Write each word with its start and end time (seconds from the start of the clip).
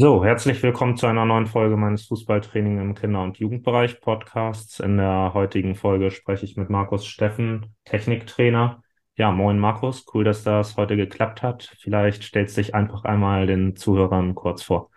So, 0.00 0.24
herzlich 0.24 0.62
willkommen 0.62 0.96
zu 0.96 1.08
einer 1.08 1.24
neuen 1.24 1.48
Folge 1.48 1.76
meines 1.76 2.06
Fußballtraining 2.06 2.78
im 2.80 2.94
Kinder- 2.94 3.24
und 3.24 3.38
Jugendbereich 3.38 4.00
Podcasts. 4.00 4.78
In 4.78 4.96
der 4.96 5.32
heutigen 5.34 5.74
Folge 5.74 6.12
spreche 6.12 6.44
ich 6.44 6.56
mit 6.56 6.70
Markus 6.70 7.04
Steffen, 7.04 7.74
Techniktrainer. 7.84 8.80
Ja, 9.16 9.32
moin 9.32 9.58
Markus, 9.58 10.06
cool, 10.14 10.22
dass 10.22 10.44
das 10.44 10.76
heute 10.76 10.94
geklappt 10.94 11.42
hat. 11.42 11.74
Vielleicht 11.80 12.22
stellst 12.22 12.56
dich 12.56 12.76
einfach 12.76 13.02
einmal 13.02 13.48
den 13.48 13.74
Zuhörern 13.74 14.36
kurz 14.36 14.62
vor. 14.62 14.88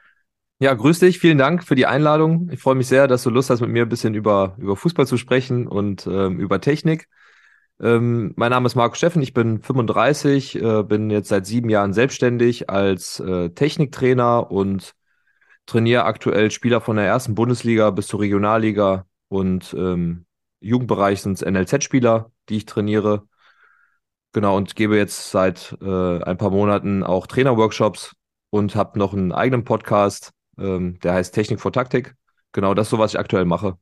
Ja, 0.60 0.76
grüß 0.76 1.00
dich, 1.00 1.18
vielen 1.18 1.40
Dank 1.40 1.64
für 1.64 1.74
die 1.74 1.88
Einladung. 1.88 2.52
Ich 2.52 2.60
freue 2.60 2.76
mich 2.76 2.86
sehr, 2.86 3.08
dass 3.08 3.24
du 3.24 3.32
Lust 3.32 3.50
hast, 3.50 3.62
mit 3.62 3.72
mir 3.72 3.82
ein 3.82 3.90
bisschen 3.90 4.14
über, 4.14 4.56
über 4.60 4.76
Fußball 4.76 5.08
zu 5.08 5.18
sprechen 5.18 5.66
und 5.66 6.06
ähm, 6.06 6.40
über 6.40 6.62
Technik. 6.62 7.08
Ähm, 7.82 8.34
mein 8.36 8.52
Name 8.52 8.68
ist 8.68 8.75
Markus 8.75 9.00
Steffen, 9.00 9.23
ich 9.23 9.34
bin 9.34 9.61
35, 9.61 10.55
äh, 10.61 10.84
bin 10.84 11.09
jetzt 11.09 11.30
seit 11.30 11.48
sieben 11.48 11.70
Jahren 11.70 11.93
selbstständig 11.93 12.70
als 12.70 13.20
äh, 13.20 13.50
Techniktrainer 13.50 14.52
und 14.52 14.94
trainiere 15.66 16.05
aktuell 16.05 16.52
Spieler 16.52 16.81
von 16.81 16.98
der 16.98 17.08
ersten 17.08 17.36
Bundesliga 17.36 17.89
bis 17.91 18.08
zur 18.08 18.22
Regionalliga 18.22 19.08
und 19.30 19.73
ähm, 19.77 20.25
Jugendbereich 20.59 21.23
sind 21.23 21.34
es 21.34 21.41
NLZ-Spieler, 21.41 22.31
die 22.49 22.58
ich 22.58 22.66
trainiere. 22.67 23.27
Genau, 24.34 24.58
und 24.58 24.75
gebe 24.75 24.95
jetzt 24.95 25.31
seit 25.31 25.75
äh, 25.81 26.23
ein 26.23 26.38
paar 26.38 26.52
Monaten 26.52 27.03
auch 27.03 27.25
Trainerworkshops 27.27 28.16
und 28.52 28.75
habe 28.75 29.00
noch 29.00 29.13
einen 29.13 29.31
eigenen 29.31 29.63
Podcast, 29.66 30.31
ähm, 30.59 31.00
der 31.00 31.13
heißt 31.13 31.34
Technik 31.34 31.59
vor 31.59 31.73
Taktik. 31.73 32.16
Genau, 32.52 32.75
das 32.75 32.88
ist 32.88 32.91
so, 32.91 33.00
was 33.00 33.13
ich 33.13 33.20
aktuell 33.20 33.45
mache. 33.45 33.77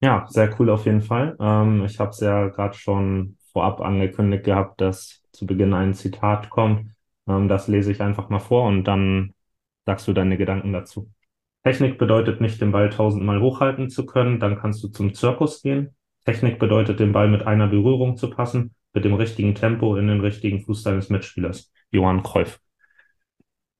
Ja, 0.00 0.26
sehr 0.28 0.54
cool 0.58 0.70
auf 0.70 0.84
jeden 0.84 1.02
Fall. 1.02 1.36
Ähm, 1.40 1.84
ich 1.84 1.98
habe 1.98 2.10
es 2.10 2.20
ja 2.20 2.48
gerade 2.48 2.76
schon 2.76 3.36
vorab 3.52 3.80
angekündigt 3.80 4.44
gehabt, 4.44 4.80
dass 4.80 5.22
zu 5.32 5.46
Beginn 5.46 5.72
ein 5.72 5.94
Zitat 5.94 6.50
kommt. 6.50 6.90
Ähm, 7.26 7.48
das 7.48 7.68
lese 7.68 7.92
ich 7.92 8.00
einfach 8.02 8.28
mal 8.28 8.40
vor 8.40 8.66
und 8.66 8.84
dann 8.84 9.34
sagst 9.86 10.06
du 10.08 10.12
deine 10.12 10.36
Gedanken 10.36 10.72
dazu. 10.72 11.10
Technik 11.62 11.98
bedeutet 11.98 12.40
nicht, 12.40 12.60
den 12.60 12.72
Ball 12.72 12.90
tausendmal 12.90 13.40
hochhalten 13.40 13.88
zu 13.88 14.04
können, 14.04 14.38
dann 14.38 14.58
kannst 14.58 14.82
du 14.84 14.88
zum 14.88 15.14
Zirkus 15.14 15.62
gehen. 15.62 15.94
Technik 16.26 16.58
bedeutet, 16.58 17.00
den 17.00 17.12
Ball 17.12 17.28
mit 17.28 17.46
einer 17.46 17.68
Berührung 17.68 18.16
zu 18.16 18.28
passen, 18.30 18.74
mit 18.92 19.04
dem 19.04 19.14
richtigen 19.14 19.54
Tempo 19.54 19.96
in 19.96 20.06
den 20.08 20.20
richtigen 20.20 20.60
Fuß 20.60 20.82
deines 20.82 21.08
Mitspielers. 21.08 21.72
Johann 21.90 22.22
Cruyff. 22.22 22.60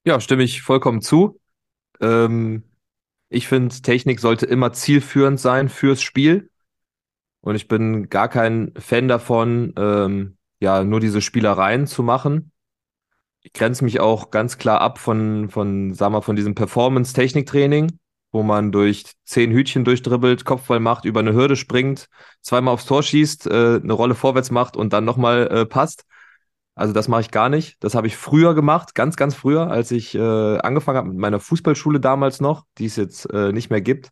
Ja, 0.05 0.21
stimme 0.21 0.43
ich 0.43 0.63
vollkommen 0.63 1.01
zu. 1.01 1.41
Ähm, 2.01 2.65
ich 3.35 3.49
finde, 3.49 3.75
Technik 3.75 4.21
sollte 4.21 4.47
immer 4.47 4.73
zielführend 4.73 5.41
sein 5.41 5.69
fürs 5.69 6.03
Spiel. 6.03 6.51
Und 7.41 7.57
ich 7.57 7.69
bin 7.69 8.09
gar 8.09 8.29
kein 8.29 8.73
Fan 8.79 9.09
davon, 9.09 9.75
ähm, 9.77 10.37
ja, 10.61 10.83
nur 10.85 11.01
diese 11.01 11.21
Spielereien 11.21 11.87
zu 11.87 12.03
machen. 12.03 12.53
Ich 13.43 13.53
grenze 13.53 13.85
mich 13.85 14.01
auch 14.01 14.31
ganz 14.31 14.57
klar 14.57 14.81
ab 14.81 14.99
von, 14.99 15.51
von, 15.51 15.93
sag 15.93 16.11
mal, 16.11 16.23
von 16.23 16.37
diesem 16.37 16.55
Performance-Technik-Training, 16.55 17.99
wo 18.33 18.43
man 18.43 18.73
durch 18.73 19.05
zehn 19.25 19.51
Hütchen 19.53 19.85
durchdribbelt, 19.85 20.47
Kopfball 20.47 20.81
macht, 20.81 21.05
über 21.05 21.21
eine 21.21 21.35
Hürde 21.35 21.57
springt, 21.57 22.09
zweimal 22.41 22.73
aufs 22.73 22.87
Tor 22.87 23.03
schießt, 23.03 23.47
äh, 23.49 23.81
eine 23.83 23.93
Rolle 23.93 24.15
vorwärts 24.15 24.51
macht 24.51 24.77
und 24.77 24.95
dann 24.95 25.05
nochmal 25.05 25.49
äh, 25.49 25.67
passt. 25.67 26.05
Also 26.75 26.93
das 26.93 27.09
mache 27.09 27.21
ich 27.23 27.31
gar 27.31 27.49
nicht. 27.49 27.83
Das 27.85 27.95
habe 27.95 28.07
ich 28.07 28.17
früher 28.17 28.55
gemacht, 28.55 28.95
ganz, 28.95 29.17
ganz 29.17 29.35
früher, 29.35 29.71
als 29.71 29.91
ich 29.91 30.15
äh, 30.15 30.59
angefangen 30.59 30.99
habe 30.99 31.09
mit 31.09 31.19
meiner 31.19 31.41
Fußballschule 31.41 32.01
damals 32.01 32.41
noch, 32.41 32.65
die 32.79 32.87
es 32.87 32.97
jetzt 32.97 33.33
äh, 33.33 33.53
nicht 33.53 33.71
mehr 33.71 33.81
gibt. 33.81 34.11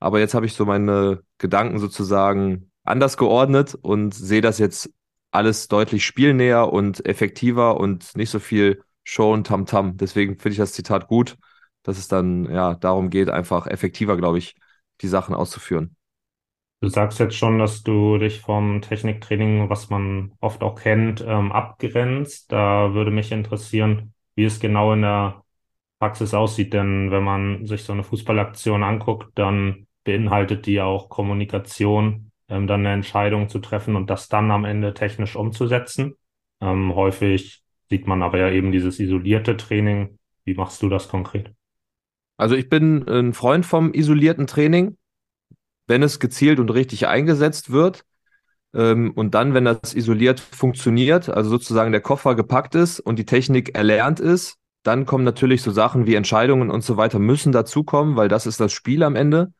Aber 0.00 0.20
jetzt 0.20 0.34
habe 0.34 0.44
ich 0.46 0.54
so 0.54 0.66
meine 0.66 1.22
Gedanken 1.38 1.78
sozusagen 1.78 2.70
anders 2.84 3.16
geordnet 3.16 3.74
und 3.74 4.14
sehe 4.14 4.42
das 4.42 4.58
jetzt 4.58 4.90
alles 5.30 5.68
deutlich 5.68 6.04
spielnäher 6.04 6.72
und 6.72 7.04
effektiver 7.06 7.80
und 7.80 8.16
nicht 8.16 8.30
so 8.30 8.38
viel 8.38 8.82
Show 9.02 9.32
und 9.32 9.46
Tamtam. 9.46 9.96
Deswegen 9.96 10.34
finde 10.38 10.50
ich 10.50 10.58
das 10.58 10.72
Zitat 10.72 11.08
gut, 11.08 11.36
dass 11.82 11.98
es 11.98 12.08
dann 12.08 12.44
ja 12.50 12.74
darum 12.74 13.10
geht, 13.10 13.30
einfach 13.30 13.66
effektiver, 13.66 14.16
glaube 14.16 14.38
ich, 14.38 14.54
die 15.00 15.08
Sachen 15.08 15.34
auszuführen. 15.34 15.96
Du 16.80 16.88
sagst 16.88 17.18
jetzt 17.18 17.36
schon, 17.36 17.58
dass 17.58 17.82
du 17.82 18.18
dich 18.18 18.40
vom 18.40 18.82
Techniktraining, 18.82 19.70
was 19.70 19.88
man 19.88 20.32
oft 20.40 20.62
auch 20.62 20.74
kennt, 20.74 21.24
ähm, 21.26 21.50
abgrenzt. 21.50 22.52
Da 22.52 22.92
würde 22.92 23.10
mich 23.10 23.32
interessieren, 23.32 24.12
wie 24.34 24.44
es 24.44 24.60
genau 24.60 24.92
in 24.92 25.02
der 25.02 25.42
Praxis 25.98 26.34
aussieht. 26.34 26.74
Denn 26.74 27.10
wenn 27.10 27.24
man 27.24 27.64
sich 27.66 27.84
so 27.84 27.92
eine 27.94 28.02
Fußballaktion 28.02 28.82
anguckt, 28.82 29.30
dann 29.34 29.86
beinhaltet 30.04 30.66
die 30.66 30.80
auch 30.80 31.08
Kommunikation, 31.08 32.30
ähm, 32.48 32.66
dann 32.66 32.80
eine 32.80 32.92
Entscheidung 32.92 33.48
zu 33.48 33.60
treffen 33.60 33.96
und 33.96 34.10
das 34.10 34.28
dann 34.28 34.50
am 34.50 34.66
Ende 34.66 34.92
technisch 34.92 35.36
umzusetzen. 35.36 36.16
Ähm, 36.60 36.94
häufig 36.94 37.62
sieht 37.88 38.06
man 38.06 38.22
aber 38.22 38.38
ja 38.38 38.50
eben 38.50 38.72
dieses 38.72 39.00
isolierte 39.00 39.56
Training. 39.56 40.18
Wie 40.44 40.54
machst 40.54 40.82
du 40.82 40.90
das 40.90 41.08
konkret? 41.08 41.52
Also 42.36 42.56
ich 42.56 42.68
bin 42.68 43.08
ein 43.08 43.32
Freund 43.32 43.64
vom 43.64 43.94
isolierten 43.94 44.46
Training 44.46 44.98
wenn 45.86 46.02
es 46.02 46.20
gezielt 46.20 46.58
und 46.60 46.70
richtig 46.70 47.06
eingesetzt 47.06 47.70
wird. 47.70 48.04
Ähm, 48.74 49.12
und 49.14 49.34
dann, 49.34 49.54
wenn 49.54 49.64
das 49.64 49.94
isoliert 49.94 50.40
funktioniert, 50.40 51.28
also 51.28 51.50
sozusagen 51.50 51.92
der 51.92 52.00
Koffer 52.00 52.34
gepackt 52.34 52.74
ist 52.74 53.00
und 53.00 53.18
die 53.18 53.26
Technik 53.26 53.76
erlernt 53.76 54.20
ist, 54.20 54.56
dann 54.82 55.06
kommen 55.06 55.24
natürlich 55.24 55.62
so 55.62 55.70
Sachen 55.70 56.06
wie 56.06 56.14
Entscheidungen 56.14 56.70
und 56.70 56.84
so 56.84 56.96
weiter 56.96 57.18
müssen 57.18 57.52
dazukommen, 57.52 58.16
weil 58.16 58.28
das 58.28 58.46
ist 58.46 58.60
das 58.60 58.72
Spiel 58.72 59.02
am 59.02 59.16
Ende. 59.16 59.52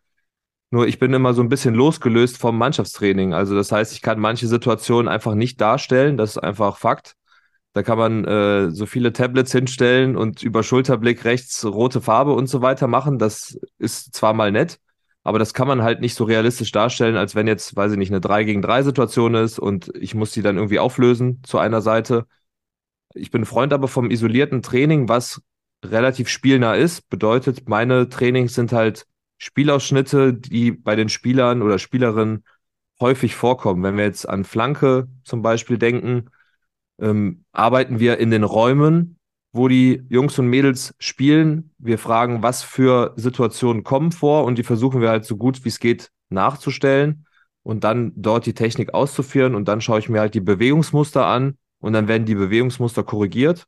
Nur 0.70 0.86
ich 0.88 0.98
bin 0.98 1.14
immer 1.14 1.34
so 1.34 1.42
ein 1.42 1.48
bisschen 1.48 1.74
losgelöst 1.74 2.36
vom 2.36 2.58
Mannschaftstraining. 2.58 3.32
Also 3.32 3.54
das 3.54 3.70
heißt, 3.70 3.92
ich 3.92 4.02
kann 4.02 4.18
manche 4.18 4.48
Situationen 4.48 5.08
einfach 5.08 5.34
nicht 5.34 5.60
darstellen. 5.60 6.16
Das 6.16 6.30
ist 6.30 6.38
einfach 6.38 6.78
Fakt. 6.78 7.14
Da 7.74 7.82
kann 7.82 7.98
man 7.98 8.24
äh, 8.24 8.70
so 8.70 8.86
viele 8.86 9.12
Tablets 9.12 9.52
hinstellen 9.52 10.16
und 10.16 10.42
über 10.42 10.62
Schulterblick 10.62 11.24
rechts 11.24 11.64
rote 11.64 12.00
Farbe 12.00 12.32
und 12.32 12.48
so 12.48 12.60
weiter 12.62 12.86
machen. 12.86 13.18
Das 13.18 13.58
ist 13.78 14.14
zwar 14.14 14.32
mal 14.32 14.52
nett, 14.52 14.78
aber 15.24 15.38
das 15.38 15.54
kann 15.54 15.66
man 15.66 15.82
halt 15.82 16.00
nicht 16.00 16.14
so 16.14 16.24
realistisch 16.24 16.70
darstellen, 16.70 17.16
als 17.16 17.34
wenn 17.34 17.46
jetzt, 17.46 17.74
weiß 17.74 17.92
ich 17.92 17.98
nicht, 17.98 18.10
eine 18.10 18.20
3 18.20 18.44
gegen 18.44 18.62
3 18.62 18.82
Situation 18.82 19.34
ist 19.34 19.58
und 19.58 19.90
ich 19.96 20.14
muss 20.14 20.32
die 20.32 20.42
dann 20.42 20.56
irgendwie 20.56 20.78
auflösen 20.78 21.42
zu 21.44 21.58
einer 21.58 21.80
Seite. 21.80 22.26
Ich 23.14 23.30
bin 23.30 23.46
Freund 23.46 23.72
aber 23.72 23.88
vom 23.88 24.10
isolierten 24.10 24.62
Training, 24.62 25.08
was 25.08 25.40
relativ 25.84 26.28
spielnah 26.28 26.74
ist. 26.74 27.08
Bedeutet, 27.08 27.68
meine 27.68 28.08
Trainings 28.10 28.54
sind 28.54 28.72
halt 28.72 29.06
Spielausschnitte, 29.38 30.34
die 30.34 30.72
bei 30.72 30.94
den 30.94 31.08
Spielern 31.08 31.62
oder 31.62 31.78
Spielerinnen 31.78 32.44
häufig 33.00 33.34
vorkommen. 33.34 33.82
Wenn 33.82 33.96
wir 33.96 34.04
jetzt 34.04 34.28
an 34.28 34.44
Flanke 34.44 35.08
zum 35.24 35.42
Beispiel 35.42 35.78
denken, 35.78 36.30
ähm, 37.00 37.44
arbeiten 37.52 37.98
wir 37.98 38.18
in 38.18 38.30
den 38.30 38.44
Räumen, 38.44 39.18
wo 39.54 39.68
die 39.68 40.02
Jungs 40.08 40.36
und 40.40 40.48
Mädels 40.48 40.94
spielen. 40.98 41.70
Wir 41.78 41.98
fragen, 41.98 42.42
was 42.42 42.64
für 42.64 43.12
Situationen 43.14 43.84
kommen 43.84 44.10
vor 44.10 44.44
und 44.44 44.58
die 44.58 44.64
versuchen 44.64 45.00
wir 45.00 45.10
halt 45.10 45.24
so 45.24 45.36
gut 45.36 45.64
wie 45.64 45.68
es 45.68 45.78
geht 45.78 46.10
nachzustellen 46.28 47.24
und 47.62 47.84
dann 47.84 48.12
dort 48.16 48.46
die 48.46 48.54
Technik 48.54 48.94
auszuführen 48.94 49.54
und 49.54 49.68
dann 49.68 49.80
schaue 49.80 50.00
ich 50.00 50.08
mir 50.08 50.18
halt 50.18 50.34
die 50.34 50.40
Bewegungsmuster 50.40 51.24
an 51.24 51.56
und 51.78 51.92
dann 51.92 52.08
werden 52.08 52.24
die 52.24 52.34
Bewegungsmuster 52.34 53.04
korrigiert, 53.04 53.64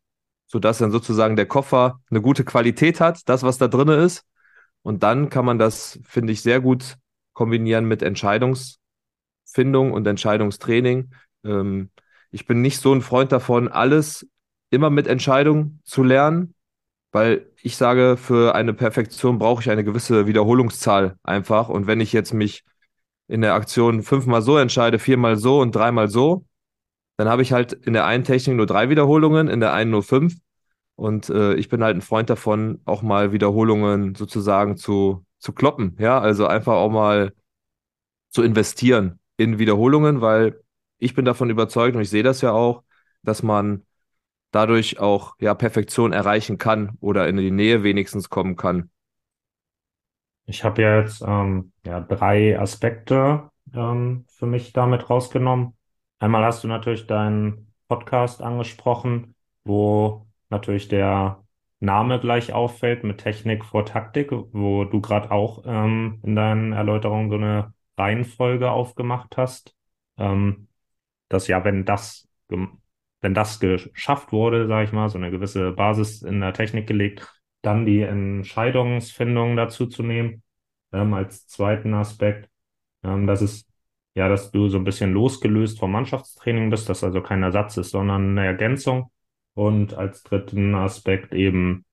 sodass 0.49 0.79
dann 0.79 0.91
sozusagen 0.91 1.37
der 1.37 1.47
Koffer 1.47 2.01
eine 2.11 2.21
gute 2.21 2.45
Qualität 2.45 3.01
hat, 3.01 3.21
das, 3.29 3.45
was 3.45 3.59
da 3.59 3.69
drin 3.69 3.89
ist. 3.89 4.25
Und 4.83 5.05
dann 5.05 5.31
kann 5.31 5.45
man 5.45 5.59
das, 5.59 6.01
finde 6.03 6.33
ich, 6.33 6.43
sehr 6.43 6.61
gut 6.61 6.97
kombinieren 7.33 7.85
mit 7.85 8.03
Entscheidungsfindung 8.03 9.93
und 9.93 10.05
Entscheidungstraining. 10.05 11.13
Ähm, 11.45 11.91
ich 12.33 12.45
bin 12.45 12.61
nicht 12.61 12.81
so 12.81 12.93
ein 12.93 13.03
Freund 13.03 13.31
davon, 13.31 13.69
alles 13.69 14.27
immer 14.71 14.91
mit 14.91 15.07
Entscheidung 15.07 15.81
zu 15.85 16.03
lernen, 16.03 16.55
weil 17.13 17.51
ich 17.63 17.77
sage, 17.77 18.17
für 18.17 18.55
eine 18.55 18.75
Perfektion 18.75 19.39
brauche 19.39 19.63
ich 19.63 19.71
eine 19.71 19.85
gewisse 19.85 20.27
Wiederholungszahl 20.27 21.17
einfach. 21.23 21.69
Und 21.69 21.87
wenn 21.87 22.01
ich 22.01 22.13
jetzt 22.13 22.35
mich 22.35 22.65
in 23.29 23.41
der 23.41 23.55
Aktion 23.55 24.03
fünfmal 24.03 24.43
so 24.43 24.59
entscheide, 24.59 24.99
viermal 24.99 25.37
so 25.37 25.61
und 25.61 25.75
dreimal 25.75 26.09
so, 26.09 26.45
dann 27.17 27.29
habe 27.29 27.43
ich 27.43 27.53
halt 27.53 27.73
in 27.73 27.95
der 27.95 28.05
einen 28.05 28.25
Technik 28.25 28.57
nur 28.57 28.67
drei 28.67 28.91
Wiederholungen, 28.91 29.49
in 29.49 29.61
der 29.61 29.73
einen 29.73 29.91
nur 29.91 30.03
fünf. 30.03 30.35
Und 30.97 31.29
äh, 31.31 31.55
ich 31.55 31.69
bin 31.69 31.83
halt 31.83 31.97
ein 31.97 32.03
Freund 32.03 32.31
davon, 32.31 32.81
auch 32.85 33.03
mal 33.03 33.33
Wiederholungen 33.33 34.15
sozusagen 34.15 34.77
zu, 34.77 35.25
zu 35.39 35.53
kloppen. 35.53 35.97
Ja, 35.99 36.21
also 36.21 36.47
einfach 36.47 36.75
auch 36.75 36.91
mal 36.91 37.33
zu 38.31 38.43
investieren 38.43 39.19
in 39.37 39.59
Wiederholungen, 39.59 40.21
weil 40.21 40.61
ich 40.99 41.15
bin 41.15 41.25
davon 41.25 41.51
überzeugt 41.51 41.97
und 41.97 42.03
ich 42.03 42.11
sehe 42.11 42.23
das 42.23 42.41
ja 42.41 42.53
auch, 42.53 42.83
dass 43.23 43.43
man 43.43 43.85
dadurch 44.51 44.99
auch 44.99 45.35
ja 45.39 45.55
Perfektion 45.55 46.13
erreichen 46.13 46.59
kann 46.59 46.97
oder 47.01 47.29
in 47.29 47.37
die 47.37 47.51
Nähe 47.51 47.83
wenigstens 47.83 48.29
kommen 48.31 48.57
kann. 48.57 48.91
Ich 50.47 50.63
habe 50.65 50.83
jetzt 50.83 51.23
ähm, 51.27 51.73
ja, 51.85 52.01
drei 52.01 52.59
Aspekte 52.59 53.51
ähm, 53.75 54.25
für 54.29 54.47
mich 54.47 54.73
damit 54.73 55.11
rausgenommen. 55.11 55.77
Einmal 56.19 56.45
hast 56.45 56.63
du 56.65 56.69
natürlich 56.69 57.07
deinen 57.07 57.73
Podcast 57.89 58.43
angesprochen, 58.43 59.35
wo 59.65 60.27
natürlich 60.49 60.89
der 60.89 61.43
Name 61.81 62.21
gleich 62.21 62.53
auffällt 62.53 63.05
mit 63.05 63.19
Technik 63.19 63.65
vor 63.65 63.85
Taktik, 63.85 64.31
wo 64.31 64.85
du 64.85 65.01
gerade 65.01 65.31
auch 65.31 65.65
ähm, 65.67 66.21
in 66.23 66.37
deinen 66.37 66.73
Erläuterungen 66.73 67.29
so 67.29 67.37
eine 67.37 67.75
Reihenfolge 67.99 68.71
aufgemacht 68.71 69.37
hast. 69.37 69.75
Ähm, 70.17 70.69
dass 71.29 71.49
ja, 71.49 71.65
wenn 71.65 71.85
das 71.85 72.29
wenn 73.21 73.35
das 73.35 73.61
geschafft 73.61 74.33
wurde, 74.33 74.67
sage 74.67 74.85
ich 74.85 74.93
mal, 74.93 75.09
so 75.09 75.19
eine 75.19 75.31
gewisse 75.31 75.73
Basis 75.73 76.23
in 76.23 76.41
der 76.41 76.53
Technik 76.55 76.87
gelegt, 76.87 77.33
dann 77.63 77.87
die 77.87 78.03
Entscheidungsfindung 78.03 79.57
dazu 79.57 79.87
zu 79.87 80.03
nehmen, 80.03 80.43
ähm, 80.93 81.15
als 81.15 81.47
zweiten 81.49 81.95
Aspekt. 81.95 82.49
Ähm, 83.05 83.27
das 83.27 83.43
ist 83.43 83.69
ja, 84.17 84.29
dass 84.29 84.51
du 84.51 84.69
so 84.69 84.79
ein 84.79 84.85
bisschen 84.85 85.13
losgelöst 85.13 85.79
vom 85.79 85.93
Mannschaftstraining 85.93 86.71
bist, 86.71 86.89
dass 86.89 87.05
also 87.05 87.21
kein 87.23 87.43
Ersatz 87.43 87.77
ist, 87.77 87.91
sondern 87.91 88.31
eine 88.39 88.47
Ergänzung. 88.47 89.11
Und 89.55 89.95
als 89.95 90.23
dritten 90.23 90.75
Aspekt 90.75 91.35
eben, 91.35 91.85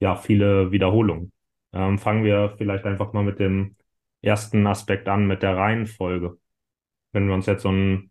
ja, 0.00 0.16
viele 0.16 0.72
Wiederholungen. 0.72 1.32
Ähm, 1.72 1.98
fangen 1.98 2.24
wir 2.24 2.54
vielleicht 2.58 2.84
einfach 2.84 3.12
mal 3.12 3.22
mit 3.24 3.38
dem 3.38 3.76
ersten 4.22 4.66
Aspekt 4.66 5.08
an, 5.08 5.26
mit 5.26 5.42
der 5.42 5.56
Reihenfolge. 5.56 6.38
Wenn 7.12 7.28
wir 7.28 7.34
uns 7.34 7.46
jetzt 7.46 7.62
so 7.62 7.70
ein, 7.70 8.10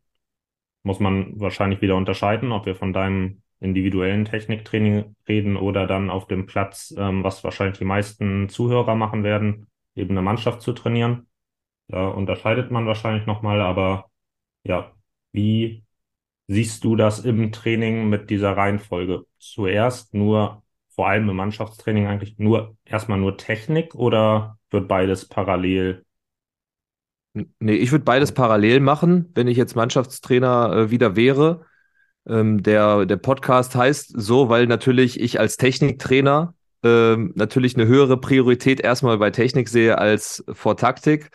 muss 0.87 0.99
man 1.01 1.39
wahrscheinlich 1.39 1.81
wieder 1.81 1.97
unterscheiden, 1.97 2.53
ob 2.53 2.65
wir 2.65 2.73
von 2.73 2.93
deinem 2.93 3.41
individuellen 3.59 4.23
Techniktraining 4.25 5.15
reden 5.27 5.57
oder 5.57 5.85
dann 5.85 6.09
auf 6.09 6.27
dem 6.27 6.45
Platz, 6.45 6.95
ähm, 6.97 7.23
was 7.25 7.43
wahrscheinlich 7.43 7.77
die 7.77 7.85
meisten 7.85 8.47
Zuhörer 8.47 8.95
machen 8.95 9.23
werden, 9.23 9.67
eben 9.95 10.11
eine 10.11 10.21
Mannschaft 10.21 10.61
zu 10.61 10.71
trainieren. 10.73 11.27
Da 11.89 12.07
unterscheidet 12.07 12.71
man 12.71 12.85
wahrscheinlich 12.85 13.25
nochmal, 13.25 13.61
aber 13.61 14.09
ja, 14.63 14.93
wie 15.33 15.83
siehst 16.47 16.83
du 16.85 16.95
das 16.95 17.19
im 17.19 17.51
Training 17.51 18.07
mit 18.09 18.29
dieser 18.29 18.55
Reihenfolge? 18.55 19.25
Zuerst 19.39 20.13
nur, 20.13 20.63
vor 20.89 21.09
allem 21.09 21.29
im 21.29 21.35
Mannschaftstraining 21.35 22.07
eigentlich 22.07 22.39
nur, 22.39 22.77
erstmal 22.85 23.19
nur 23.19 23.37
Technik 23.37 23.93
oder 23.93 24.57
wird 24.69 24.87
beides 24.87 25.27
parallel? 25.27 26.05
Nee, 27.59 27.75
ich 27.75 27.91
würde 27.91 28.05
beides 28.05 28.31
parallel 28.31 28.79
machen, 28.79 29.31
wenn 29.35 29.47
ich 29.47 29.57
jetzt 29.57 29.75
Mannschaftstrainer 29.75 30.73
äh, 30.73 30.91
wieder 30.91 31.15
wäre. 31.15 31.65
Ähm, 32.27 32.63
der, 32.63 33.05
der 33.05 33.17
Podcast 33.17 33.75
heißt 33.75 34.13
so, 34.15 34.49
weil 34.49 34.67
natürlich 34.67 35.19
ich 35.19 35.39
als 35.39 35.57
Techniktrainer 35.57 36.53
ähm, 36.83 37.33
natürlich 37.35 37.75
eine 37.75 37.87
höhere 37.87 38.19
Priorität 38.19 38.79
erstmal 38.79 39.17
bei 39.17 39.31
Technik 39.31 39.69
sehe 39.69 39.97
als 39.97 40.43
vor 40.51 40.77
Taktik. 40.77 41.29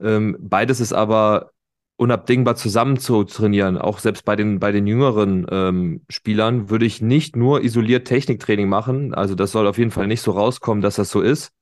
Ähm, 0.00 0.36
beides 0.40 0.80
ist 0.80 0.92
aber 0.92 1.50
unabdingbar 1.96 2.56
zusammen 2.56 2.98
zu 2.98 3.24
trainieren. 3.24 3.78
Auch 3.78 4.00
selbst 4.00 4.24
bei 4.24 4.36
den, 4.36 4.58
bei 4.58 4.72
den 4.72 4.86
jüngeren 4.86 5.46
ähm, 5.50 6.02
Spielern 6.08 6.68
würde 6.68 6.86
ich 6.86 7.00
nicht 7.00 7.36
nur 7.36 7.62
isoliert 7.62 8.06
Techniktraining 8.06 8.68
machen. 8.68 9.14
Also 9.14 9.34
das 9.34 9.52
soll 9.52 9.66
auf 9.66 9.78
jeden 9.78 9.92
Fall 9.92 10.08
nicht 10.08 10.20
so 10.20 10.32
rauskommen, 10.32 10.82
dass 10.82 10.96
das 10.96 11.10
so 11.10 11.20
ist, 11.20 11.52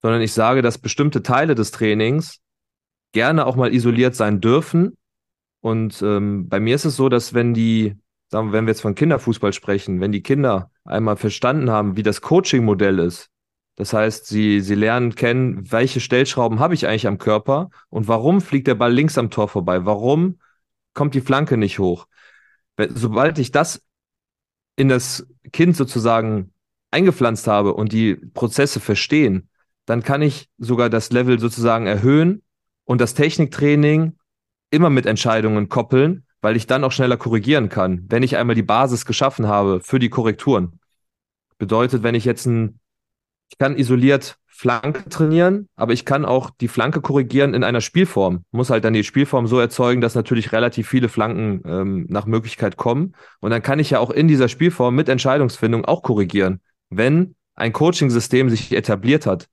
sondern 0.00 0.22
ich 0.22 0.32
sage, 0.32 0.62
dass 0.62 0.78
bestimmte 0.78 1.22
Teile 1.22 1.54
des 1.54 1.70
Trainings 1.70 2.38
gerne 3.12 3.46
auch 3.46 3.56
mal 3.56 3.72
isoliert 3.72 4.14
sein 4.14 4.40
dürfen. 4.40 4.96
Und 5.60 6.02
ähm, 6.02 6.48
bei 6.48 6.60
mir 6.60 6.74
ist 6.74 6.84
es 6.84 6.96
so, 6.96 7.08
dass 7.08 7.34
wenn 7.34 7.54
die, 7.54 7.96
sagen 8.30 8.48
wir, 8.48 8.52
wenn 8.54 8.66
wir 8.66 8.72
jetzt 8.72 8.82
von 8.82 8.94
Kinderfußball 8.94 9.52
sprechen, 9.52 10.00
wenn 10.00 10.12
die 10.12 10.22
Kinder 10.22 10.70
einmal 10.84 11.16
verstanden 11.16 11.70
haben, 11.70 11.96
wie 11.96 12.02
das 12.02 12.20
Coaching-Modell 12.20 12.98
ist, 12.98 13.30
das 13.76 13.92
heißt, 13.92 14.26
sie, 14.26 14.60
sie 14.60 14.74
lernen 14.74 15.14
kennen, 15.14 15.70
welche 15.70 16.00
Stellschrauben 16.00 16.58
habe 16.58 16.74
ich 16.74 16.86
eigentlich 16.86 17.06
am 17.06 17.18
Körper 17.18 17.70
und 17.88 18.06
warum 18.08 18.40
fliegt 18.40 18.66
der 18.66 18.74
Ball 18.74 18.92
links 18.92 19.16
am 19.16 19.30
Tor 19.30 19.48
vorbei? 19.48 19.86
Warum 19.86 20.40
kommt 20.92 21.14
die 21.14 21.22
Flanke 21.22 21.56
nicht 21.56 21.78
hoch? 21.78 22.06
Sobald 22.76 23.38
ich 23.38 23.50
das 23.50 23.82
in 24.76 24.88
das 24.88 25.26
Kind 25.52 25.76
sozusagen 25.76 26.52
eingepflanzt 26.90 27.46
habe 27.46 27.74
und 27.74 27.92
die 27.92 28.16
Prozesse 28.16 28.80
verstehen, 28.80 29.48
dann 29.86 30.02
kann 30.02 30.22
ich 30.22 30.48
sogar 30.58 30.90
das 30.90 31.10
Level 31.10 31.38
sozusagen 31.38 31.86
erhöhen 31.86 32.42
und 32.84 33.00
das 33.00 33.14
Techniktraining 33.14 34.16
immer 34.70 34.90
mit 34.90 35.06
Entscheidungen 35.06 35.68
koppeln, 35.68 36.26
weil 36.40 36.56
ich 36.56 36.66
dann 36.66 36.84
auch 36.84 36.92
schneller 36.92 37.16
korrigieren 37.16 37.68
kann, 37.68 38.06
wenn 38.08 38.22
ich 38.22 38.36
einmal 38.36 38.56
die 38.56 38.62
Basis 38.62 39.04
geschaffen 39.04 39.46
habe 39.46 39.80
für 39.80 39.98
die 39.98 40.08
Korrekturen. 40.08 40.80
Bedeutet, 41.58 42.02
wenn 42.02 42.14
ich 42.14 42.24
jetzt 42.24 42.46
ein 42.46 42.80
ich 43.52 43.58
kann 43.58 43.76
isoliert 43.76 44.38
Flanke 44.46 45.08
trainieren, 45.10 45.68
aber 45.76 45.92
ich 45.92 46.06
kann 46.06 46.24
auch 46.24 46.48
die 46.48 46.68
Flanke 46.68 47.02
korrigieren 47.02 47.52
in 47.52 47.64
einer 47.64 47.82
Spielform. 47.82 48.44
Muss 48.50 48.70
halt 48.70 48.84
dann 48.84 48.94
die 48.94 49.04
Spielform 49.04 49.46
so 49.46 49.58
erzeugen, 49.60 50.00
dass 50.00 50.14
natürlich 50.14 50.52
relativ 50.52 50.88
viele 50.88 51.10
Flanken 51.10 51.60
ähm, 51.66 52.06
nach 52.08 52.24
Möglichkeit 52.24 52.78
kommen. 52.78 53.14
Und 53.40 53.50
dann 53.50 53.62
kann 53.62 53.78
ich 53.78 53.90
ja 53.90 53.98
auch 53.98 54.10
in 54.10 54.26
dieser 54.26 54.48
Spielform 54.48 54.94
mit 54.94 55.10
Entscheidungsfindung 55.10 55.84
auch 55.84 56.02
korrigieren, 56.02 56.60
wenn 56.88 57.34
ein 57.54 57.74
Coaching-System 57.74 58.48
sich 58.48 58.72
etabliert 58.72 59.26
hat. 59.26 59.48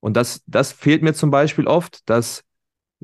Und 0.00 0.16
das, 0.16 0.42
das 0.46 0.72
fehlt 0.72 1.02
mir 1.02 1.12
zum 1.12 1.30
Beispiel 1.30 1.66
oft, 1.66 2.08
dass 2.08 2.44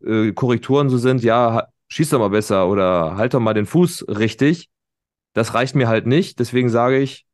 äh, 0.04 0.32
Korrekturen 0.32 0.88
so 0.90 0.98
sind, 0.98 1.22
ja, 1.22 1.68
schieß 1.88 2.10
doch 2.10 2.18
mal 2.18 2.30
besser 2.30 2.68
oder 2.68 3.16
halt 3.16 3.34
doch 3.34 3.40
mal 3.40 3.54
den 3.54 3.66
Fuß 3.66 4.06
richtig. 4.08 4.68
Das 5.32 5.54
reicht 5.54 5.74
mir 5.74 5.88
halt 5.88 6.06
nicht. 6.06 6.38
Deswegen 6.38 6.68
sage 6.68 6.98
ich, 6.98 7.26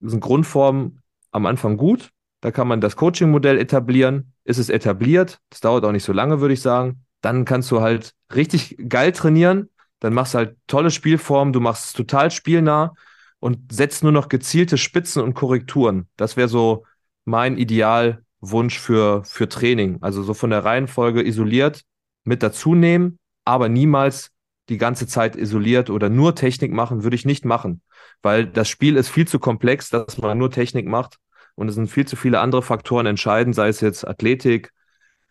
sind 0.00 0.20
Grundformen 0.20 1.00
am 1.30 1.46
Anfang 1.46 1.76
gut, 1.76 2.10
da 2.40 2.50
kann 2.50 2.68
man 2.68 2.80
das 2.80 2.96
Coaching-Modell 2.96 3.58
etablieren. 3.58 4.32
Ist 4.44 4.58
es 4.58 4.68
etabliert? 4.68 5.40
Das 5.50 5.60
dauert 5.60 5.84
auch 5.84 5.92
nicht 5.92 6.04
so 6.04 6.12
lange, 6.12 6.40
würde 6.40 6.54
ich 6.54 6.62
sagen. 6.62 7.04
Dann 7.20 7.44
kannst 7.44 7.70
du 7.70 7.80
halt 7.80 8.14
richtig 8.34 8.76
geil 8.88 9.12
trainieren. 9.12 9.70
Dann 9.98 10.14
machst 10.14 10.34
du 10.34 10.38
halt 10.38 10.56
tolle 10.68 10.90
Spielformen. 10.90 11.52
Du 11.52 11.60
machst 11.60 11.86
es 11.86 11.92
total 11.94 12.30
spielnah 12.30 12.94
und 13.40 13.72
setzt 13.72 14.04
nur 14.04 14.12
noch 14.12 14.28
gezielte 14.28 14.78
Spitzen 14.78 15.22
und 15.22 15.34
Korrekturen. 15.34 16.08
Das 16.16 16.36
wäre 16.36 16.48
so 16.48 16.84
mein 17.24 17.56
Idealwunsch 17.56 18.78
für, 18.78 19.24
für 19.24 19.48
Training. 19.48 19.98
Also 20.00 20.22
so 20.22 20.32
von 20.32 20.50
der 20.50 20.64
Reihenfolge 20.64 21.26
isoliert 21.26 21.82
mit 22.28 22.42
dazu 22.42 22.74
nehmen, 22.74 23.18
aber 23.44 23.68
niemals 23.68 24.30
die 24.68 24.78
ganze 24.78 25.06
Zeit 25.06 25.34
isoliert 25.34 25.88
oder 25.88 26.10
nur 26.10 26.34
Technik 26.34 26.72
machen, 26.72 27.02
würde 27.02 27.16
ich 27.16 27.24
nicht 27.24 27.44
machen. 27.44 27.80
Weil 28.22 28.46
das 28.46 28.68
Spiel 28.68 28.96
ist 28.96 29.08
viel 29.08 29.26
zu 29.26 29.38
komplex, 29.38 29.88
dass 29.88 30.18
man 30.18 30.36
nur 30.36 30.50
Technik 30.50 30.86
macht. 30.86 31.16
Und 31.54 31.68
es 31.68 31.74
sind 31.74 31.88
viel 31.88 32.06
zu 32.06 32.14
viele 32.14 32.40
andere 32.40 32.62
Faktoren 32.62 33.06
entscheidend, 33.06 33.54
sei 33.54 33.68
es 33.68 33.80
jetzt 33.80 34.06
Athletik, 34.06 34.72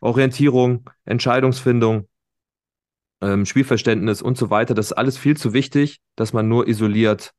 Orientierung, 0.01 0.89
Entscheidungsfindung, 1.05 2.07
ähm, 3.21 3.45
Spielverständnis 3.45 4.21
und 4.21 4.37
so 4.37 4.49
weiter. 4.49 4.73
Das 4.73 4.87
ist 4.87 4.93
alles 4.93 5.17
viel 5.17 5.37
zu 5.37 5.53
wichtig, 5.53 5.99
dass 6.15 6.33
man 6.33 6.47
nur 6.47 6.67
isoliert 6.67 7.33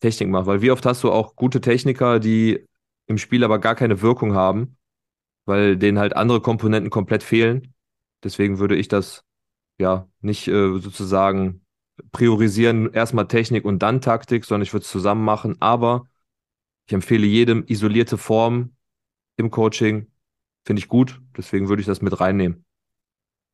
Technik 0.00 0.28
macht. 0.28 0.46
Weil 0.46 0.62
wie 0.62 0.70
oft 0.70 0.84
hast 0.84 1.02
du 1.02 1.10
auch 1.10 1.34
gute 1.36 1.60
Techniker, 1.60 2.20
die 2.20 2.66
im 3.06 3.18
Spiel 3.18 3.42
aber 3.44 3.58
gar 3.58 3.74
keine 3.74 4.02
Wirkung 4.02 4.34
haben, 4.34 4.76
weil 5.46 5.76
denen 5.76 5.98
halt 5.98 6.14
andere 6.14 6.40
Komponenten 6.40 6.90
komplett 6.90 7.22
fehlen. 7.22 7.74
Deswegen 8.24 8.58
würde 8.58 8.76
ich 8.76 8.88
das 8.88 9.24
ja 9.78 10.08
nicht 10.20 10.48
äh, 10.48 10.78
sozusagen 10.78 11.64
priorisieren, 12.12 12.92
erstmal 12.92 13.28
Technik 13.28 13.64
und 13.64 13.80
dann 13.80 14.00
Taktik, 14.00 14.44
sondern 14.44 14.62
ich 14.62 14.72
würde 14.72 14.84
es 14.84 14.90
zusammen 14.90 15.24
machen. 15.24 15.56
Aber 15.60 16.06
ich 16.86 16.94
empfehle 16.94 17.26
jedem 17.26 17.64
isolierte 17.66 18.18
Form 18.18 18.74
im 19.36 19.50
Coaching. 19.50 20.10
Finde 20.64 20.80
ich 20.80 20.88
gut. 20.88 21.20
Deswegen 21.36 21.68
würde 21.68 21.80
ich 21.80 21.86
das 21.86 22.02
mit 22.02 22.20
reinnehmen. 22.20 22.64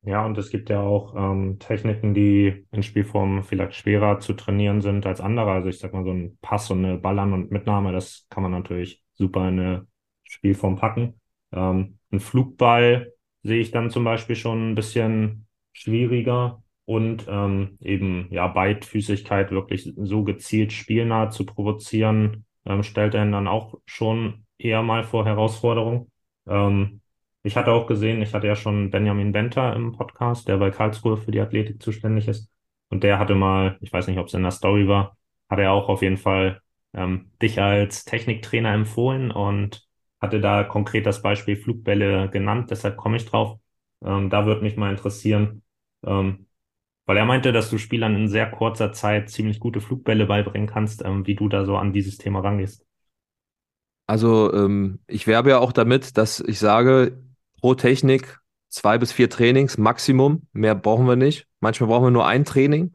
Ja, 0.03 0.25
und 0.25 0.37
es 0.37 0.49
gibt 0.49 0.69
ja 0.69 0.79
auch 0.79 1.15
ähm, 1.15 1.59
Techniken, 1.59 2.13
die 2.13 2.65
in 2.71 2.83
Spielform 2.83 3.43
vielleicht 3.43 3.75
schwerer 3.75 4.19
zu 4.19 4.33
trainieren 4.33 4.81
sind 4.81 5.05
als 5.05 5.19
andere. 5.19 5.51
Also 5.51 5.69
ich 5.69 5.79
sag 5.79 5.93
mal, 5.93 6.05
so 6.05 6.11
ein 6.11 6.37
Pass 6.41 6.71
und 6.71 6.85
eine 6.85 6.97
Ballern 6.97 7.33
und 7.33 7.51
Mitnahme, 7.51 7.91
das 7.91 8.25
kann 8.29 8.43
man 8.43 8.51
natürlich 8.53 9.03
super 9.13 9.47
in 9.49 9.59
eine 9.59 9.87
Spielform 10.23 10.77
packen. 10.77 11.19
Ähm, 11.51 11.99
ein 12.11 12.19
Flugball 12.19 13.13
sehe 13.43 13.59
ich 13.59 13.71
dann 13.71 13.89
zum 13.89 14.03
Beispiel 14.03 14.35
schon 14.35 14.71
ein 14.71 14.75
bisschen 14.75 15.47
schwieriger 15.73 16.63
und 16.85 17.25
ähm, 17.27 17.77
eben 17.81 18.27
ja 18.31 18.47
Beidfüßigkeit 18.47 19.51
wirklich 19.51 19.93
so 19.97 20.23
gezielt 20.23 20.73
spielnah 20.73 21.29
zu 21.29 21.45
provozieren, 21.45 22.45
ähm, 22.65 22.83
stellt 22.83 23.15
einen 23.15 23.31
dann 23.31 23.47
auch 23.47 23.75
schon 23.85 24.45
eher 24.57 24.81
mal 24.81 25.03
vor 25.03 25.25
Herausforderungen. 25.25 26.11
Ähm, 26.47 27.01
ich 27.43 27.55
hatte 27.55 27.71
auch 27.71 27.87
gesehen, 27.87 28.21
ich 28.21 28.33
hatte 28.33 28.47
ja 28.47 28.55
schon 28.55 28.91
Benjamin 28.91 29.31
Benter 29.31 29.73
im 29.75 29.93
Podcast, 29.93 30.47
der 30.47 30.57
bei 30.57 30.71
Karlsruhe 30.71 31.17
für 31.17 31.31
die 31.31 31.39
Athletik 31.39 31.81
zuständig 31.81 32.27
ist. 32.27 32.49
Und 32.89 33.03
der 33.03 33.19
hatte 33.19 33.35
mal, 33.35 33.77
ich 33.81 33.91
weiß 33.91 34.07
nicht, 34.07 34.19
ob 34.19 34.27
es 34.27 34.33
in 34.33 34.43
der 34.43 34.51
Story 34.51 34.87
war, 34.87 35.17
hat 35.49 35.59
er 35.59 35.71
auch 35.71 35.89
auf 35.89 36.01
jeden 36.01 36.17
Fall 36.17 36.61
ähm, 36.93 37.31
dich 37.41 37.61
als 37.61 38.05
Techniktrainer 38.05 38.73
empfohlen 38.73 39.31
und 39.31 39.86
hatte 40.19 40.41
da 40.41 40.63
konkret 40.63 41.05
das 41.05 41.21
Beispiel 41.21 41.55
Flugbälle 41.57 42.29
genannt. 42.29 42.71
Deshalb 42.71 42.97
komme 42.97 43.17
ich 43.17 43.25
drauf. 43.25 43.59
Ähm, 44.03 44.29
da 44.29 44.45
würde 44.45 44.61
mich 44.61 44.77
mal 44.77 44.91
interessieren, 44.91 45.63
ähm, 46.05 46.47
weil 47.05 47.17
er 47.17 47.25
meinte, 47.25 47.51
dass 47.51 47.69
du 47.69 47.77
Spielern 47.77 48.15
in 48.15 48.27
sehr 48.27 48.49
kurzer 48.49 48.91
Zeit 48.91 49.29
ziemlich 49.29 49.59
gute 49.59 49.81
Flugbälle 49.81 50.25
beibringen 50.25 50.67
kannst, 50.67 51.03
ähm, 51.03 51.25
wie 51.25 51.35
du 51.35 51.49
da 51.49 51.65
so 51.65 51.77
an 51.77 51.93
dieses 51.93 52.17
Thema 52.17 52.41
rangehst. 52.41 52.85
Also 54.05 54.53
ähm, 54.53 54.99
ich 55.07 55.27
werbe 55.27 55.49
ja 55.49 55.59
auch 55.59 55.71
damit, 55.71 56.17
dass 56.17 56.39
ich 56.39 56.59
sage, 56.59 57.21
pro 57.59 57.75
Technik 57.75 58.39
zwei 58.69 58.97
bis 58.97 59.11
vier 59.11 59.29
Trainings 59.29 59.77
Maximum. 59.77 60.47
Mehr 60.53 60.75
brauchen 60.75 61.07
wir 61.07 61.15
nicht. 61.15 61.47
Manchmal 61.59 61.89
brauchen 61.89 62.05
wir 62.05 62.11
nur 62.11 62.27
ein 62.27 62.45
Training, 62.45 62.93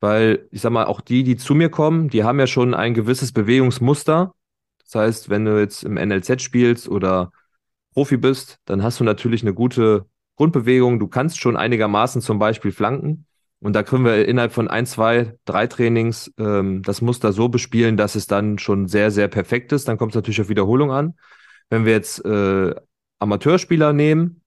weil 0.00 0.48
ich 0.50 0.60
sag 0.60 0.70
mal, 0.72 0.86
auch 0.86 1.00
die, 1.00 1.24
die 1.24 1.36
zu 1.36 1.54
mir 1.54 1.70
kommen, 1.70 2.08
die 2.08 2.24
haben 2.24 2.38
ja 2.38 2.46
schon 2.46 2.74
ein 2.74 2.94
gewisses 2.94 3.32
Bewegungsmuster. 3.32 4.34
Das 4.90 5.02
heißt, 5.02 5.28
wenn 5.30 5.44
du 5.44 5.58
jetzt 5.60 5.84
im 5.84 5.94
NLZ 5.94 6.42
spielst 6.42 6.88
oder 6.88 7.32
Profi 7.94 8.16
bist, 8.16 8.58
dann 8.64 8.82
hast 8.82 9.00
du 9.00 9.04
natürlich 9.04 9.42
eine 9.42 9.54
gute 9.54 10.06
Grundbewegung. 10.36 10.98
Du 10.98 11.06
kannst 11.06 11.40
schon 11.40 11.56
einigermaßen 11.56 12.22
zum 12.22 12.38
Beispiel 12.38 12.72
flanken. 12.72 13.26
Und 13.60 13.74
da 13.74 13.82
können 13.82 14.04
wir 14.04 14.26
innerhalb 14.26 14.52
von 14.52 14.68
ein, 14.68 14.86
zwei, 14.86 15.36
drei 15.44 15.66
Trainings 15.66 16.32
ähm, 16.38 16.82
das 16.82 17.02
Muster 17.02 17.32
so 17.32 17.48
bespielen, 17.48 17.96
dass 17.96 18.14
es 18.14 18.26
dann 18.26 18.58
schon 18.58 18.88
sehr, 18.88 19.10
sehr 19.10 19.28
perfekt 19.28 19.72
ist. 19.72 19.86
Dann 19.86 19.98
kommt 19.98 20.12
es 20.12 20.16
natürlich 20.16 20.40
auf 20.40 20.48
Wiederholung 20.48 20.90
an. 20.90 21.14
Wenn 21.68 21.84
wir 21.84 21.92
jetzt 21.92 22.24
äh, 22.24 22.74
Amateurspieler 23.18 23.92
nehmen, 23.92 24.42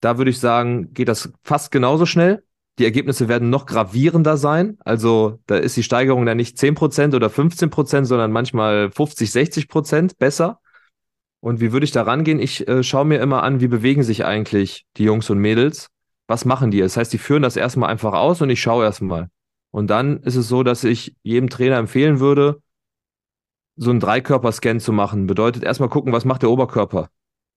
da 0.00 0.18
würde 0.18 0.30
ich 0.30 0.40
sagen, 0.40 0.94
geht 0.94 1.08
das 1.08 1.32
fast 1.42 1.70
genauso 1.70 2.06
schnell. 2.06 2.43
Die 2.78 2.84
Ergebnisse 2.84 3.28
werden 3.28 3.50
noch 3.50 3.66
gravierender 3.66 4.36
sein. 4.36 4.78
Also 4.84 5.38
da 5.46 5.56
ist 5.56 5.76
die 5.76 5.82
Steigerung 5.82 6.26
dann 6.26 6.36
nicht 6.36 6.56
10% 6.56 7.14
oder 7.14 7.28
15%, 7.28 8.04
sondern 8.04 8.32
manchmal 8.32 8.90
50, 8.90 9.30
60% 9.30 10.18
besser. 10.18 10.60
Und 11.40 11.60
wie 11.60 11.72
würde 11.72 11.84
ich 11.84 11.92
da 11.92 12.02
rangehen? 12.02 12.40
Ich 12.40 12.66
äh, 12.66 12.82
schaue 12.82 13.04
mir 13.04 13.20
immer 13.20 13.42
an, 13.42 13.60
wie 13.60 13.68
bewegen 13.68 14.02
sich 14.02 14.24
eigentlich 14.24 14.86
die 14.96 15.04
Jungs 15.04 15.30
und 15.30 15.38
Mädels. 15.38 15.88
Was 16.26 16.44
machen 16.44 16.70
die? 16.70 16.80
Das 16.80 16.96
heißt, 16.96 17.12
die 17.12 17.18
führen 17.18 17.42
das 17.42 17.56
erstmal 17.56 17.90
einfach 17.90 18.14
aus 18.14 18.40
und 18.40 18.50
ich 18.50 18.60
schaue 18.60 18.84
erstmal. 18.84 19.28
Und 19.70 19.88
dann 19.88 20.20
ist 20.22 20.36
es 20.36 20.48
so, 20.48 20.62
dass 20.62 20.84
ich 20.84 21.14
jedem 21.22 21.50
Trainer 21.50 21.76
empfehlen 21.76 22.18
würde, 22.18 22.62
so 23.76 23.90
einen 23.90 24.00
Dreikörper-Scan 24.00 24.80
zu 24.80 24.92
machen. 24.92 25.26
Bedeutet 25.26 25.64
erstmal 25.64 25.88
gucken, 25.88 26.12
was 26.12 26.24
macht 26.24 26.42
der 26.42 26.50
Oberkörper. 26.50 27.08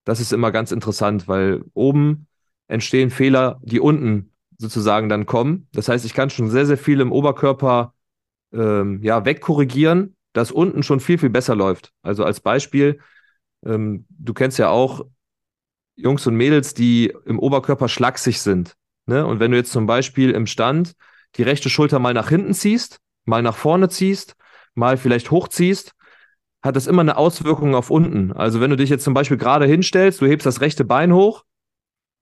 Das 0.04 0.20
ist 0.20 0.34
immer 0.34 0.52
ganz 0.52 0.72
interessant, 0.72 1.28
weil 1.28 1.64
oben 1.74 2.28
entstehen 2.68 3.10
Fehler, 3.10 3.60
die 3.64 3.80
unten 3.80 4.32
sozusagen 4.58 5.10
dann 5.10 5.26
kommen. 5.26 5.68
Das 5.74 5.90
heißt, 5.90 6.06
ich 6.06 6.14
kann 6.14 6.30
schon 6.30 6.50
sehr, 6.50 6.66
sehr 6.66 6.78
viel 6.78 7.00
im 7.00 7.12
Oberkörper 7.12 7.94
ähm, 8.54 9.02
ja, 9.04 9.26
wegkorrigieren, 9.26 10.16
dass 10.34 10.52
unten 10.52 10.84
schon 10.84 11.00
viel, 11.00 11.18
viel 11.18 11.30
besser 11.30 11.56
läuft. 11.56 11.92
Also 12.02 12.24
als 12.24 12.40
Beispiel, 12.40 13.00
ähm, 13.66 14.06
du 14.10 14.34
kennst 14.34 14.58
ja 14.60 14.70
auch 14.70 15.06
Jungs 15.96 16.26
und 16.28 16.36
Mädels, 16.36 16.74
die 16.74 17.14
im 17.26 17.40
Oberkörper 17.40 17.88
schlaksig 17.88 18.42
sind. 18.42 18.76
Ne? 19.06 19.26
Und 19.26 19.40
wenn 19.40 19.52
du 19.52 19.58
jetzt 19.58 19.72
zum 19.72 19.88
Beispiel 19.88 20.32
im 20.32 20.46
Stand 20.46 20.94
die 21.36 21.44
rechte 21.44 21.70
Schulter 21.70 22.00
mal 22.00 22.14
nach 22.14 22.30
hinten 22.30 22.54
ziehst, 22.54 23.00
mal 23.26 23.42
nach 23.42 23.58
vorne 23.58 23.90
ziehst, 23.90 24.36
mal 24.76 24.98
vielleicht 24.98 25.32
hochziehst, 25.32 25.94
hat 26.62 26.76
das 26.76 26.88
immer 26.88 27.02
eine 27.02 27.18
Auswirkung 27.18 27.76
auf 27.76 27.90
unten. 27.90 28.32
Also 28.32 28.62
wenn 28.62 28.70
du 28.70 28.78
dich 28.78 28.90
jetzt 28.90 29.04
zum 29.04 29.14
Beispiel 29.14 29.38
gerade 29.38 29.66
hinstellst, 29.66 30.22
du 30.22 30.26
hebst 30.26 30.46
das 30.46 30.62
rechte 30.62 30.86
Bein 30.86 31.14
hoch 31.14 31.44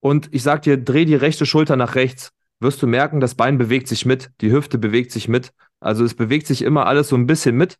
und 0.05 0.29
ich 0.31 0.43
sag 0.43 0.61
dir, 0.61 0.77
dreh 0.77 1.03
die 1.05 1.15
rechte 1.15 1.47
Schulter 1.47 1.75
nach 1.77 1.95
rechts, 1.95 2.31
wirst 2.59 2.79
du 2.83 2.85
merken, 2.85 3.19
das 3.19 3.33
Bein 3.33 3.57
bewegt 3.57 3.87
sich 3.87 4.05
mit, 4.05 4.29
die 4.39 4.51
Hüfte 4.51 4.77
bewegt 4.77 5.11
sich 5.11 5.27
mit. 5.27 5.51
Also 5.79 6.03
es 6.03 6.13
bewegt 6.13 6.45
sich 6.45 6.61
immer 6.61 6.85
alles 6.85 7.07
so 7.09 7.15
ein 7.15 7.25
bisschen 7.25 7.57
mit. 7.57 7.79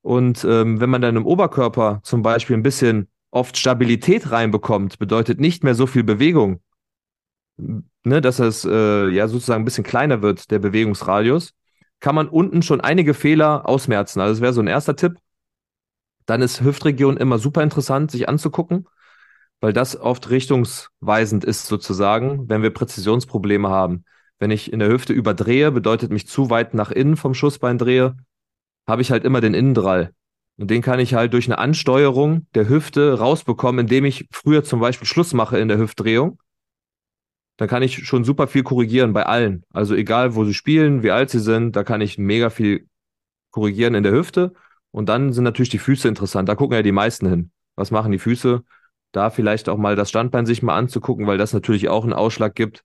Und 0.00 0.42
ähm, 0.48 0.80
wenn 0.80 0.88
man 0.88 1.02
dann 1.02 1.16
im 1.16 1.26
Oberkörper 1.26 2.00
zum 2.02 2.22
Beispiel 2.22 2.56
ein 2.56 2.62
bisschen 2.62 3.08
oft 3.30 3.58
Stabilität 3.58 4.30
reinbekommt, 4.30 4.98
bedeutet 4.98 5.38
nicht 5.38 5.64
mehr 5.64 5.74
so 5.74 5.86
viel 5.86 6.02
Bewegung, 6.02 6.62
ne, 7.58 8.22
dass 8.22 8.38
es 8.38 8.64
äh, 8.64 9.08
ja 9.10 9.28
sozusagen 9.28 9.60
ein 9.60 9.66
bisschen 9.66 9.84
kleiner 9.84 10.22
wird, 10.22 10.50
der 10.50 10.60
Bewegungsradius, 10.60 11.52
kann 12.00 12.14
man 12.14 12.28
unten 12.28 12.62
schon 12.62 12.80
einige 12.80 13.12
Fehler 13.12 13.68
ausmerzen. 13.68 14.20
Also 14.20 14.32
das 14.32 14.40
wäre 14.40 14.54
so 14.54 14.62
ein 14.62 14.66
erster 14.66 14.96
Tipp. 14.96 15.18
Dann 16.24 16.40
ist 16.40 16.62
Hüftregion 16.62 17.18
immer 17.18 17.36
super 17.36 17.62
interessant, 17.62 18.12
sich 18.12 18.30
anzugucken, 18.30 18.86
weil 19.60 19.72
das 19.72 19.98
oft 19.98 20.30
richtungsweisend 20.30 21.44
ist 21.44 21.66
sozusagen, 21.66 22.48
wenn 22.48 22.62
wir 22.62 22.70
Präzisionsprobleme 22.70 23.68
haben. 23.68 24.04
Wenn 24.38 24.50
ich 24.50 24.72
in 24.72 24.80
der 24.80 24.88
Hüfte 24.88 25.12
überdrehe, 25.12 25.72
bedeutet 25.72 26.10
mich 26.10 26.28
zu 26.28 26.50
weit 26.50 26.74
nach 26.74 26.90
innen 26.90 27.16
vom 27.16 27.34
Schussbein 27.34 27.78
drehe, 27.78 28.16
habe 28.86 29.02
ich 29.02 29.10
halt 29.10 29.24
immer 29.24 29.40
den 29.40 29.54
Innendrall. 29.54 30.12
Und 30.58 30.70
den 30.70 30.82
kann 30.82 31.00
ich 31.00 31.14
halt 31.14 31.32
durch 31.32 31.46
eine 31.46 31.58
Ansteuerung 31.58 32.46
der 32.54 32.68
Hüfte 32.68 33.18
rausbekommen, 33.18 33.80
indem 33.80 34.04
ich 34.04 34.26
früher 34.30 34.64
zum 34.64 34.80
Beispiel 34.80 35.06
Schluss 35.06 35.34
mache 35.34 35.58
in 35.58 35.68
der 35.68 35.78
Hüftdrehung. 35.78 36.40
Dann 37.58 37.68
kann 37.68 37.82
ich 37.82 38.06
schon 38.06 38.24
super 38.24 38.46
viel 38.46 38.62
korrigieren 38.62 39.12
bei 39.12 39.24
allen. 39.24 39.64
Also 39.70 39.94
egal, 39.94 40.34
wo 40.34 40.44
sie 40.44 40.54
spielen, 40.54 41.02
wie 41.02 41.10
alt 41.10 41.30
sie 41.30 41.40
sind, 41.40 41.74
da 41.76 41.84
kann 41.84 42.00
ich 42.00 42.18
mega 42.18 42.50
viel 42.50 42.86
korrigieren 43.50 43.94
in 43.94 44.02
der 44.02 44.12
Hüfte. 44.12 44.52
Und 44.90 45.08
dann 45.08 45.32
sind 45.32 45.44
natürlich 45.44 45.70
die 45.70 45.78
Füße 45.78 46.08
interessant. 46.08 46.48
Da 46.48 46.54
gucken 46.54 46.74
ja 46.74 46.82
die 46.82 46.92
meisten 46.92 47.28
hin. 47.28 47.50
Was 47.74 47.90
machen 47.90 48.12
die 48.12 48.18
Füße? 48.18 48.62
Da 49.16 49.30
vielleicht 49.30 49.70
auch 49.70 49.78
mal 49.78 49.96
das 49.96 50.10
Standbein 50.10 50.44
sich 50.44 50.62
mal 50.62 50.76
anzugucken, 50.76 51.26
weil 51.26 51.38
das 51.38 51.54
natürlich 51.54 51.88
auch 51.88 52.04
einen 52.04 52.12
Ausschlag 52.12 52.54
gibt, 52.54 52.84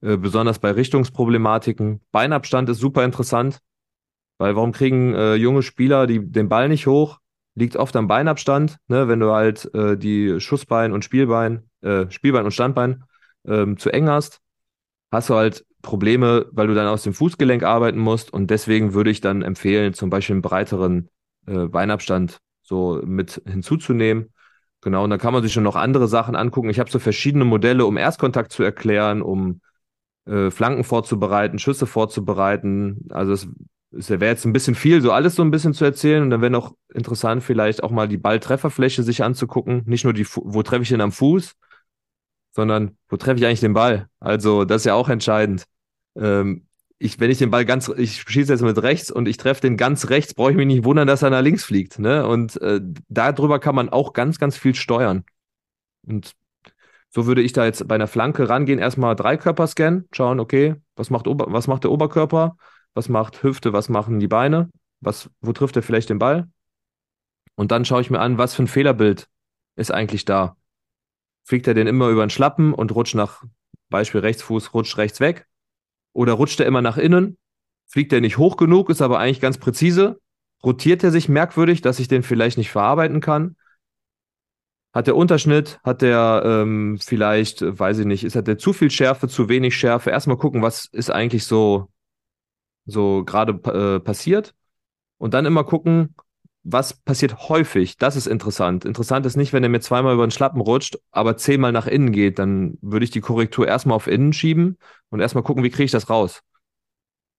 äh, 0.00 0.16
besonders 0.16 0.58
bei 0.58 0.72
Richtungsproblematiken. 0.72 2.00
Beinabstand 2.10 2.68
ist 2.68 2.78
super 2.78 3.04
interessant. 3.04 3.60
Weil 4.38 4.56
warum 4.56 4.72
kriegen 4.72 5.14
äh, 5.14 5.34
junge 5.34 5.62
Spieler 5.62 6.06
die, 6.06 6.20
den 6.20 6.48
Ball 6.48 6.68
nicht 6.68 6.86
hoch? 6.86 7.18
Liegt 7.54 7.76
oft 7.76 7.94
am 7.96 8.06
Beinabstand, 8.06 8.78
ne? 8.86 9.08
wenn 9.08 9.20
du 9.20 9.32
halt 9.32 9.72
äh, 9.74 9.96
die 9.96 10.40
Schussbein 10.40 10.92
und 10.92 11.04
Spielbein, 11.04 11.68
äh, 11.80 12.10
Spielbein 12.10 12.44
und 12.44 12.52
Standbein 12.52 13.04
ähm, 13.46 13.78
zu 13.78 13.90
eng 13.90 14.08
hast, 14.08 14.40
hast 15.10 15.28
du 15.28 15.34
halt 15.34 15.64
Probleme, 15.82 16.46
weil 16.52 16.68
du 16.68 16.74
dann 16.74 16.88
aus 16.88 17.02
dem 17.02 17.14
Fußgelenk 17.14 17.62
arbeiten 17.62 17.98
musst. 17.98 18.32
Und 18.32 18.50
deswegen 18.50 18.94
würde 18.94 19.10
ich 19.10 19.20
dann 19.20 19.42
empfehlen, 19.42 19.94
zum 19.94 20.10
Beispiel 20.10 20.34
einen 20.34 20.42
breiteren 20.42 21.08
äh, 21.46 21.66
Beinabstand 21.66 22.38
so 22.62 23.00
mit 23.04 23.42
hinzuzunehmen. 23.46 24.32
Genau, 24.80 25.04
und 25.04 25.10
dann 25.10 25.18
kann 25.18 25.32
man 25.32 25.42
sich 25.42 25.52
schon 25.52 25.64
noch 25.64 25.76
andere 25.76 26.06
Sachen 26.06 26.36
angucken. 26.36 26.70
Ich 26.70 26.78
habe 26.78 26.90
so 26.90 26.98
verschiedene 26.98 27.44
Modelle, 27.44 27.84
um 27.84 27.96
Erstkontakt 27.96 28.52
zu 28.52 28.62
erklären, 28.62 29.22
um 29.22 29.60
äh, 30.26 30.50
Flanken 30.50 30.84
vorzubereiten, 30.84 31.58
Schüsse 31.58 31.86
vorzubereiten. 31.86 33.08
Also 33.10 33.32
es 33.32 33.48
es 33.90 34.10
wäre 34.10 34.26
jetzt 34.26 34.44
ein 34.44 34.52
bisschen 34.52 34.74
viel, 34.74 35.00
so 35.00 35.12
alles 35.12 35.34
so 35.34 35.42
ein 35.42 35.50
bisschen 35.50 35.72
zu 35.74 35.84
erzählen. 35.84 36.22
Und 36.22 36.30
dann 36.30 36.42
wäre 36.42 36.50
noch 36.50 36.74
interessant, 36.92 37.42
vielleicht 37.42 37.82
auch 37.82 37.90
mal 37.90 38.06
die 38.08 38.18
Balltrefferfläche 38.18 39.02
sich 39.02 39.22
anzugucken. 39.22 39.82
Nicht 39.86 40.04
nur 40.04 40.12
die, 40.12 40.26
wo 40.26 40.62
treffe 40.62 40.82
ich 40.82 40.90
den 40.90 41.00
am 41.00 41.12
Fuß, 41.12 41.54
sondern 42.52 42.96
wo 43.08 43.16
treffe 43.16 43.38
ich 43.40 43.46
eigentlich 43.46 43.60
den 43.60 43.74
Ball? 43.74 44.08
Also, 44.20 44.64
das 44.64 44.82
ist 44.82 44.86
ja 44.86 44.94
auch 44.94 45.08
entscheidend. 45.08 45.64
Ähm, 46.16 46.67
ich, 46.98 47.20
wenn 47.20 47.30
ich 47.30 47.38
den 47.38 47.50
Ball 47.50 47.64
ganz, 47.64 47.88
ich 47.88 48.22
schieße 48.22 48.52
jetzt 48.52 48.62
mit 48.62 48.82
rechts 48.82 49.10
und 49.10 49.28
ich 49.28 49.36
treffe 49.36 49.60
den 49.60 49.76
ganz 49.76 50.10
rechts, 50.10 50.34
brauche 50.34 50.50
ich 50.50 50.56
mich 50.56 50.66
nicht 50.66 50.84
wundern, 50.84 51.06
dass 51.06 51.22
er 51.22 51.30
nach 51.30 51.42
links 51.42 51.64
fliegt. 51.64 51.98
Ne? 51.98 52.26
Und 52.26 52.60
äh, 52.60 52.80
darüber 53.08 53.60
kann 53.60 53.74
man 53.74 53.88
auch 53.88 54.12
ganz, 54.12 54.38
ganz 54.38 54.56
viel 54.56 54.74
steuern. 54.74 55.24
Und 56.06 56.32
so 57.10 57.26
würde 57.26 57.42
ich 57.42 57.52
da 57.52 57.64
jetzt 57.64 57.86
bei 57.86 57.94
einer 57.94 58.08
Flanke 58.08 58.48
rangehen, 58.48 58.78
erstmal 58.78 59.16
Dreikörper-Scan, 59.16 60.04
schauen, 60.12 60.40
okay, 60.40 60.74
was 60.96 61.10
macht, 61.10 61.26
Ober 61.26 61.46
was 61.48 61.66
macht 61.66 61.84
der 61.84 61.90
Oberkörper? 61.90 62.56
was 62.94 63.08
macht 63.08 63.42
Hüfte, 63.42 63.72
was 63.72 63.88
machen 63.88 64.18
die 64.18 64.28
Beine, 64.28 64.70
was, 65.00 65.30
wo 65.40 65.52
trifft 65.52 65.76
er 65.76 65.82
vielleicht 65.82 66.10
den 66.10 66.18
Ball? 66.18 66.48
Und 67.54 67.70
dann 67.70 67.84
schaue 67.84 68.00
ich 68.00 68.10
mir 68.10 68.20
an, 68.20 68.38
was 68.38 68.54
für 68.54 68.64
ein 68.64 68.68
Fehlerbild 68.68 69.28
ist 69.76 69.92
eigentlich 69.92 70.24
da. 70.24 70.56
Fliegt 71.44 71.66
er 71.66 71.74
den 71.74 71.86
immer 71.86 72.08
über 72.08 72.26
den 72.26 72.30
Schlappen 72.30 72.74
und 72.74 72.92
rutscht 72.94 73.14
nach, 73.14 73.44
Beispiel 73.88 74.20
Rechtsfuß, 74.20 74.74
rutscht 74.74 74.96
rechts 74.98 75.20
weg? 75.20 75.46
Oder 76.18 76.32
rutscht 76.32 76.58
er 76.58 76.66
immer 76.66 76.82
nach 76.82 76.96
innen? 76.96 77.38
Fliegt 77.86 78.12
er 78.12 78.20
nicht 78.20 78.38
hoch 78.38 78.56
genug, 78.56 78.90
ist 78.90 79.00
aber 79.02 79.20
eigentlich 79.20 79.40
ganz 79.40 79.56
präzise? 79.56 80.20
Rotiert 80.64 81.04
er 81.04 81.12
sich 81.12 81.28
merkwürdig, 81.28 81.80
dass 81.80 82.00
ich 82.00 82.08
den 82.08 82.24
vielleicht 82.24 82.58
nicht 82.58 82.72
verarbeiten 82.72 83.20
kann? 83.20 83.54
Hat 84.92 85.06
der 85.06 85.14
Unterschnitt, 85.14 85.78
hat 85.84 86.02
der 86.02 86.42
ähm, 86.44 86.98
vielleicht, 87.00 87.62
weiß 87.62 88.00
ich 88.00 88.06
nicht, 88.06 88.24
ist 88.24 88.34
hat 88.34 88.48
der 88.48 88.58
zu 88.58 88.72
viel 88.72 88.90
Schärfe, 88.90 89.28
zu 89.28 89.48
wenig 89.48 89.76
Schärfe? 89.76 90.10
Erstmal 90.10 90.38
gucken, 90.38 90.60
was 90.60 90.86
ist 90.86 91.08
eigentlich 91.08 91.44
so 91.44 91.88
so 92.84 93.22
gerade 93.24 93.52
äh, 93.70 94.00
passiert. 94.00 94.56
Und 95.18 95.34
dann 95.34 95.46
immer 95.46 95.62
gucken, 95.62 96.16
was 96.70 96.92
passiert 96.92 97.48
häufig. 97.48 97.96
Das 97.96 98.14
ist 98.16 98.26
interessant. 98.26 98.84
Interessant 98.84 99.24
ist 99.26 99.36
nicht, 99.36 99.52
wenn 99.52 99.62
er 99.62 99.68
mir 99.68 99.80
zweimal 99.80 100.14
über 100.14 100.26
den 100.26 100.30
Schlappen 100.30 100.60
rutscht, 100.60 100.98
aber 101.10 101.36
zehnmal 101.36 101.72
nach 101.72 101.86
innen 101.86 102.12
geht, 102.12 102.38
dann 102.38 102.78
würde 102.82 103.04
ich 103.04 103.10
die 103.10 103.20
Korrektur 103.20 103.66
erstmal 103.66 103.96
auf 103.96 104.06
innen 104.06 104.32
schieben 104.32 104.76
und 105.08 105.20
erstmal 105.20 105.44
gucken, 105.44 105.64
wie 105.64 105.70
kriege 105.70 105.84
ich 105.84 105.90
das 105.90 106.10
raus. 106.10 106.42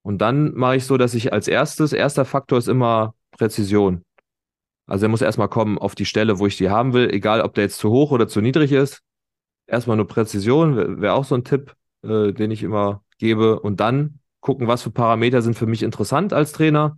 Und 0.01 0.19
dann 0.19 0.55
mache 0.55 0.77
ich 0.77 0.85
so, 0.85 0.97
dass 0.97 1.13
ich 1.13 1.31
als 1.31 1.47
erstes, 1.47 1.93
erster 1.93 2.25
Faktor 2.25 2.57
ist 2.57 2.67
immer 2.67 3.13
Präzision. 3.31 4.03
Also 4.87 5.05
er 5.05 5.09
muss 5.09 5.21
erstmal 5.21 5.49
kommen 5.49 5.77
auf 5.77 5.93
die 5.93 6.05
Stelle, 6.05 6.39
wo 6.39 6.47
ich 6.47 6.57
die 6.57 6.71
haben 6.71 6.93
will, 6.93 7.09
egal 7.11 7.41
ob 7.41 7.53
der 7.53 7.65
jetzt 7.65 7.77
zu 7.77 7.91
hoch 7.91 8.11
oder 8.11 8.27
zu 8.27 8.41
niedrig 8.41 8.71
ist. 8.71 9.01
Erstmal 9.67 9.97
nur 9.97 10.07
Präzision, 10.07 10.75
wäre 10.75 11.01
wär 11.01 11.13
auch 11.13 11.25
so 11.25 11.35
ein 11.35 11.43
Tipp, 11.43 11.75
äh, 12.01 12.33
den 12.33 12.49
ich 12.49 12.63
immer 12.63 13.03
gebe. 13.19 13.59
Und 13.59 13.79
dann 13.79 14.19
gucken, 14.39 14.67
was 14.67 14.81
für 14.81 14.89
Parameter 14.89 15.43
sind 15.43 15.55
für 15.55 15.67
mich 15.67 15.83
interessant 15.83 16.33
als 16.33 16.51
Trainer. 16.53 16.97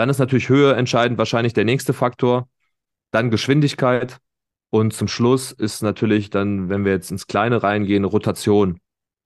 Dann 0.00 0.08
ist 0.08 0.18
natürlich 0.18 0.48
Höhe 0.48 0.72
entscheidend, 0.76 1.18
wahrscheinlich 1.18 1.52
der 1.52 1.66
nächste 1.66 1.92
Faktor. 1.92 2.48
Dann 3.10 3.30
Geschwindigkeit. 3.30 4.16
Und 4.70 4.94
zum 4.94 5.08
Schluss 5.08 5.52
ist 5.52 5.82
natürlich 5.82 6.30
dann, 6.30 6.70
wenn 6.70 6.86
wir 6.86 6.92
jetzt 6.92 7.10
ins 7.10 7.26
Kleine 7.26 7.62
reingehen, 7.62 8.04
Rotation. 8.04 8.80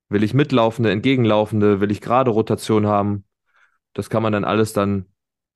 Will 0.09 0.25
ich 0.25 0.35
mitlaufende, 0.35 0.91
entgegenlaufende, 0.91 1.81
will 1.81 1.93
ich 1.93 2.01
gerade 2.01 2.33
Rotation 2.33 2.89
haben? 2.89 3.25
Das 3.93 4.11
kann 4.11 4.25
man 4.25 4.33
dann 4.33 4.43
alles 4.43 4.73
dann 4.73 5.07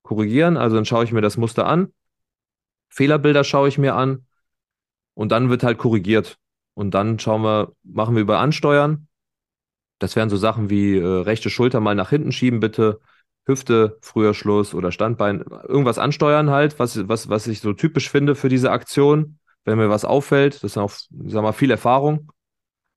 korrigieren. 0.02 0.56
Also 0.56 0.76
dann 0.76 0.84
schaue 0.84 1.02
ich 1.02 1.10
mir 1.10 1.20
das 1.20 1.36
Muster 1.36 1.66
an. 1.66 1.92
Fehlerbilder 2.88 3.42
schaue 3.42 3.66
ich 3.66 3.76
mir 3.76 3.96
an. 3.96 4.24
Und 5.14 5.32
dann 5.32 5.50
wird 5.50 5.64
halt 5.64 5.78
korrigiert. 5.78 6.38
Und 6.74 6.94
dann 6.94 7.18
schauen 7.18 7.42
wir, 7.42 7.72
machen 7.82 8.14
wir 8.14 8.22
über 8.22 8.38
Ansteuern. 8.38 9.08
Das 9.98 10.14
wären 10.14 10.30
so 10.30 10.36
Sachen 10.36 10.70
wie 10.70 10.96
äh, 10.96 11.04
rechte 11.04 11.50
Schulter 11.50 11.80
mal 11.80 11.96
nach 11.96 12.10
hinten 12.10 12.30
schieben, 12.30 12.60
bitte. 12.60 13.00
Hüfte, 13.48 13.98
früher 14.02 14.34
Schluss 14.34 14.74
oder 14.74 14.92
Standbein, 14.92 15.44
irgendwas 15.66 15.98
ansteuern 15.98 16.50
halt, 16.50 16.78
was, 16.78 17.08
was, 17.08 17.28
was 17.28 17.46
ich 17.46 17.60
so 17.60 17.72
typisch 17.72 18.10
finde 18.10 18.34
für 18.34 18.48
diese 18.48 18.70
Aktion, 18.70 19.38
wenn 19.64 19.78
mir 19.78 19.90
was 19.90 20.04
auffällt. 20.04 20.56
Das 20.56 20.64
ist 20.64 20.78
auch, 20.78 20.92
sag 21.26 21.42
mal, 21.42 21.52
viel 21.52 21.70
Erfahrung. 21.70 22.30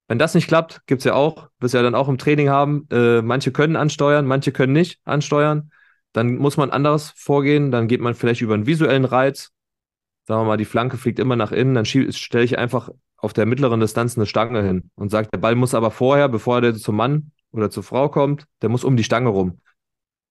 Wenn 0.08 0.18
das 0.18 0.34
nicht 0.34 0.46
klappt, 0.46 0.86
gibt 0.86 1.00
es 1.00 1.04
ja 1.04 1.14
auch, 1.14 1.48
wirst 1.58 1.74
ja 1.74 1.82
dann 1.82 1.94
auch 1.94 2.08
im 2.08 2.18
Training 2.18 2.50
haben, 2.50 2.86
äh, 2.90 3.22
manche 3.22 3.50
können 3.50 3.76
ansteuern, 3.76 4.26
manche 4.26 4.52
können 4.52 4.74
nicht 4.74 5.00
ansteuern. 5.04 5.70
Dann 6.12 6.36
muss 6.36 6.58
man 6.58 6.70
anders 6.70 7.14
vorgehen, 7.16 7.70
dann 7.70 7.88
geht 7.88 8.00
man 8.00 8.14
vielleicht 8.14 8.42
über 8.42 8.54
einen 8.54 8.66
visuellen 8.66 9.06
Reiz. 9.06 9.52
Sagen 10.26 10.42
wir 10.42 10.46
mal, 10.46 10.56
die 10.58 10.66
Flanke 10.66 10.98
fliegt 10.98 11.18
immer 11.18 11.36
nach 11.36 11.50
innen, 11.50 11.74
dann 11.74 11.86
stelle 11.86 12.44
ich 12.44 12.58
einfach 12.58 12.90
auf 13.16 13.32
der 13.32 13.46
mittleren 13.46 13.80
Distanz 13.80 14.16
eine 14.16 14.26
Stange 14.26 14.62
hin 14.62 14.90
und 14.96 15.10
sage, 15.10 15.28
der 15.32 15.38
Ball 15.38 15.54
muss 15.54 15.74
aber 15.74 15.90
vorher, 15.90 16.28
bevor 16.28 16.60
der 16.60 16.74
zum 16.74 16.96
Mann 16.96 17.30
oder 17.52 17.70
zur 17.70 17.82
Frau 17.82 18.08
kommt, 18.08 18.46
der 18.60 18.68
muss 18.68 18.84
um 18.84 18.96
die 18.96 19.04
Stange 19.04 19.30
rum. 19.30 19.60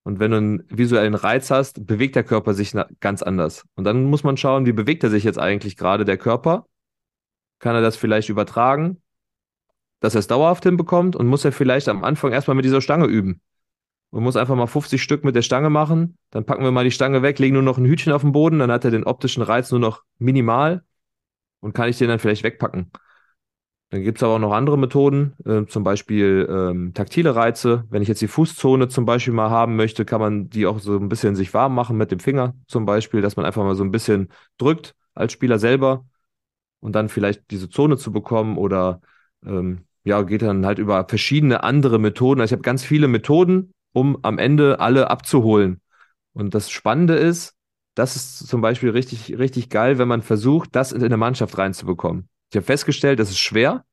Und 0.03 0.19
wenn 0.19 0.31
du 0.31 0.37
einen 0.37 0.63
visuellen 0.69 1.13
Reiz 1.13 1.51
hast, 1.51 1.85
bewegt 1.85 2.15
der 2.15 2.23
Körper 2.23 2.53
sich 2.53 2.73
ganz 2.99 3.21
anders. 3.21 3.65
Und 3.75 3.83
dann 3.83 4.05
muss 4.05 4.23
man 4.23 4.37
schauen, 4.37 4.65
wie 4.65 4.71
bewegt 4.71 5.03
er 5.03 5.09
sich 5.09 5.23
jetzt 5.23 5.37
eigentlich 5.37 5.77
gerade, 5.77 6.05
der 6.05 6.17
Körper? 6.17 6.65
Kann 7.59 7.75
er 7.75 7.81
das 7.81 7.95
vielleicht 7.97 8.29
übertragen, 8.29 9.01
dass 9.99 10.15
er 10.15 10.19
es 10.19 10.27
dauerhaft 10.27 10.63
hinbekommt 10.63 11.15
und 11.15 11.27
muss 11.27 11.45
er 11.45 11.51
vielleicht 11.51 11.87
am 11.87 12.03
Anfang 12.03 12.31
erstmal 12.31 12.55
mit 12.55 12.65
dieser 12.65 12.81
Stange 12.81 13.05
üben? 13.05 13.41
Und 14.09 14.23
muss 14.23 14.35
einfach 14.35 14.55
mal 14.55 14.67
50 14.67 15.01
Stück 15.01 15.23
mit 15.23 15.35
der 15.35 15.41
Stange 15.41 15.69
machen. 15.69 16.17
Dann 16.31 16.45
packen 16.45 16.63
wir 16.63 16.71
mal 16.71 16.83
die 16.83 16.91
Stange 16.91 17.21
weg, 17.21 17.39
legen 17.39 17.53
nur 17.53 17.63
noch 17.63 17.77
ein 17.77 17.85
Hütchen 17.85 18.11
auf 18.11 18.23
den 18.23 18.33
Boden, 18.33 18.59
dann 18.59 18.71
hat 18.71 18.83
er 18.83 18.91
den 18.91 19.05
optischen 19.05 19.41
Reiz 19.41 19.71
nur 19.71 19.79
noch 19.79 20.03
minimal 20.17 20.83
und 21.61 21.73
kann 21.73 21.87
ich 21.87 21.97
den 21.97 22.09
dann 22.09 22.19
vielleicht 22.19 22.43
wegpacken. 22.43 22.91
Dann 23.91 24.03
gibt 24.03 24.19
es 24.19 24.23
aber 24.23 24.35
auch 24.35 24.39
noch 24.39 24.53
andere 24.53 24.77
Methoden, 24.77 25.33
äh, 25.45 25.65
zum 25.65 25.83
Beispiel 25.83 26.47
ähm, 26.49 26.93
taktile 26.93 27.35
Reize. 27.35 27.83
Wenn 27.89 28.01
ich 28.01 28.07
jetzt 28.07 28.21
die 28.21 28.29
Fußzone 28.29 28.87
zum 28.87 29.05
Beispiel 29.05 29.33
mal 29.33 29.49
haben 29.49 29.75
möchte, 29.75 30.05
kann 30.05 30.21
man 30.21 30.49
die 30.49 30.65
auch 30.65 30.79
so 30.79 30.97
ein 30.97 31.09
bisschen 31.09 31.35
sich 31.35 31.53
warm 31.53 31.75
machen 31.75 31.97
mit 31.97 32.09
dem 32.09 32.19
Finger 32.19 32.55
zum 32.67 32.85
Beispiel, 32.85 33.21
dass 33.21 33.35
man 33.35 33.45
einfach 33.45 33.63
mal 33.63 33.75
so 33.75 33.83
ein 33.83 33.91
bisschen 33.91 34.29
drückt 34.57 34.95
als 35.13 35.33
Spieler 35.33 35.59
selber 35.59 36.05
und 36.79 36.93
dann 36.95 37.09
vielleicht 37.09 37.51
diese 37.51 37.69
Zone 37.69 37.97
zu 37.97 38.13
bekommen 38.13 38.57
oder 38.57 39.01
ähm, 39.45 39.85
ja, 40.05 40.21
geht 40.23 40.41
dann 40.41 40.65
halt 40.65 40.79
über 40.79 41.05
verschiedene 41.07 41.63
andere 41.63 41.99
Methoden. 41.99 42.41
Also 42.41 42.53
ich 42.53 42.57
habe 42.57 42.63
ganz 42.63 42.83
viele 42.83 43.09
Methoden, 43.09 43.73
um 43.93 44.19
am 44.23 44.39
Ende 44.39 44.79
alle 44.79 45.09
abzuholen. 45.09 45.81
Und 46.33 46.55
das 46.55 46.71
Spannende 46.71 47.15
ist, 47.15 47.55
das 47.95 48.15
ist 48.15 48.47
zum 48.47 48.61
Beispiel 48.61 48.91
richtig, 48.91 49.37
richtig 49.37 49.69
geil, 49.69 49.97
wenn 49.97 50.07
man 50.07 50.21
versucht, 50.21 50.75
das 50.75 50.93
in 50.93 51.03
eine 51.03 51.17
Mannschaft 51.17 51.57
reinzubekommen. 51.57 52.30
Ich 52.51 52.57
habe 52.57 52.65
festgestellt, 52.65 53.19
es 53.21 53.29
ist 53.29 53.39
schwer, 53.39 53.85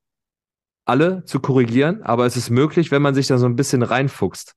alle 0.84 1.24
zu 1.24 1.38
korrigieren, 1.38 2.02
aber 2.02 2.26
es 2.26 2.36
ist 2.36 2.50
möglich, 2.50 2.90
wenn 2.90 3.02
man 3.02 3.14
sich 3.14 3.28
da 3.28 3.38
so 3.38 3.46
ein 3.46 3.54
bisschen 3.54 3.82
reinfuchst. 3.82 4.54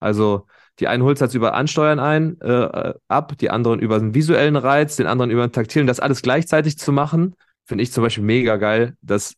Also 0.00 0.46
die 0.80 0.88
einen 0.88 1.04
holt 1.04 1.18
es 1.18 1.20
jetzt 1.20 1.34
über 1.34 1.54
Ansteuern 1.54 2.00
ein, 2.00 2.40
äh, 2.40 2.94
ab, 3.06 3.38
die 3.38 3.50
anderen 3.50 3.78
über 3.78 3.94
einen 3.94 4.12
visuellen 4.12 4.56
Reiz, 4.56 4.96
den 4.96 5.06
anderen 5.06 5.30
über 5.30 5.44
einen 5.44 5.52
taktilen. 5.52 5.86
Das 5.86 6.00
alles 6.00 6.22
gleichzeitig 6.22 6.78
zu 6.78 6.90
machen, 6.90 7.36
finde 7.64 7.84
ich 7.84 7.92
zum 7.92 8.02
Beispiel 8.02 8.24
mega 8.24 8.56
geil, 8.56 8.96
das 9.02 9.34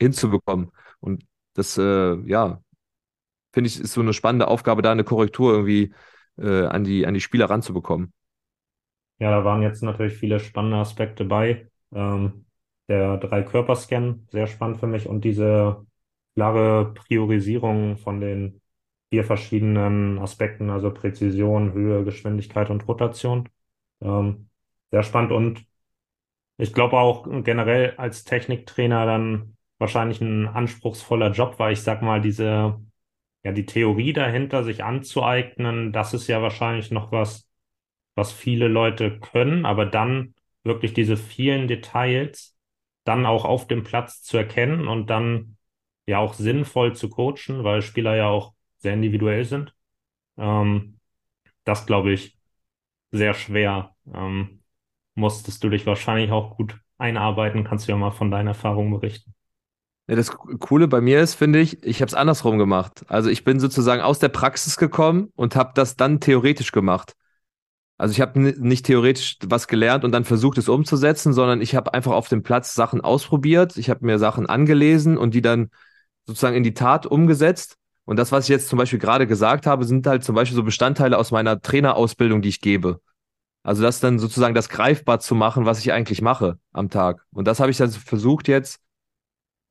hinzubekommen. 0.00 0.72
Und 0.98 1.24
das, 1.54 1.78
äh, 1.78 2.16
ja, 2.28 2.60
finde 3.52 3.68
ich, 3.68 3.78
ist 3.78 3.92
so 3.92 4.00
eine 4.00 4.12
spannende 4.12 4.48
Aufgabe, 4.48 4.82
da 4.82 4.90
eine 4.90 5.04
Korrektur 5.04 5.52
irgendwie 5.52 5.94
äh, 6.36 6.64
an, 6.64 6.82
die, 6.82 7.06
an 7.06 7.14
die 7.14 7.20
Spieler 7.20 7.48
ranzubekommen. 7.48 8.12
Ja, 9.20 9.30
da 9.30 9.44
waren 9.44 9.62
jetzt 9.62 9.84
natürlich 9.84 10.14
viele 10.14 10.40
spannende 10.40 10.78
Aspekte 10.78 11.24
bei. 11.24 11.70
Ähm, 11.94 12.44
der 12.92 13.16
Drei-Körper-Scan, 13.18 14.28
sehr 14.30 14.46
spannend 14.46 14.78
für 14.78 14.86
mich. 14.86 15.08
Und 15.08 15.24
diese 15.24 15.86
klare 16.34 16.92
Priorisierung 16.94 17.96
von 17.96 18.20
den 18.20 18.60
vier 19.10 19.24
verschiedenen 19.24 20.18
Aspekten, 20.18 20.70
also 20.70 20.92
Präzision, 20.92 21.72
Höhe, 21.72 22.04
Geschwindigkeit 22.04 22.70
und 22.70 22.86
Rotation. 22.88 23.48
Ähm, 24.02 24.48
sehr 24.90 25.02
spannend. 25.02 25.32
Und 25.32 25.66
ich 26.58 26.72
glaube 26.72 26.98
auch 26.98 27.26
generell 27.44 27.94
als 27.96 28.24
Techniktrainer 28.24 29.06
dann 29.06 29.56
wahrscheinlich 29.78 30.20
ein 30.20 30.46
anspruchsvoller 30.48 31.32
Job, 31.32 31.58
weil 31.58 31.72
ich 31.72 31.82
sag 31.82 32.02
mal, 32.02 32.20
diese, 32.20 32.80
ja, 33.44 33.52
die 33.52 33.66
Theorie 33.66 34.12
dahinter, 34.12 34.64
sich 34.64 34.84
anzueignen, 34.84 35.92
das 35.92 36.14
ist 36.14 36.28
ja 36.28 36.42
wahrscheinlich 36.42 36.90
noch 36.90 37.12
was, 37.12 37.48
was 38.14 38.32
viele 38.32 38.68
Leute 38.68 39.18
können, 39.20 39.66
aber 39.66 39.86
dann 39.86 40.34
wirklich 40.64 40.94
diese 40.94 41.16
vielen 41.16 41.68
Details 41.68 42.51
dann 43.04 43.26
auch 43.26 43.44
auf 43.44 43.66
dem 43.66 43.84
Platz 43.84 44.22
zu 44.22 44.36
erkennen 44.36 44.88
und 44.88 45.08
dann 45.08 45.56
ja 46.06 46.18
auch 46.18 46.34
sinnvoll 46.34 46.94
zu 46.94 47.08
coachen, 47.08 47.64
weil 47.64 47.82
Spieler 47.82 48.16
ja 48.16 48.28
auch 48.28 48.54
sehr 48.78 48.94
individuell 48.94 49.44
sind. 49.44 49.74
Ähm, 50.36 50.98
das 51.64 51.86
glaube 51.86 52.12
ich 52.12 52.38
sehr 53.10 53.34
schwer. 53.34 53.94
Ähm, 54.12 54.62
musstest 55.14 55.62
du 55.62 55.68
dich 55.68 55.86
wahrscheinlich 55.86 56.30
auch 56.30 56.56
gut 56.56 56.78
einarbeiten. 56.98 57.64
Kannst 57.64 57.86
du 57.86 57.92
ja 57.92 57.98
mal 57.98 58.10
von 58.10 58.30
deiner 58.30 58.50
Erfahrung 58.50 58.90
berichten. 58.90 59.34
Ja, 60.08 60.16
das 60.16 60.30
Coole 60.36 60.88
bei 60.88 61.00
mir 61.00 61.20
ist, 61.20 61.34
finde 61.34 61.60
ich, 61.60 61.82
ich 61.84 62.00
habe 62.00 62.08
es 62.08 62.14
andersrum 62.14 62.58
gemacht. 62.58 63.04
Also 63.08 63.30
ich 63.30 63.44
bin 63.44 63.60
sozusagen 63.60 64.02
aus 64.02 64.18
der 64.18 64.28
Praxis 64.28 64.76
gekommen 64.76 65.30
und 65.36 65.54
habe 65.54 65.72
das 65.74 65.96
dann 65.96 66.20
theoretisch 66.20 66.72
gemacht. 66.72 67.14
Also 68.02 68.14
ich 68.14 68.20
habe 68.20 68.36
nicht 68.40 68.86
theoretisch 68.86 69.36
was 69.46 69.68
gelernt 69.68 70.02
und 70.02 70.10
dann 70.10 70.24
versucht 70.24 70.58
es 70.58 70.68
umzusetzen, 70.68 71.32
sondern 71.32 71.60
ich 71.60 71.76
habe 71.76 71.94
einfach 71.94 72.10
auf 72.10 72.26
dem 72.26 72.42
Platz 72.42 72.74
Sachen 72.74 73.00
ausprobiert. 73.00 73.76
Ich 73.76 73.88
habe 73.90 74.04
mir 74.04 74.18
Sachen 74.18 74.46
angelesen 74.46 75.16
und 75.16 75.34
die 75.34 75.40
dann 75.40 75.70
sozusagen 76.26 76.56
in 76.56 76.64
die 76.64 76.74
Tat 76.74 77.06
umgesetzt. 77.06 77.76
Und 78.04 78.16
das, 78.16 78.32
was 78.32 78.46
ich 78.46 78.48
jetzt 78.48 78.68
zum 78.68 78.76
Beispiel 78.76 78.98
gerade 78.98 79.28
gesagt 79.28 79.68
habe, 79.68 79.84
sind 79.84 80.04
halt 80.04 80.24
zum 80.24 80.34
Beispiel 80.34 80.56
so 80.56 80.64
Bestandteile 80.64 81.16
aus 81.16 81.30
meiner 81.30 81.60
Trainerausbildung, 81.60 82.42
die 82.42 82.48
ich 82.48 82.60
gebe. 82.60 83.00
Also 83.62 83.84
das 83.84 84.00
dann 84.00 84.18
sozusagen 84.18 84.56
das 84.56 84.68
greifbar 84.68 85.20
zu 85.20 85.36
machen, 85.36 85.64
was 85.64 85.78
ich 85.78 85.92
eigentlich 85.92 86.22
mache 86.22 86.58
am 86.72 86.90
Tag. 86.90 87.24
Und 87.30 87.46
das 87.46 87.60
habe 87.60 87.70
ich 87.70 87.76
dann 87.76 87.92
versucht 87.92 88.48
jetzt 88.48 88.80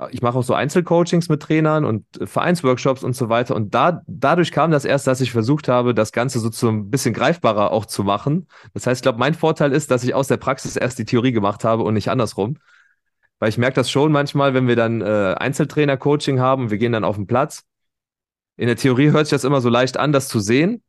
ich 0.10 0.22
mache 0.22 0.38
auch 0.38 0.44
so 0.44 0.54
Einzelcoachings 0.54 1.30
mit 1.30 1.42
Trainern 1.42 1.86
und 1.86 2.06
äh, 2.20 2.26
Vereinsworkshops 2.26 3.04
und 3.04 3.16
so 3.16 3.30
weiter. 3.30 3.56
Und 3.56 3.74
da, 3.74 4.02
dadurch 4.08 4.52
kam 4.52 4.72
das 4.72 4.86
erst, 4.86 5.08
dass 5.08 5.22
ich 5.22 5.32
versucht 5.32 5.68
habe, 5.68 5.94
das 5.94 6.12
Ganze 6.12 6.40
so 6.40 6.50
zu 6.50 6.70
ein 6.70 6.90
bisschen 6.90 7.14
greifbarer 7.14 7.72
auch 7.72 7.86
zu 7.86 8.04
machen. 8.04 8.48
Das 8.74 8.88
heißt, 8.88 9.00
ich 9.00 9.04
glaube, 9.04 9.20
mein 9.20 9.34
Vorteil 9.34 9.72
ist, 9.72 9.92
dass 9.92 10.04
ich 10.04 10.14
aus 10.14 10.28
der 10.28 10.38
Praxis 10.38 10.76
erst 10.76 11.00
die 11.00 11.06
Theorie 11.06 11.32
gemacht 11.32 11.64
habe 11.64 11.84
und 11.84 11.94
nicht 11.94 12.10
andersrum. 12.10 12.58
Weil 13.40 13.50
ich 13.50 13.58
merke 13.58 13.76
das 13.76 13.90
schon 13.90 14.12
manchmal, 14.12 14.54
wenn 14.54 14.68
wir 14.68 14.76
dann 14.76 15.02
äh, 15.02 15.36
Einzeltrainer-Coaching 15.38 16.40
haben 16.40 16.64
und 16.64 16.72
wir 16.72 16.78
gehen 16.78 16.92
dann 16.92 17.04
auf 17.04 17.16
den 17.16 17.28
Platz. 17.28 17.64
In 18.58 18.68
der 18.68 18.76
Theorie 18.76 19.12
hört 19.12 19.28
sich 19.28 19.32
das 19.32 19.44
immer 19.44 19.62
so 19.62 19.70
leicht 19.70 19.98
an, 19.98 20.12
das 20.12 20.28
zu 20.28 20.40
sehen. 20.40 20.84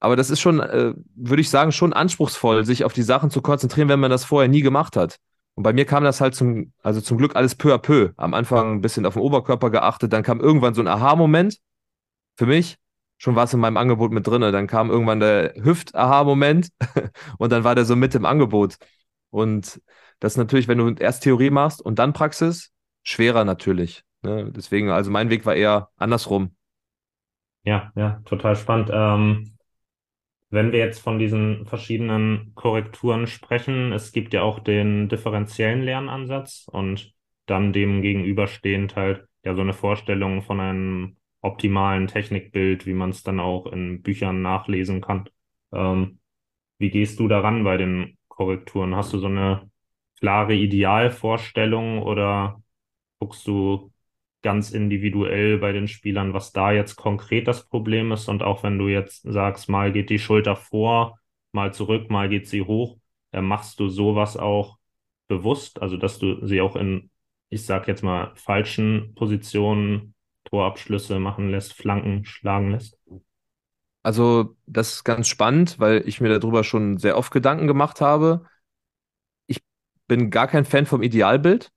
Aber 0.00 0.16
das 0.16 0.30
ist 0.30 0.40
schon, 0.40 0.60
äh, 0.60 0.94
würde 1.16 1.40
ich 1.40 1.50
sagen, 1.50 1.72
schon 1.72 1.92
anspruchsvoll, 1.92 2.64
sich 2.64 2.84
auf 2.84 2.92
die 2.92 3.02
Sachen 3.02 3.30
zu 3.30 3.42
konzentrieren, 3.42 3.88
wenn 3.88 4.00
man 4.00 4.10
das 4.10 4.24
vorher 4.24 4.48
nie 4.48 4.62
gemacht 4.62 4.96
hat. 4.96 5.18
Und 5.58 5.64
bei 5.64 5.72
mir 5.72 5.86
kam 5.86 6.04
das 6.04 6.20
halt 6.20 6.36
zum, 6.36 6.72
also 6.84 7.00
zum 7.00 7.18
Glück 7.18 7.34
alles 7.34 7.56
peu 7.56 7.74
à 7.74 7.78
peu. 7.78 8.12
Am 8.16 8.32
Anfang 8.32 8.74
ein 8.74 8.80
bisschen 8.80 9.04
auf 9.04 9.14
den 9.14 9.22
Oberkörper 9.24 9.70
geachtet, 9.70 10.12
dann 10.12 10.22
kam 10.22 10.38
irgendwann 10.38 10.72
so 10.72 10.80
ein 10.80 10.86
Aha-Moment 10.86 11.58
für 12.36 12.46
mich. 12.46 12.78
Schon 13.16 13.34
war 13.34 13.42
es 13.42 13.54
in 13.54 13.58
meinem 13.58 13.76
Angebot 13.76 14.12
mit 14.12 14.24
drin. 14.24 14.40
Dann 14.40 14.68
kam 14.68 14.88
irgendwann 14.88 15.18
der 15.18 15.54
Hüft-Aha-Moment 15.56 16.68
und 17.38 17.50
dann 17.50 17.64
war 17.64 17.74
der 17.74 17.86
so 17.86 17.96
mit 17.96 18.14
im 18.14 18.24
Angebot. 18.24 18.76
Und 19.30 19.82
das 20.20 20.34
ist 20.34 20.36
natürlich, 20.36 20.68
wenn 20.68 20.78
du 20.78 20.94
erst 20.94 21.24
Theorie 21.24 21.50
machst 21.50 21.82
und 21.82 21.98
dann 21.98 22.12
Praxis, 22.12 22.70
schwerer 23.02 23.44
natürlich. 23.44 24.04
Ne? 24.22 24.52
Deswegen, 24.52 24.90
also 24.90 25.10
mein 25.10 25.28
Weg 25.28 25.44
war 25.44 25.56
eher 25.56 25.88
andersrum. 25.96 26.54
Ja, 27.64 27.90
ja, 27.96 28.22
total 28.26 28.54
spannend. 28.54 28.90
Ähm, 28.92 29.57
wenn 30.50 30.72
wir 30.72 30.78
jetzt 30.78 31.00
von 31.00 31.18
diesen 31.18 31.66
verschiedenen 31.66 32.52
Korrekturen 32.54 33.26
sprechen, 33.26 33.92
es 33.92 34.12
gibt 34.12 34.32
ja 34.34 34.42
auch 34.42 34.60
den 34.60 35.08
differenziellen 35.08 35.82
Lernansatz 35.82 36.66
und 36.70 37.12
dann 37.46 37.72
dem 37.72 38.02
gegenüberstehend 38.02 38.96
halt 38.96 39.26
ja 39.44 39.54
so 39.54 39.60
eine 39.62 39.72
Vorstellung 39.74 40.42
von 40.42 40.60
einem 40.60 41.16
optimalen 41.40 42.06
Technikbild, 42.08 42.86
wie 42.86 42.94
man 42.94 43.10
es 43.10 43.22
dann 43.22 43.40
auch 43.40 43.66
in 43.66 44.02
Büchern 44.02 44.42
nachlesen 44.42 45.00
kann. 45.00 45.28
Ähm, 45.72 46.18
wie 46.78 46.90
gehst 46.90 47.18
du 47.20 47.28
daran 47.28 47.64
bei 47.64 47.76
den 47.76 48.16
Korrekturen? 48.28 48.96
Hast 48.96 49.12
du 49.12 49.18
so 49.18 49.26
eine 49.26 49.70
klare 50.18 50.54
Idealvorstellung 50.54 52.02
oder 52.02 52.62
guckst 53.20 53.46
du 53.46 53.92
ganz 54.42 54.70
individuell 54.70 55.58
bei 55.58 55.72
den 55.72 55.88
Spielern, 55.88 56.32
was 56.32 56.52
da 56.52 56.72
jetzt 56.72 56.96
konkret 56.96 57.48
das 57.48 57.66
Problem 57.66 58.12
ist. 58.12 58.28
Und 58.28 58.42
auch 58.42 58.62
wenn 58.62 58.78
du 58.78 58.88
jetzt 58.88 59.22
sagst, 59.22 59.68
mal 59.68 59.92
geht 59.92 60.10
die 60.10 60.18
Schulter 60.18 60.56
vor, 60.56 61.18
mal 61.52 61.72
zurück, 61.72 62.10
mal 62.10 62.28
geht 62.28 62.46
sie 62.46 62.62
hoch, 62.62 62.98
äh, 63.32 63.40
machst 63.40 63.80
du 63.80 63.88
sowas 63.88 64.36
auch 64.36 64.78
bewusst, 65.28 65.82
also 65.82 65.96
dass 65.96 66.18
du 66.18 66.44
sie 66.46 66.60
auch 66.60 66.76
in, 66.76 67.10
ich 67.50 67.64
sag 67.64 67.88
jetzt 67.88 68.02
mal, 68.02 68.32
falschen 68.34 69.14
Positionen 69.14 70.14
Torabschlüsse 70.44 71.18
machen 71.18 71.50
lässt, 71.50 71.74
Flanken 71.74 72.24
schlagen 72.24 72.70
lässt? 72.70 72.98
Also, 74.02 74.56
das 74.66 74.94
ist 74.94 75.04
ganz 75.04 75.28
spannend, 75.28 75.78
weil 75.78 76.02
ich 76.06 76.20
mir 76.20 76.38
darüber 76.38 76.64
schon 76.64 76.96
sehr 76.98 77.18
oft 77.18 77.32
Gedanken 77.32 77.66
gemacht 77.66 78.00
habe. 78.00 78.46
Ich 79.46 79.62
bin 80.06 80.30
gar 80.30 80.46
kein 80.46 80.64
Fan 80.64 80.86
vom 80.86 81.02
Idealbild. 81.02 81.70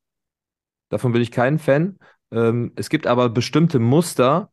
Davon 0.90 1.12
bin 1.12 1.22
ich 1.22 1.32
kein 1.32 1.60
Fan, 1.60 1.98
ähm, 2.32 2.72
es 2.76 2.90
gibt 2.90 3.08
aber 3.08 3.30
bestimmte 3.30 3.80
Muster, 3.80 4.52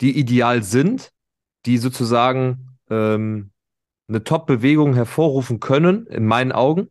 die 0.00 0.18
ideal 0.18 0.62
sind, 0.62 1.12
die 1.66 1.78
sozusagen 1.78 2.78
ähm, 2.90 3.52
eine 4.08 4.24
Top-Bewegung 4.24 4.94
hervorrufen 4.94 5.60
können, 5.60 6.06
in 6.06 6.26
meinen 6.26 6.52
Augen, 6.52 6.88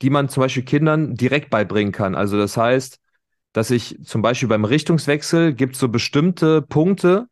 die 0.00 0.10
man 0.10 0.28
zum 0.28 0.42
Beispiel 0.42 0.64
Kindern 0.64 1.14
direkt 1.14 1.50
beibringen 1.50 1.92
kann. 1.92 2.14
Also 2.14 2.36
das 2.36 2.56
heißt, 2.56 2.98
dass 3.52 3.70
ich 3.70 3.98
zum 4.04 4.22
Beispiel 4.22 4.48
beim 4.48 4.64
Richtungswechsel 4.64 5.52
gibt 5.54 5.74
es 5.74 5.80
so 5.80 5.88
bestimmte 5.88 6.62
Punkte, 6.62 7.28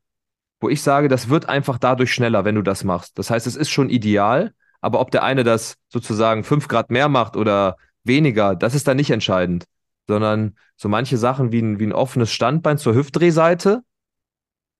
wo 0.61 0.69
ich 0.69 0.83
sage, 0.83 1.09
das 1.09 1.31
wird 1.31 1.49
einfach 1.49 1.79
dadurch 1.79 2.13
schneller, 2.13 2.45
wenn 2.45 2.55
du 2.55 2.63
das 2.63 2.85
machst. 2.85 3.19
Das 3.19 3.31
heißt, 3.31 3.47
es 3.47 3.57
ist 3.57 3.71
schon 3.71 3.89
ideal, 3.89 4.53
aber 4.83 5.01
ob 5.01 5.11
der 5.11 5.23
eine 5.23 5.43
das 5.45 5.77
sozusagen 5.89 6.45
fünf 6.45 6.69
Grad 6.69 6.91
mehr 6.91 7.09
macht 7.09 7.37
oder 7.37 7.77
weniger, 8.05 8.55
das 8.55 8.75
ist 8.75 8.87
dann 8.87 8.99
nicht 8.99 9.11
entscheidend, 9.11 9.65
sondern 10.11 10.57
so 10.77 10.89
manche 10.89 11.17
Sachen 11.17 11.53
wie 11.53 11.63
ein, 11.63 11.79
wie 11.79 11.87
ein 11.87 11.93
offenes 11.93 12.33
Standbein 12.33 12.79
zur 12.79 12.97
Hüftdrehseite 12.97 13.85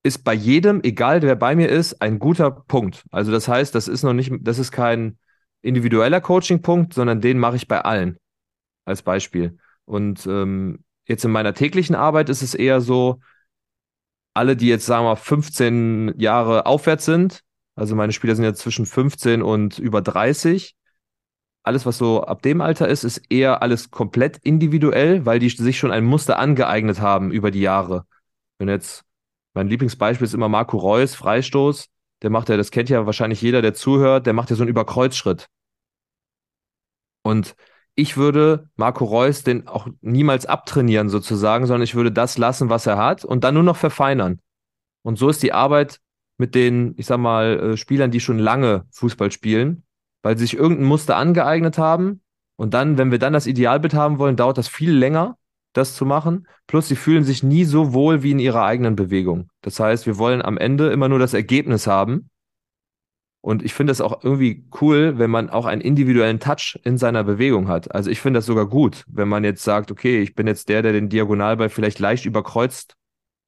ist 0.03 0.25
bei 0.25 0.35
jedem, 0.35 0.83
egal 0.83 1.23
wer 1.23 1.37
bei 1.37 1.55
mir 1.55 1.69
ist, 1.69 2.03
ein 2.03 2.19
guter 2.19 2.51
Punkt. 2.51 3.05
Also 3.13 3.31
das 3.31 3.47
heißt, 3.47 3.73
das 3.77 3.87
ist 3.87 4.03
noch 4.03 4.13
nicht, 4.13 4.33
das 4.41 4.59
ist 4.59 4.73
kein 4.73 5.19
individueller 5.63 6.21
Coaching-Punkt, 6.21 6.95
sondern 6.95 7.21
den 7.21 7.39
mache 7.39 7.55
ich 7.55 7.69
bei 7.69 7.81
allen 7.81 8.19
als 8.85 9.03
Beispiel. 9.03 9.57
Und 9.85 10.27
ähm, 10.27 10.83
jetzt 11.07 11.25
in 11.25 11.31
meiner 11.31 11.55
täglichen 11.55 11.95
Arbeit 11.95 12.29
ist 12.29 12.43
es 12.43 12.55
eher 12.55 12.81
so, 12.81 13.21
alle, 14.35 14.57
die 14.57 14.67
jetzt, 14.69 14.87
sagen 14.87 15.05
wir 15.05 15.11
mal, 15.11 15.17
15 15.17 16.15
Jahre 16.19 16.67
aufwärts 16.67 17.05
sind, 17.05 17.43
also 17.77 17.95
meine 17.95 18.13
Spieler 18.13 18.35
sind 18.35 18.45
ja 18.45 18.55
zwischen 18.55 18.85
15 18.85 19.43
und 19.43 19.79
über 19.79 20.03
30, 20.03 20.75
alles, 21.71 21.87
was 21.87 21.99
so 21.99 22.25
ab 22.25 22.43
dem 22.43 22.61
Alter 22.61 22.89
ist, 22.89 23.05
ist 23.05 23.19
eher 23.31 23.63
alles 23.63 23.93
komplett 23.93 24.39
individuell, 24.39 25.25
weil 25.25 25.39
die 25.39 25.49
sich 25.49 25.79
schon 25.79 25.93
ein 25.93 26.05
Muster 26.05 26.37
angeeignet 26.41 27.01
haben 27.01 27.31
über 27.31 27.53
die 27.53 27.61
Jahre. 27.61 28.07
Wenn 28.59 28.69
jetzt, 28.69 29.05
mein 29.55 29.69
Lieblingsbeispiel 29.69 30.25
ist 30.25 30.35
immer 30.35 30.49
Marco 30.49 30.77
Reus, 30.79 31.15
Freistoß, 31.15 31.87
der 32.23 32.31
macht 32.31 32.49
ja, 32.49 32.57
das 32.57 32.73
kennt 32.73 32.89
ja 32.89 33.07
wahrscheinlich 33.07 33.41
jeder, 33.41 33.63
der 33.63 33.73
zuhört, 33.73 34.27
der 34.27 34.33
macht 34.33 34.51
ja 34.51 34.57
so 34.57 34.65
einen 34.65 34.71
Überkreuzschritt. 34.71 35.47
Und 37.23 37.55
ich 37.95 38.17
würde 38.17 38.69
Marco 38.75 39.05
Reus 39.05 39.45
den 39.45 39.69
auch 39.69 39.87
niemals 40.01 40.47
abtrainieren 40.47 41.09
sozusagen, 41.09 41.67
sondern 41.67 41.85
ich 41.85 41.95
würde 41.95 42.11
das 42.11 42.37
lassen, 42.37 42.69
was 42.69 42.87
er 42.87 42.99
hat 42.99 43.25
und 43.25 43.45
dann 43.45 43.55
nur 43.55 43.63
noch 43.63 43.77
verfeinern. 43.77 44.41
Und 45.03 45.19
so 45.19 45.29
ist 45.29 45.43
die 45.45 45.53
Arbeit 45.53 46.01
mit 46.37 46.57
den, 46.57 46.95
ich 46.97 47.07
sag 47.07 47.19
mal, 47.19 47.61
äh, 47.61 47.77
Spielern, 47.77 48.11
die 48.11 48.19
schon 48.19 48.41
lange 48.41 48.87
Fußball 48.91 49.31
spielen, 49.31 49.85
weil 50.23 50.37
sie 50.37 50.45
sich 50.45 50.57
irgendein 50.57 50.87
Muster 50.87 51.17
angeeignet 51.17 51.79
haben. 51.79 52.21
Und 52.57 52.75
dann, 52.75 52.99
wenn 52.99 53.11
wir 53.11 53.19
dann 53.19 53.33
das 53.33 53.47
Idealbild 53.47 53.95
haben 53.95 54.19
wollen, 54.19 54.37
dauert 54.37 54.59
das 54.59 54.69
viel 54.69 54.93
länger, 54.93 55.39
das 55.73 55.95
zu 55.95 56.05
machen. 56.05 56.47
Plus, 56.67 56.89
sie 56.89 56.97
fühlen 56.97 57.25
sich 57.25 57.43
nie 57.43 57.65
so 57.65 57.93
wohl 57.93 58.23
wie 58.23 58.33
in 58.33 58.39
ihrer 58.39 58.65
eigenen 58.65 58.97
Bewegung. 58.97 59.49
Das 59.63 59.81
heißt, 59.81 60.07
wir 60.07 60.19
wollen 60.19 60.43
am 60.43 60.59
Ende 60.59 60.91
immer 60.91 61.09
nur 61.09 61.19
das 61.19 61.35
Ergebnis 61.35 61.87
haben 61.87 62.31
und 63.43 63.63
ich 63.63 63.73
finde 63.73 63.93
es 63.93 64.01
auch 64.01 64.23
irgendwie 64.23 64.65
cool, 64.81 65.19
wenn 65.19 65.31
man 65.31 65.49
auch 65.49 65.65
einen 65.65 65.81
individuellen 65.81 66.41
Touch 66.41 66.79
in 66.85 66.99
seiner 66.99 67.25
Bewegung 67.25 67.69
hat. 67.69 67.95
Also 67.95 68.11
ich 68.11 68.21
finde 68.21 68.39
das 68.39 68.47
sogar 68.47 68.67
gut, 68.67 69.05
wenn 69.09 69.29
man 69.29 69.45
jetzt 69.45 69.65
sagt, 69.65 69.91
okay, 69.91 70.21
ich 70.21 70.35
bin 70.35 70.47
jetzt 70.47 70.69
der, 70.69 70.83
der 70.83 70.93
den 70.93 71.09
Diagonalball 71.09 71.71
vielleicht 71.71 71.99
leicht 71.99 72.27
überkreuzt 72.27 72.97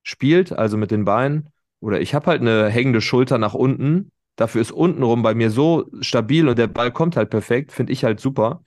spielt, 0.02 0.52
also 0.52 0.78
mit 0.78 0.90
den 0.90 1.04
Beinen. 1.04 1.50
Oder 1.80 2.00
ich 2.00 2.14
habe 2.14 2.26
halt 2.26 2.40
eine 2.40 2.68
hängende 2.68 3.02
Schulter 3.02 3.36
nach 3.36 3.54
unten. 3.54 4.12
Dafür 4.36 4.60
ist 4.62 4.72
untenrum 4.72 5.22
bei 5.22 5.34
mir 5.34 5.50
so 5.50 5.86
stabil 6.00 6.48
und 6.48 6.58
der 6.58 6.66
Ball 6.66 6.90
kommt 6.90 7.16
halt 7.16 7.30
perfekt, 7.30 7.72
finde 7.72 7.92
ich 7.92 8.04
halt 8.04 8.20
super. 8.20 8.62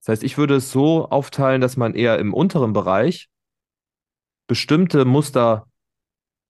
Das 0.00 0.08
heißt, 0.08 0.24
ich 0.24 0.38
würde 0.38 0.56
es 0.56 0.70
so 0.70 1.08
aufteilen, 1.08 1.60
dass 1.60 1.76
man 1.76 1.94
eher 1.94 2.18
im 2.18 2.34
unteren 2.34 2.72
Bereich 2.72 3.28
bestimmte 4.46 5.04
Muster 5.04 5.66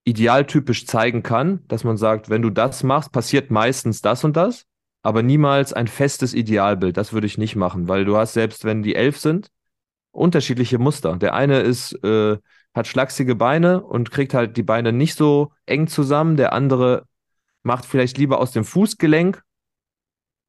idealtypisch 0.05 0.87
zeigen 0.87 1.23
kann, 1.23 1.67
dass 1.69 1.85
man 1.85 1.97
sagt, 1.97 2.29
wenn 2.29 2.43
du 2.43 2.51
das 2.51 2.83
machst, 2.83 3.13
passiert 3.13 3.51
meistens 3.51 4.03
das 4.03 4.25
und 4.25 4.37
das, 4.37 4.67
aber 5.03 5.23
niemals 5.23 5.73
ein 5.73 5.87
festes 5.89 6.35
Idealbild. 6.35 6.97
Das 6.97 7.13
würde 7.13 7.27
ich 7.27 7.39
nicht 7.39 7.57
machen, 7.57 7.89
weil 7.89 8.05
du 8.05 8.17
hast 8.17 8.35
selbst, 8.35 8.65
wenn 8.65 8.83
die 8.83 8.95
elf 8.95 9.19
sind, 9.19 9.51
unterschiedliche 10.11 10.79
Muster. 10.79 11.17
Der 11.17 11.35
eine 11.35 11.61
ist, 11.61 11.93
äh, 12.05 12.39
hat 12.75 12.87
schlachsige 12.87 13.35
Beine 13.35 13.83
und 13.83 14.11
kriegt 14.11 14.35
halt 14.35 14.57
die 14.57 14.63
Beine 14.63 14.93
nicht 14.93 15.15
so 15.15 15.53
eng 15.67 15.87
zusammen. 15.87 16.37
Der 16.37 16.53
andere 16.53 17.07
macht 17.65 17.85
vielleicht 17.85 18.19
lieber 18.19 18.39
aus 18.39 18.53
dem 18.53 18.65
Fußgelenk 18.65 19.43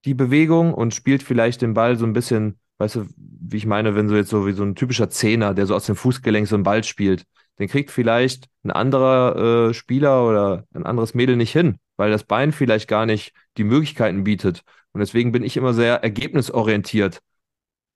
die 0.05 0.13
Bewegung 0.13 0.73
und 0.73 0.93
spielt 0.93 1.23
vielleicht 1.23 1.61
den 1.61 1.73
Ball 1.73 1.97
so 1.97 2.05
ein 2.05 2.13
bisschen, 2.13 2.59
weißt 2.77 2.95
du, 2.95 3.07
wie 3.17 3.57
ich 3.57 3.65
meine, 3.65 3.95
wenn 3.95 4.07
so 4.07 4.15
jetzt 4.15 4.29
so 4.29 4.45
wie 4.45 4.53
so 4.53 4.63
ein 4.63 4.75
typischer 4.75 5.09
Zehner, 5.09 5.53
der 5.53 5.65
so 5.65 5.75
aus 5.75 5.87
dem 5.87 5.95
Fußgelenk 5.95 6.47
so 6.47 6.55
einen 6.55 6.63
Ball 6.63 6.83
spielt 6.83 7.25
den 7.59 7.67
kriegt 7.67 7.91
vielleicht 7.91 8.47
ein 8.63 8.71
anderer 8.71 9.69
äh, 9.69 9.73
Spieler 9.73 10.27
oder 10.27 10.65
ein 10.73 10.85
anderes 10.85 11.13
Mädel 11.13 11.35
nicht 11.35 11.51
hin, 11.51 11.77
weil 11.97 12.11
das 12.11 12.23
Bein 12.23 12.51
vielleicht 12.51 12.87
gar 12.87 13.05
nicht 13.05 13.33
die 13.57 13.63
Möglichkeiten 13.63 14.23
bietet. 14.23 14.63
Und 14.91 14.99
deswegen 14.99 15.31
bin 15.31 15.43
ich 15.43 15.57
immer 15.57 15.73
sehr 15.73 16.03
ergebnisorientiert. 16.03 17.21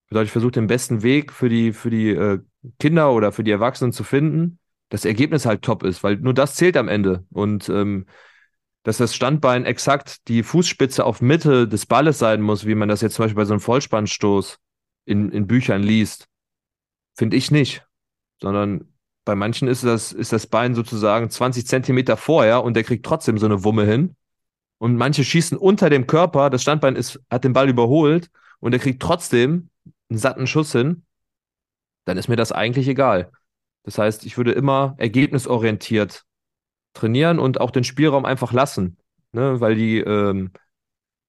Bedeutet, 0.08 0.28
ich 0.28 0.32
versuche 0.32 0.52
den 0.52 0.68
besten 0.68 1.04
Weg 1.04 1.32
für 1.32 1.50
die, 1.50 1.74
für 1.74 1.90
die 1.90 2.10
äh, 2.10 2.40
Kinder 2.80 3.12
oder 3.12 3.32
für 3.32 3.44
die 3.44 3.52
Erwachsenen 3.52 3.94
zu 3.94 4.04
finden, 4.04 4.60
dass 4.90 5.02
das 5.02 5.10
Ergebnis 5.10 5.46
halt 5.46 5.62
top 5.62 5.84
ist, 5.84 6.04
weil 6.04 6.16
nur 6.18 6.34
das 6.34 6.56
zählt 6.56 6.78
am 6.78 6.88
Ende. 6.88 7.26
Und 7.30 7.70
ähm, 7.70 8.06
dass 8.84 8.98
das 8.98 9.16
Standbein 9.16 9.66
exakt 9.66 10.28
die 10.28 10.44
Fußspitze 10.44 11.06
auf 11.06 11.22
Mitte 11.22 11.68
des 11.68 11.86
Balles 11.86 12.20
sein 12.20 12.42
muss, 12.42 12.66
wie 12.66 12.76
man 12.76 12.90
das 12.90 13.02
jetzt 13.02 13.16
zum 13.16 13.26
Beispiel 13.26 13.36
bei 13.36 13.46
so 13.46 13.54
einem 13.54 13.62
Vollspannstoß 13.62 14.58
in, 15.06 15.32
in 15.32 15.48
Büchern 15.48 15.84
liest, 15.84 16.28
finde 17.16 17.38
ich 17.38 17.52
nicht. 17.52 17.86
Sondern 18.42 18.94
bei 19.26 19.36
manchen 19.36 19.68
ist 19.68 19.84
das, 19.84 20.12
ist 20.14 20.32
das 20.32 20.48
Bein 20.48 20.76
sozusagen 20.76 21.30
20 21.30 21.68
Zentimeter 21.68 22.16
vorher 22.16 22.64
und 22.64 22.74
der 22.76 22.84
kriegt 22.84 23.06
trotzdem 23.06 23.38
so 23.38 23.46
eine 23.46 23.64
Wumme 23.64 23.86
hin. 23.86 24.16
Und 24.78 24.96
manche 24.96 25.26
schießen 25.26 25.58
unter 25.58 25.90
dem 25.90 26.08
Körper, 26.08 26.50
das 26.50 26.62
Standbein 26.62 26.96
ist, 26.96 27.20
hat 27.30 27.44
den 27.44 27.52
Ball 27.54 27.68
überholt 27.68 28.32
und 28.60 28.72
der 28.72 28.80
kriegt 28.80 29.02
trotzdem 29.02 29.70
einen 30.10 30.20
satten 30.20 30.48
Schuss 30.48 30.72
hin. 30.72 31.04
Dann 32.06 32.18
ist 32.18 32.30
mir 32.30 32.38
das 32.38 32.54
eigentlich 32.54 32.88
egal. 32.88 33.30
Das 33.84 33.98
heißt, 33.98 34.26
ich 34.26 34.38
würde 34.38 34.54
immer 34.54 34.96
ergebnisorientiert 34.98 36.24
trainieren 36.94 37.40
und 37.40 37.62
auch 37.62 37.72
den 37.72 37.84
Spielraum 37.84 38.26
einfach 38.26 38.54
lassen. 38.54 38.98
Ne? 39.32 39.60
Weil 39.62 39.76
die, 39.76 40.00
ähm, 40.00 40.52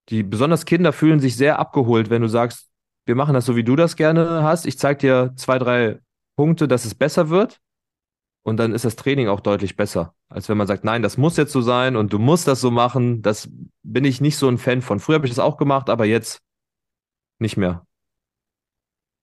die 0.08 0.22
besonders 0.22 0.64
Kinder 0.64 0.92
fühlen 0.92 1.20
sich 1.20 1.36
sehr 1.36 1.58
abgeholt, 1.58 2.10
wenn 2.10 2.22
du 2.22 2.28
sagst, 2.28 2.70
wir 3.06 3.14
machen 3.14 3.34
das 3.34 3.46
so, 3.46 3.56
wie 3.56 3.64
du 3.64 3.76
das 3.76 3.96
gerne 3.96 4.42
hast. 4.42 4.66
Ich 4.66 4.78
zeige 4.78 4.98
dir 4.98 5.32
zwei, 5.36 5.58
drei 5.58 5.98
Punkte, 6.36 6.68
dass 6.68 6.84
es 6.84 6.94
besser 6.94 7.28
wird. 7.28 7.60
Und 8.42 8.56
dann 8.56 8.72
ist 8.72 8.84
das 8.86 8.96
Training 8.96 9.28
auch 9.28 9.40
deutlich 9.40 9.76
besser, 9.76 10.14
als 10.28 10.48
wenn 10.48 10.56
man 10.56 10.66
sagt, 10.66 10.82
nein, 10.82 11.02
das 11.02 11.18
muss 11.18 11.36
jetzt 11.36 11.52
so 11.52 11.60
sein 11.60 11.94
und 11.94 12.12
du 12.12 12.18
musst 12.18 12.48
das 12.48 12.60
so 12.60 12.70
machen. 12.70 13.20
Das 13.20 13.50
bin 13.82 14.04
ich 14.04 14.22
nicht 14.22 14.38
so 14.38 14.48
ein 14.48 14.56
Fan 14.56 14.80
von. 14.80 14.98
Früher 14.98 15.16
habe 15.16 15.26
ich 15.26 15.32
das 15.32 15.38
auch 15.38 15.58
gemacht, 15.58 15.90
aber 15.90 16.06
jetzt 16.06 16.42
nicht 17.38 17.58
mehr. 17.58 17.86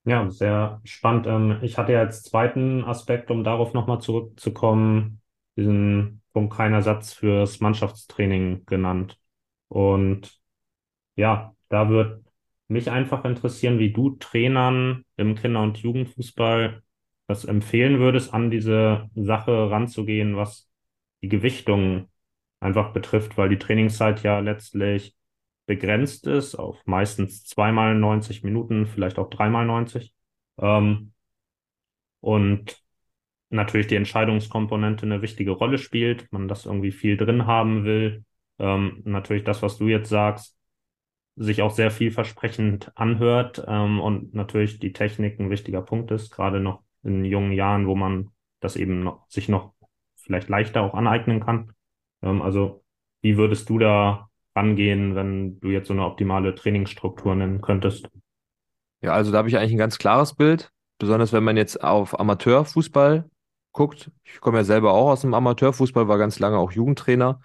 Ja, 0.04 0.30
sehr 0.30 0.80
spannend. 0.84 1.26
Ähm, 1.26 1.58
ich 1.62 1.76
hatte 1.76 1.92
ja 1.92 2.00
als 2.00 2.22
zweiten 2.22 2.84
Aspekt, 2.84 3.30
um 3.30 3.42
darauf 3.42 3.74
nochmal 3.74 4.00
zurückzukommen, 4.00 5.20
diesen 5.56 6.22
Punkt 6.32 6.54
keiner 6.54 6.82
Satz 6.82 7.12
fürs 7.12 7.60
Mannschaftstraining 7.60 8.64
genannt. 8.66 9.18
Und 9.68 10.40
ja, 11.16 11.54
da 11.68 11.88
wird 11.90 12.24
mich 12.68 12.90
einfach 12.90 13.24
interessieren, 13.24 13.78
wie 13.78 13.92
du 13.92 14.10
Trainern 14.16 15.04
im 15.16 15.34
Kinder- 15.34 15.62
und 15.62 15.78
Jugendfußball 15.78 16.82
das 17.26 17.44
empfehlen 17.44 17.98
würdest, 18.00 18.32
an 18.34 18.50
diese 18.50 19.10
Sache 19.14 19.70
ranzugehen, 19.70 20.36
was 20.36 20.70
die 21.22 21.28
Gewichtung 21.28 22.08
einfach 22.60 22.92
betrifft, 22.92 23.36
weil 23.38 23.48
die 23.48 23.58
Trainingszeit 23.58 24.22
ja 24.22 24.40
letztlich 24.40 25.16
begrenzt 25.66 26.26
ist 26.26 26.54
auf 26.54 26.84
meistens 26.86 27.44
zweimal 27.44 27.94
90 27.94 28.42
Minuten, 28.44 28.86
vielleicht 28.86 29.18
auch 29.18 29.28
dreimal 29.30 29.66
90. 29.66 30.14
Ähm, 30.58 31.12
und 32.20 32.82
natürlich 33.50 33.86
die 33.86 33.96
Entscheidungskomponente 33.96 35.06
eine 35.06 35.22
wichtige 35.22 35.52
Rolle 35.52 35.78
spielt, 35.78 36.30
man 36.32 36.48
das 36.48 36.66
irgendwie 36.66 36.92
viel 36.92 37.16
drin 37.16 37.46
haben 37.46 37.84
will. 37.84 38.24
Ähm, 38.58 39.02
natürlich 39.04 39.44
das, 39.44 39.62
was 39.62 39.78
du 39.78 39.86
jetzt 39.86 40.08
sagst, 40.08 40.56
sich 41.36 41.62
auch 41.62 41.70
sehr 41.70 41.90
vielversprechend 41.90 42.90
anhört 42.96 43.64
ähm, 43.66 44.00
und 44.00 44.34
natürlich 44.34 44.80
die 44.80 44.92
Technik 44.92 45.38
ein 45.38 45.50
wichtiger 45.50 45.82
Punkt 45.82 46.10
ist, 46.10 46.30
gerade 46.30 46.60
noch 46.60 46.82
in 47.04 47.24
jungen 47.24 47.52
Jahren, 47.52 47.86
wo 47.86 47.94
man 47.94 48.30
das 48.60 48.76
eben 48.76 49.04
noch, 49.04 49.28
sich 49.28 49.48
noch 49.48 49.72
vielleicht 50.16 50.48
leichter 50.48 50.82
auch 50.82 50.94
aneignen 50.94 51.40
kann. 51.40 51.72
Ähm, 52.22 52.42
also 52.42 52.82
wie 53.22 53.36
würdest 53.36 53.68
du 53.70 53.78
da 53.78 54.28
rangehen, 54.54 55.14
wenn 55.14 55.60
du 55.60 55.68
jetzt 55.70 55.86
so 55.86 55.94
eine 55.94 56.04
optimale 56.04 56.54
Trainingsstruktur 56.54 57.34
nennen 57.36 57.60
könntest? 57.60 58.08
Ja, 59.00 59.12
also 59.12 59.30
da 59.30 59.38
habe 59.38 59.48
ich 59.48 59.56
eigentlich 59.56 59.72
ein 59.72 59.78
ganz 59.78 59.98
klares 59.98 60.34
Bild, 60.34 60.72
besonders 60.98 61.32
wenn 61.32 61.44
man 61.44 61.56
jetzt 61.56 61.82
auf 61.82 62.18
Amateurfußball 62.18 63.30
guckt. 63.78 64.10
Ich 64.24 64.40
komme 64.40 64.58
ja 64.58 64.64
selber 64.64 64.92
auch 64.92 65.10
aus 65.10 65.20
dem 65.20 65.34
Amateurfußball, 65.34 66.08
war 66.08 66.18
ganz 66.18 66.40
lange 66.40 66.58
auch 66.58 66.72
Jugendtrainer, 66.72 67.40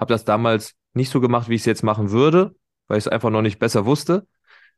habe 0.00 0.12
das 0.12 0.24
damals 0.24 0.74
nicht 0.92 1.10
so 1.10 1.20
gemacht, 1.20 1.48
wie 1.48 1.54
ich 1.54 1.62
es 1.62 1.66
jetzt 1.66 1.84
machen 1.84 2.10
würde, 2.10 2.56
weil 2.88 2.98
ich 2.98 3.04
es 3.04 3.08
einfach 3.08 3.30
noch 3.30 3.42
nicht 3.42 3.60
besser 3.60 3.86
wusste. 3.86 4.26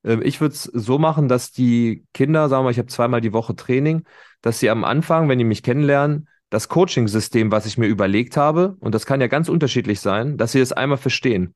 Ähm, 0.04 0.20
ich 0.22 0.42
würde 0.42 0.54
es 0.54 0.64
so 0.64 0.98
machen, 0.98 1.26
dass 1.26 1.52
die 1.52 2.04
Kinder, 2.12 2.50
sagen 2.50 2.60
wir 2.60 2.64
mal, 2.64 2.70
ich 2.72 2.78
habe 2.78 2.88
zweimal 2.88 3.22
die 3.22 3.32
Woche 3.32 3.56
Training, 3.56 4.04
dass 4.42 4.60
sie 4.60 4.68
am 4.68 4.84
Anfang, 4.84 5.30
wenn 5.30 5.38
die 5.38 5.44
mich 5.44 5.62
kennenlernen, 5.62 6.28
das 6.50 6.68
Coaching-System, 6.68 7.50
was 7.50 7.64
ich 7.64 7.78
mir 7.78 7.86
überlegt 7.86 8.36
habe, 8.36 8.76
und 8.80 8.94
das 8.94 9.06
kann 9.06 9.22
ja 9.22 9.28
ganz 9.28 9.48
unterschiedlich 9.48 10.00
sein, 10.00 10.36
dass 10.36 10.52
sie 10.52 10.60
das 10.60 10.72
einmal 10.72 10.98
verstehen. 10.98 11.54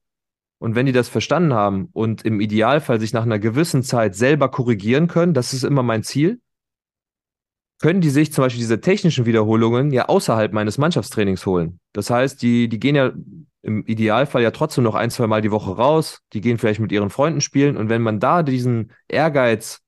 Und 0.59 0.75
wenn 0.75 0.87
die 0.87 0.93
das 0.93 1.11
verstanden 1.11 1.53
haben 1.53 1.91
und 1.93 2.25
im 2.25 2.41
Idealfall 2.41 2.99
sich 2.99 3.13
nach 3.13 3.25
einer 3.25 3.39
gewissen 3.39 3.83
Zeit 3.83 4.15
selber 4.15 4.49
korrigieren 4.49 5.07
können, 5.07 5.35
das 5.35 5.53
ist 5.53 5.65
immer 5.65 5.83
mein 5.83 6.03
Ziel, 6.03 6.41
können 7.81 8.01
die 8.01 8.11
sich 8.11 8.33
zum 8.33 8.45
Beispiel 8.45 8.61
diese 8.61 8.81
technischen 8.81 9.27
Wiederholungen 9.27 9.91
ja 9.91 10.07
außerhalb 10.07 10.53
meines 10.53 10.79
Mannschaftstrainings 10.79 11.45
holen. 11.47 11.81
Das 11.93 12.11
heißt, 12.11 12.41
die, 12.41 12.69
die 12.69 12.79
gehen 12.79 12.95
ja 12.95 13.13
im 13.63 13.85
Idealfall 13.87 14.43
ja 14.43 14.51
trotzdem 14.51 14.85
noch 14.85 14.95
ein, 14.95 15.11
zwei 15.11 15.27
Mal 15.27 15.41
die 15.41 15.51
Woche 15.51 15.77
raus, 15.77 16.21
die 16.33 16.41
gehen 16.41 16.59
vielleicht 16.59 16.81
mit 16.81 16.93
ihren 16.93 17.11
Freunden 17.11 17.41
spielen 17.41 17.77
und 17.77 17.89
wenn 17.89 18.03
man 18.03 18.21
da 18.21 18.43
diesen 18.43 18.93
Ehrgeiz 19.09 19.81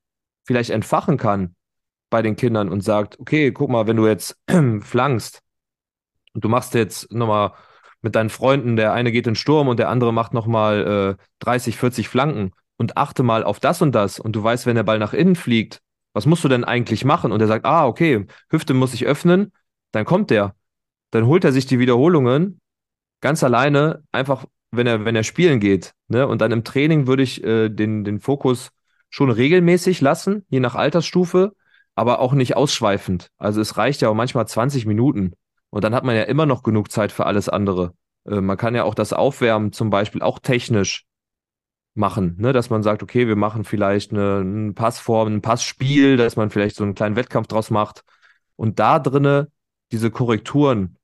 vielleicht 0.45 0.71
entfachen 0.71 1.19
kann 1.19 1.55
bei 2.09 2.23
den 2.23 2.37
Kindern 2.37 2.69
und 2.69 2.83
sagt, 2.83 3.19
okay, 3.21 3.53
guck 3.53 3.69
mal, 3.69 3.87
wenn 3.87 3.97
du 3.97 4.07
jetzt 4.07 4.39
flankst 4.81 5.43
und 6.33 6.45
du 6.45 6.49
machst 6.49 6.75
jetzt 6.75 7.13
nochmal 7.13 7.53
mit 8.01 8.15
deinen 8.15 8.31
Freunden, 8.31 8.77
der 8.77 8.93
eine 8.93 9.13
geht 9.13 9.27
in 9.27 9.35
Sturm 9.35 9.69
und 9.69 9.79
der 9.79 9.91
andere 9.91 10.13
macht 10.13 10.33
nochmal 10.33 11.17
äh, 11.19 11.23
30, 11.41 11.77
40 11.77 12.09
Flanken 12.09 12.53
und 12.77 12.97
achte 12.97 13.23
mal 13.23 13.45
auf 13.45 13.61
das 13.61 13.83
und 13.83 13.95
das 13.95 14.21
und 14.21 14.37
du 14.37 14.43
weißt, 14.43 14.65
wenn 14.67 14.77
der 14.77 14.85
Ball 14.85 14.99
nach 14.99 15.13
innen 15.13 15.37
fliegt, 15.37 15.83
was 16.17 16.25
musst 16.25 16.43
du 16.45 16.49
denn 16.49 16.65
eigentlich 16.65 17.05
machen? 17.05 17.31
Und 17.31 17.43
er 17.43 17.47
sagt, 17.47 17.67
ah, 17.67 17.87
okay, 17.87 18.27
Hüfte 18.49 18.73
muss 18.73 18.95
ich 18.95 19.05
öffnen, 19.05 19.53
dann 19.93 20.07
kommt 20.07 20.31
der. 20.31 20.55
Dann 21.11 21.27
holt 21.27 21.45
er 21.45 21.53
sich 21.53 21.67
die 21.67 21.79
Wiederholungen 21.79 22.59
ganz 23.21 23.45
alleine, 23.45 24.03
einfach, 24.13 24.47
wenn 24.71 24.87
er, 24.87 25.05
wenn 25.05 25.15
er 25.15 25.25
spielen 25.25 25.61
geht. 25.61 25.93
Ne? 26.09 26.27
Und 26.27 26.41
dann 26.41 26.53
im 26.53 26.65
Training 26.65 27.07
würde 27.07 27.23
ich 27.23 27.45
äh, 27.45 27.69
den, 27.69 28.03
den 28.03 28.21
Fokus 28.21 28.71
schon 29.11 29.31
regelmäßig 29.31 30.01
lassen, 30.01 30.47
je 30.49 30.59
nach 30.59 30.75
Altersstufe, 30.75 31.53
aber 31.95 32.21
auch 32.21 32.33
nicht 32.33 32.57
ausschweifend. 32.57 33.29
Also 33.37 33.61
es 33.61 33.77
reicht 33.77 34.01
ja 34.01 34.09
auch 34.09 34.15
manchmal 34.15 34.49
20 34.49 34.87
Minuten. 34.87 35.35
Und 35.69 35.85
dann 35.85 35.95
hat 35.95 36.05
man 36.05 36.17
ja 36.17 36.23
immer 36.23 36.47
noch 36.47 36.63
genug 36.63 36.91
Zeit 36.91 37.13
für 37.13 37.27
alles 37.27 37.51
andere. 37.51 37.93
Äh, 38.27 38.41
man 38.41 38.57
kann 38.57 38.75
ja 38.75 38.85
auch 38.85 38.95
das 38.95 39.13
Aufwärmen 39.13 39.71
zum 39.71 39.91
Beispiel 39.91 40.23
auch 40.23 40.39
technisch 40.39 41.05
machen, 41.97 42.37
ne? 42.39 42.53
dass 42.53 42.71
man 42.71 42.83
sagt, 42.83 43.03
okay, 43.03 43.27
wir 43.29 43.37
machen 43.37 43.65
vielleicht 43.65 44.13
eine, 44.13 44.39
eine 44.41 44.73
Passform, 44.73 45.29
ein 45.29 45.43
Passspiel, 45.43 46.17
dass 46.17 46.37
man 46.37 46.51
vielleicht 46.51 46.77
so 46.77 46.85
einen 46.85 46.95
kleinen 46.95 47.17
Wettkampf 47.17 47.47
draus 47.49 47.71
macht 47.71 48.03
und 48.57 48.79
da 48.79 48.99
drinne 48.99 49.51
diese 49.93 50.11
Korrekturen 50.11 50.97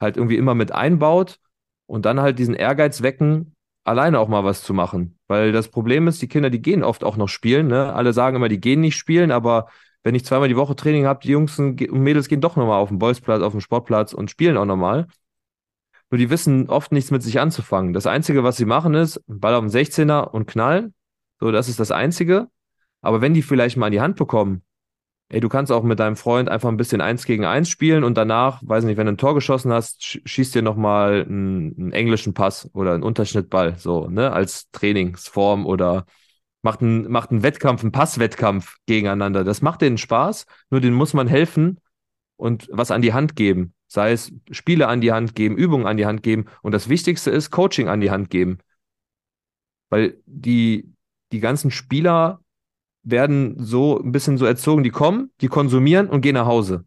halt 0.00 0.16
irgendwie 0.16 0.36
immer 0.36 0.54
mit 0.54 0.72
einbaut 0.72 1.38
und 1.86 2.04
dann 2.04 2.20
halt 2.20 2.38
diesen 2.38 2.54
Ehrgeiz 2.54 3.02
wecken, 3.02 3.54
alleine 3.84 4.18
auch 4.18 4.28
mal 4.28 4.44
was 4.44 4.62
zu 4.62 4.74
machen. 4.74 5.18
Weil 5.28 5.52
das 5.52 5.68
Problem 5.68 6.08
ist, 6.08 6.20
die 6.22 6.28
Kinder, 6.28 6.50
die 6.50 6.62
gehen 6.62 6.82
oft 6.82 7.04
auch 7.04 7.16
noch 7.16 7.28
spielen. 7.28 7.68
Ne? 7.68 7.92
Alle 7.92 8.12
sagen 8.12 8.36
immer, 8.36 8.48
die 8.48 8.60
gehen 8.60 8.80
nicht 8.80 8.96
spielen, 8.96 9.30
aber 9.30 9.68
wenn 10.02 10.14
ich 10.14 10.24
zweimal 10.24 10.48
die 10.48 10.56
Woche 10.56 10.76
Training 10.76 11.06
habe, 11.06 11.20
die 11.22 11.30
Jungs 11.30 11.58
und 11.58 11.80
Mädels 11.92 12.28
gehen 12.28 12.40
doch 12.40 12.56
nochmal 12.56 12.80
auf 12.80 12.88
den 12.88 12.98
Bolzplatz, 12.98 13.42
auf 13.42 13.52
den 13.52 13.60
Sportplatz 13.60 14.12
und 14.12 14.30
spielen 14.30 14.56
auch 14.56 14.64
nochmal. 14.64 15.06
Nur 16.10 16.18
die 16.18 16.30
wissen 16.30 16.68
oft 16.68 16.92
nichts 16.92 17.10
mit 17.10 17.22
sich 17.22 17.40
anzufangen. 17.40 17.92
Das 17.92 18.06
Einzige, 18.06 18.44
was 18.44 18.56
sie 18.56 18.64
machen, 18.64 18.94
ist 18.94 19.20
Ball 19.26 19.54
auf 19.54 19.64
den 19.64 19.70
16er 19.70 20.30
und 20.30 20.46
knallen. 20.46 20.94
So, 21.40 21.50
das 21.50 21.68
ist 21.68 21.80
das 21.80 21.90
Einzige. 21.90 22.48
Aber 23.00 23.20
wenn 23.20 23.34
die 23.34 23.42
vielleicht 23.42 23.76
mal 23.76 23.86
in 23.86 23.92
die 23.92 24.00
Hand 24.00 24.16
bekommen, 24.16 24.62
ey, 25.28 25.40
du 25.40 25.48
kannst 25.48 25.72
auch 25.72 25.82
mit 25.82 25.98
deinem 25.98 26.16
Freund 26.16 26.48
einfach 26.48 26.68
ein 26.68 26.76
bisschen 26.76 27.00
eins 27.00 27.24
gegen 27.24 27.44
eins 27.44 27.68
spielen 27.68 28.04
und 28.04 28.16
danach, 28.16 28.62
weiß 28.64 28.84
nicht, 28.84 28.96
wenn 28.96 29.06
du 29.06 29.12
ein 29.12 29.18
Tor 29.18 29.34
geschossen 29.34 29.72
hast, 29.72 30.20
schießt 30.24 30.54
dir 30.54 30.62
nochmal 30.62 31.24
einen, 31.28 31.74
einen 31.78 31.92
englischen 31.92 32.34
Pass 32.34 32.70
oder 32.72 32.94
einen 32.94 33.02
Unterschnittball, 33.02 33.76
so, 33.76 34.08
ne, 34.08 34.32
als 34.32 34.70
Trainingsform 34.70 35.66
oder 35.66 36.06
macht 36.62 36.80
einen, 36.80 37.10
macht 37.10 37.30
einen 37.30 37.42
Wettkampf, 37.42 37.82
einen 37.82 37.92
Passwettkampf 37.92 38.76
gegeneinander. 38.86 39.44
Das 39.44 39.62
macht 39.62 39.82
denen 39.82 39.98
Spaß, 39.98 40.46
nur 40.70 40.80
denen 40.80 40.96
muss 40.96 41.14
man 41.14 41.26
helfen 41.28 41.80
und 42.36 42.68
was 42.70 42.90
an 42.90 43.02
die 43.02 43.12
Hand 43.12 43.36
geben. 43.36 43.72
Sei 43.88 44.12
es 44.12 44.32
Spiele 44.50 44.88
an 44.88 45.00
die 45.00 45.12
Hand 45.12 45.34
geben, 45.34 45.56
Übungen 45.56 45.86
an 45.86 45.96
die 45.96 46.06
Hand 46.06 46.22
geben. 46.22 46.46
Und 46.62 46.72
das 46.72 46.88
Wichtigste 46.88 47.30
ist 47.30 47.50
Coaching 47.50 47.88
an 47.88 48.00
die 48.00 48.10
Hand 48.10 48.30
geben. 48.30 48.58
Weil 49.90 50.20
die, 50.26 50.92
die 51.32 51.40
ganzen 51.40 51.70
Spieler 51.70 52.40
werden 53.02 53.54
so 53.58 54.00
ein 54.00 54.10
bisschen 54.10 54.36
so 54.36 54.44
erzogen, 54.44 54.82
die 54.82 54.90
kommen, 54.90 55.30
die 55.40 55.48
konsumieren 55.48 56.08
und 56.08 56.20
gehen 56.22 56.34
nach 56.34 56.46
Hause. 56.46 56.84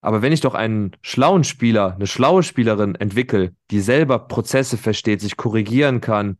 Aber 0.00 0.22
wenn 0.22 0.32
ich 0.32 0.40
doch 0.40 0.54
einen 0.54 0.96
schlauen 1.02 1.44
Spieler, 1.44 1.94
eine 1.94 2.06
schlaue 2.06 2.42
Spielerin 2.42 2.96
entwickle, 2.96 3.54
die 3.70 3.80
selber 3.80 4.18
Prozesse 4.18 4.76
versteht, 4.76 5.20
sich 5.20 5.36
korrigieren 5.36 6.00
kann, 6.00 6.38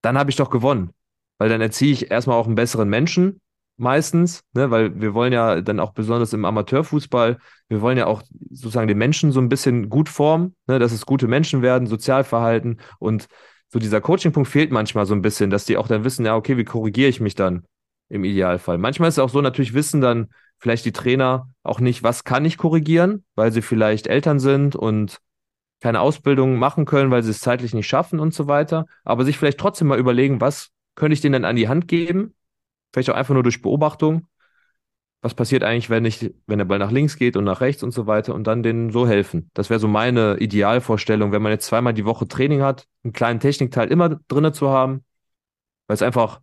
dann 0.00 0.16
habe 0.16 0.30
ich 0.30 0.36
doch 0.36 0.48
gewonnen. 0.48 0.92
Weil 1.38 1.50
dann 1.50 1.60
erziehe 1.60 1.92
ich 1.92 2.10
erstmal 2.10 2.38
auch 2.38 2.46
einen 2.46 2.54
besseren 2.54 2.88
Menschen, 2.88 3.40
meistens, 3.76 4.42
ne, 4.54 4.70
weil 4.70 5.00
wir 5.00 5.14
wollen 5.14 5.32
ja 5.32 5.60
dann 5.60 5.80
auch 5.80 5.92
besonders 5.92 6.32
im 6.32 6.44
Amateurfußball, 6.44 7.38
wir 7.68 7.80
wollen 7.80 7.98
ja 7.98 8.06
auch 8.06 8.22
sozusagen 8.50 8.88
den 8.88 8.98
Menschen 8.98 9.32
so 9.32 9.40
ein 9.40 9.48
bisschen 9.48 9.90
gut 9.90 10.08
formen, 10.08 10.54
ne, 10.66 10.78
dass 10.78 10.92
es 10.92 11.06
gute 11.06 11.28
Menschen 11.28 11.62
werden, 11.62 11.86
Sozialverhalten 11.86 12.80
und 12.98 13.28
so 13.68 13.78
dieser 13.78 14.00
Coaching-Punkt 14.00 14.48
fehlt 14.48 14.70
manchmal 14.70 15.06
so 15.06 15.14
ein 15.14 15.22
bisschen, 15.22 15.50
dass 15.50 15.64
die 15.64 15.76
auch 15.76 15.88
dann 15.88 16.04
wissen, 16.04 16.24
ja, 16.24 16.36
okay, 16.36 16.56
wie 16.56 16.64
korrigiere 16.64 17.08
ich 17.08 17.20
mich 17.20 17.34
dann 17.34 17.64
im 18.08 18.24
Idealfall. 18.24 18.78
Manchmal 18.78 19.08
ist 19.08 19.16
es 19.16 19.18
auch 19.18 19.28
so, 19.28 19.40
natürlich 19.40 19.74
wissen 19.74 20.00
dann 20.00 20.28
vielleicht 20.58 20.84
die 20.84 20.92
Trainer 20.92 21.50
auch 21.62 21.80
nicht, 21.80 22.02
was 22.02 22.24
kann 22.24 22.44
ich 22.44 22.56
korrigieren, 22.56 23.24
weil 23.34 23.52
sie 23.52 23.62
vielleicht 23.62 24.06
Eltern 24.06 24.38
sind 24.38 24.76
und 24.76 25.18
keine 25.80 26.00
Ausbildung 26.00 26.56
machen 26.58 26.84
können, 26.86 27.10
weil 27.10 27.22
sie 27.22 27.30
es 27.30 27.40
zeitlich 27.40 27.74
nicht 27.74 27.88
schaffen 27.88 28.20
und 28.20 28.32
so 28.32 28.46
weiter, 28.46 28.86
aber 29.04 29.24
sich 29.24 29.36
vielleicht 29.36 29.58
trotzdem 29.58 29.88
mal 29.88 29.98
überlegen, 29.98 30.40
was 30.40 30.70
könnte 30.94 31.12
ich 31.12 31.20
denen 31.20 31.34
dann 31.34 31.44
an 31.44 31.56
die 31.56 31.68
Hand 31.68 31.88
geben, 31.88 32.34
Vielleicht 32.92 33.10
auch 33.10 33.14
einfach 33.14 33.34
nur 33.34 33.42
durch 33.42 33.62
Beobachtung. 33.62 34.26
Was 35.22 35.34
passiert 35.34 35.64
eigentlich, 35.64 35.90
wenn 35.90 36.04
ich, 36.04 36.34
wenn 36.46 36.58
der 36.58 36.66
Ball 36.66 36.78
nach 36.78 36.92
links 36.92 37.16
geht 37.16 37.36
und 37.36 37.44
nach 37.44 37.60
rechts 37.60 37.82
und 37.82 37.90
so 37.90 38.06
weiter 38.06 38.34
und 38.34 38.46
dann 38.46 38.62
denen 38.62 38.90
so 38.90 39.08
helfen? 39.08 39.50
Das 39.54 39.70
wäre 39.70 39.80
so 39.80 39.88
meine 39.88 40.36
Idealvorstellung, 40.38 41.32
wenn 41.32 41.42
man 41.42 41.52
jetzt 41.52 41.66
zweimal 41.66 41.94
die 41.94 42.04
Woche 42.04 42.28
Training 42.28 42.62
hat, 42.62 42.86
einen 43.02 43.12
kleinen 43.12 43.40
Technikteil 43.40 43.90
immer 43.90 44.20
drinne 44.28 44.52
zu 44.52 44.68
haben, 44.70 45.04
weil 45.86 45.94
es 45.94 46.02
einfach 46.02 46.40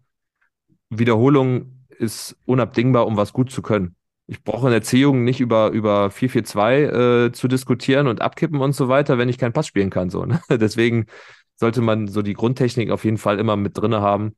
Wiederholung 0.90 1.86
ist 1.90 2.36
unabdingbar, 2.46 3.08
um 3.08 3.18
was 3.18 3.34
gut 3.34 3.52
zu 3.52 3.62
können. 3.62 3.96
Ich 4.28 4.44
brauche 4.44 4.68
in 4.68 4.74
Erziehung 4.74 5.24
nicht 5.24 5.40
über, 5.40 5.70
über 5.72 6.10
442 6.10 7.30
äh, 7.30 7.32
zu 7.34 7.48
diskutieren 7.48 8.08
und 8.08 8.22
abkippen 8.22 8.62
und 8.62 8.74
so 8.74 8.88
weiter, 8.88 9.18
wenn 9.18 9.30
ich 9.30 9.38
keinen 9.38 9.54
Pass 9.54 9.68
spielen 9.68 9.90
kann. 9.90 10.10
So, 10.10 10.26
ne? 10.26 10.42
Deswegen 10.50 11.08
sollte 11.56 11.82
man 11.82 12.08
so 12.08 12.22
die 12.22 12.34
Grundtechnik 12.34 12.90
auf 12.90 13.04
jeden 13.04 13.18
Fall 13.18 13.40
immer 13.40 13.56
mit 13.58 13.78
drinne 13.78 14.02
haben. 14.02 14.36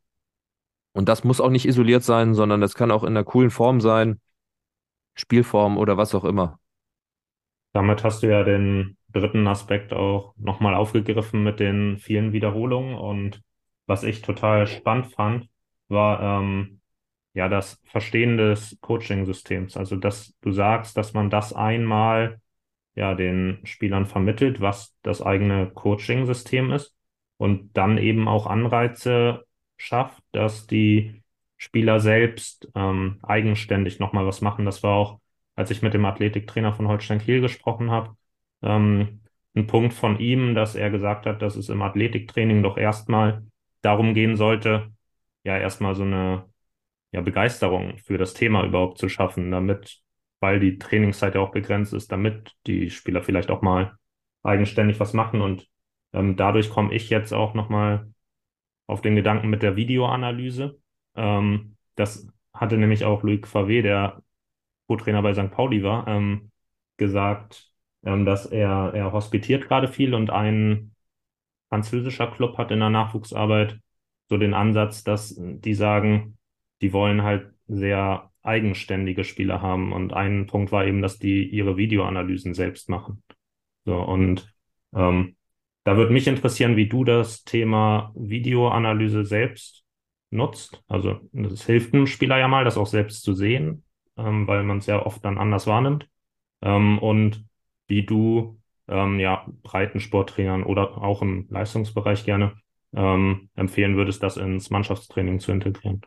Und 0.96 1.10
das 1.10 1.26
muss 1.26 1.42
auch 1.42 1.50
nicht 1.50 1.68
isoliert 1.68 2.04
sein, 2.04 2.34
sondern 2.34 2.62
das 2.62 2.74
kann 2.74 2.90
auch 2.90 3.04
in 3.04 3.10
einer 3.10 3.26
coolen 3.26 3.50
Form 3.50 3.82
sein, 3.82 4.22
Spielform 5.14 5.78
oder 5.78 5.98
was 5.98 6.16
auch 6.16 6.24
immer. 6.24 6.58
Damit 7.74 8.06
hast 8.06 8.24
du 8.24 8.32
ja 8.32 8.46
den 8.46 8.96
dritten 9.10 9.46
Aspekt 9.46 9.92
auch 9.92 10.34
nochmal 10.38 10.74
aufgegriffen 10.74 11.44
mit 11.44 11.60
den 11.60 11.98
vielen 11.98 12.32
Wiederholungen. 12.32 12.96
Und 12.96 13.42
was 13.88 14.04
ich 14.04 14.22
total 14.22 14.68
spannend 14.68 15.08
fand, 15.08 15.50
war 15.90 16.40
ähm, 16.40 16.80
ja 17.34 17.50
das 17.50 17.82
Verstehen 17.84 18.38
des 18.38 18.78
Coaching-Systems. 18.80 19.76
Also, 19.76 19.98
dass 19.98 20.34
du 20.40 20.54
sagst, 20.54 20.96
dass 20.96 21.14
man 21.14 21.30
das 21.30 21.52
einmal 21.52 22.40
ja 22.96 23.16
den 23.16 23.60
Spielern 23.66 24.06
vermittelt, 24.06 24.62
was 24.62 24.96
das 25.02 25.22
eigene 25.22 25.70
Coaching-System 25.72 26.72
ist 26.72 26.96
und 27.36 27.76
dann 27.76 27.98
eben 27.98 28.30
auch 28.30 28.48
Anreize 28.48 29.45
schafft, 29.78 30.24
dass 30.32 30.68
die 30.68 31.24
Spieler 31.58 32.00
selbst 32.00 32.70
ähm, 32.76 33.20
eigenständig 33.24 34.00
nochmal 34.00 34.26
was 34.26 34.42
machen. 34.42 34.66
Das 34.66 34.84
war 34.84 34.96
auch, 34.96 35.20
als 35.56 35.72
ich 35.72 35.82
mit 35.82 35.94
dem 35.94 36.06
Athletiktrainer 36.06 36.74
von 36.74 36.88
Holstein 36.88 37.20
Kiel 37.20 37.42
gesprochen 37.42 37.92
habe, 37.92 38.16
ähm, 38.62 39.22
ein 39.56 39.68
Punkt 39.68 39.94
von 39.94 40.20
ihm, 40.20 40.54
dass 40.54 40.76
er 40.76 40.90
gesagt 40.90 41.26
hat, 41.26 41.42
dass 41.42 41.56
es 41.56 41.70
im 41.70 41.82
Athletiktraining 41.82 42.62
doch 42.62 42.78
erstmal 42.78 43.44
darum 43.82 44.14
gehen 44.14 44.36
sollte, 44.36 44.92
ja, 45.44 45.58
erstmal 45.58 45.96
so 45.96 46.04
eine 46.04 46.46
ja, 47.12 47.22
Begeisterung 47.22 47.98
für 48.00 48.18
das 48.18 48.34
Thema 48.34 48.66
überhaupt 48.66 48.98
zu 48.98 49.08
schaffen, 49.10 49.52
damit, 49.52 50.02
weil 50.42 50.60
die 50.60 50.78
Trainingszeit 50.78 51.36
ja 51.36 51.42
auch 51.42 51.52
begrenzt 51.52 51.94
ist, 51.94 52.12
damit 52.12 52.54
die 52.68 52.90
Spieler 52.90 53.24
vielleicht 53.24 53.50
auch 53.52 53.62
mal 53.62 53.98
eigenständig 54.44 55.00
was 55.00 55.14
machen. 55.14 55.42
Und 55.42 55.68
ähm, 56.14 56.36
dadurch 56.36 56.70
komme 56.70 56.94
ich 56.94 57.10
jetzt 57.10 57.34
auch 57.34 57.54
nochmal 57.54 58.12
auf 58.88 59.02
den 59.02 59.16
Gedanken 59.16 59.50
mit 59.50 59.64
der 59.64 59.76
Videoanalyse. 59.76 60.80
Ähm, 61.16 61.76
das 61.96 62.28
hatte 62.54 62.78
nämlich 62.78 63.06
auch 63.06 63.24
Luc 63.24 63.48
Favre, 63.48 63.82
der 63.82 64.22
Co-Trainer 64.88 65.22
bei 65.22 65.34
St. 65.34 65.52
Pauli 65.52 65.84
war, 65.84 66.08
ähm, 66.08 66.52
gesagt, 66.98 67.72
ähm, 68.04 68.26
dass 68.26 68.46
er, 68.46 68.92
er 68.94 69.12
hospitiert 69.12 69.68
gerade 69.68 69.88
viel 69.88 70.14
und 70.14 70.30
ein 70.30 70.96
französischer 71.70 72.28
Club 72.28 72.58
hat 72.58 72.72
in 72.72 72.80
der 72.80 72.90
Nachwuchsarbeit 72.90 73.80
so 74.30 74.38
den 74.38 74.54
Ansatz, 74.54 75.04
dass 75.04 75.36
die 75.38 75.74
sagen, 75.74 76.38
die 76.82 76.94
wollen 76.94 77.24
halt 77.24 77.52
sehr 77.68 78.32
eigenständige 78.42 79.24
Spieler 79.24 79.62
haben. 79.62 79.92
Und 79.92 80.14
ein 80.14 80.48
Punkt 80.48 80.72
war 80.72 80.86
eben, 80.86 81.02
dass 81.02 81.20
die 81.20 81.48
ihre 81.48 81.78
Videoanalysen 81.78 82.54
selbst 82.54 82.90
machen. 82.90 83.24
So, 83.86 83.98
und 84.02 84.54
ähm, 84.94 85.35
da 85.86 85.96
würde 85.98 86.12
mich 86.12 86.28
interessieren, 86.28 86.76
wie 86.76 86.90
du 86.90 87.04
das 87.04 87.44
Thema 87.44 88.12
Videoanalyse 88.16 89.24
selbst 89.24 89.86
nutzt. 90.32 90.84
Also 90.88 91.20
es 91.32 91.66
hilft 91.66 91.94
einem 91.94 92.08
Spieler 92.08 92.40
ja 92.40 92.48
mal, 92.48 92.66
das 92.66 92.76
auch 92.76 92.88
selbst 92.88 93.22
zu 93.22 93.34
sehen, 93.34 93.84
ähm, 94.18 94.48
weil 94.48 94.64
man 94.64 94.80
es 94.80 94.88
ja 94.88 95.06
oft 95.06 95.24
dann 95.24 95.38
anders 95.38 95.68
wahrnimmt. 95.68 96.08
Ähm, 96.64 96.98
und 96.98 97.46
wie 97.88 98.04
du 98.04 98.60
ähm, 98.88 99.20
ja 99.20 99.46
Breitensporttrainern 99.62 100.64
oder 100.64 100.98
auch 100.98 101.22
im 101.22 101.46
Leistungsbereich 101.50 102.26
gerne 102.26 102.54
ähm, 102.94 103.50
empfehlen 103.56 103.96
würdest, 103.96 104.24
das 104.24 104.38
ins 104.38 104.72
Mannschaftstraining 104.72 105.40
zu 105.40 105.52
integrieren. 105.52 106.02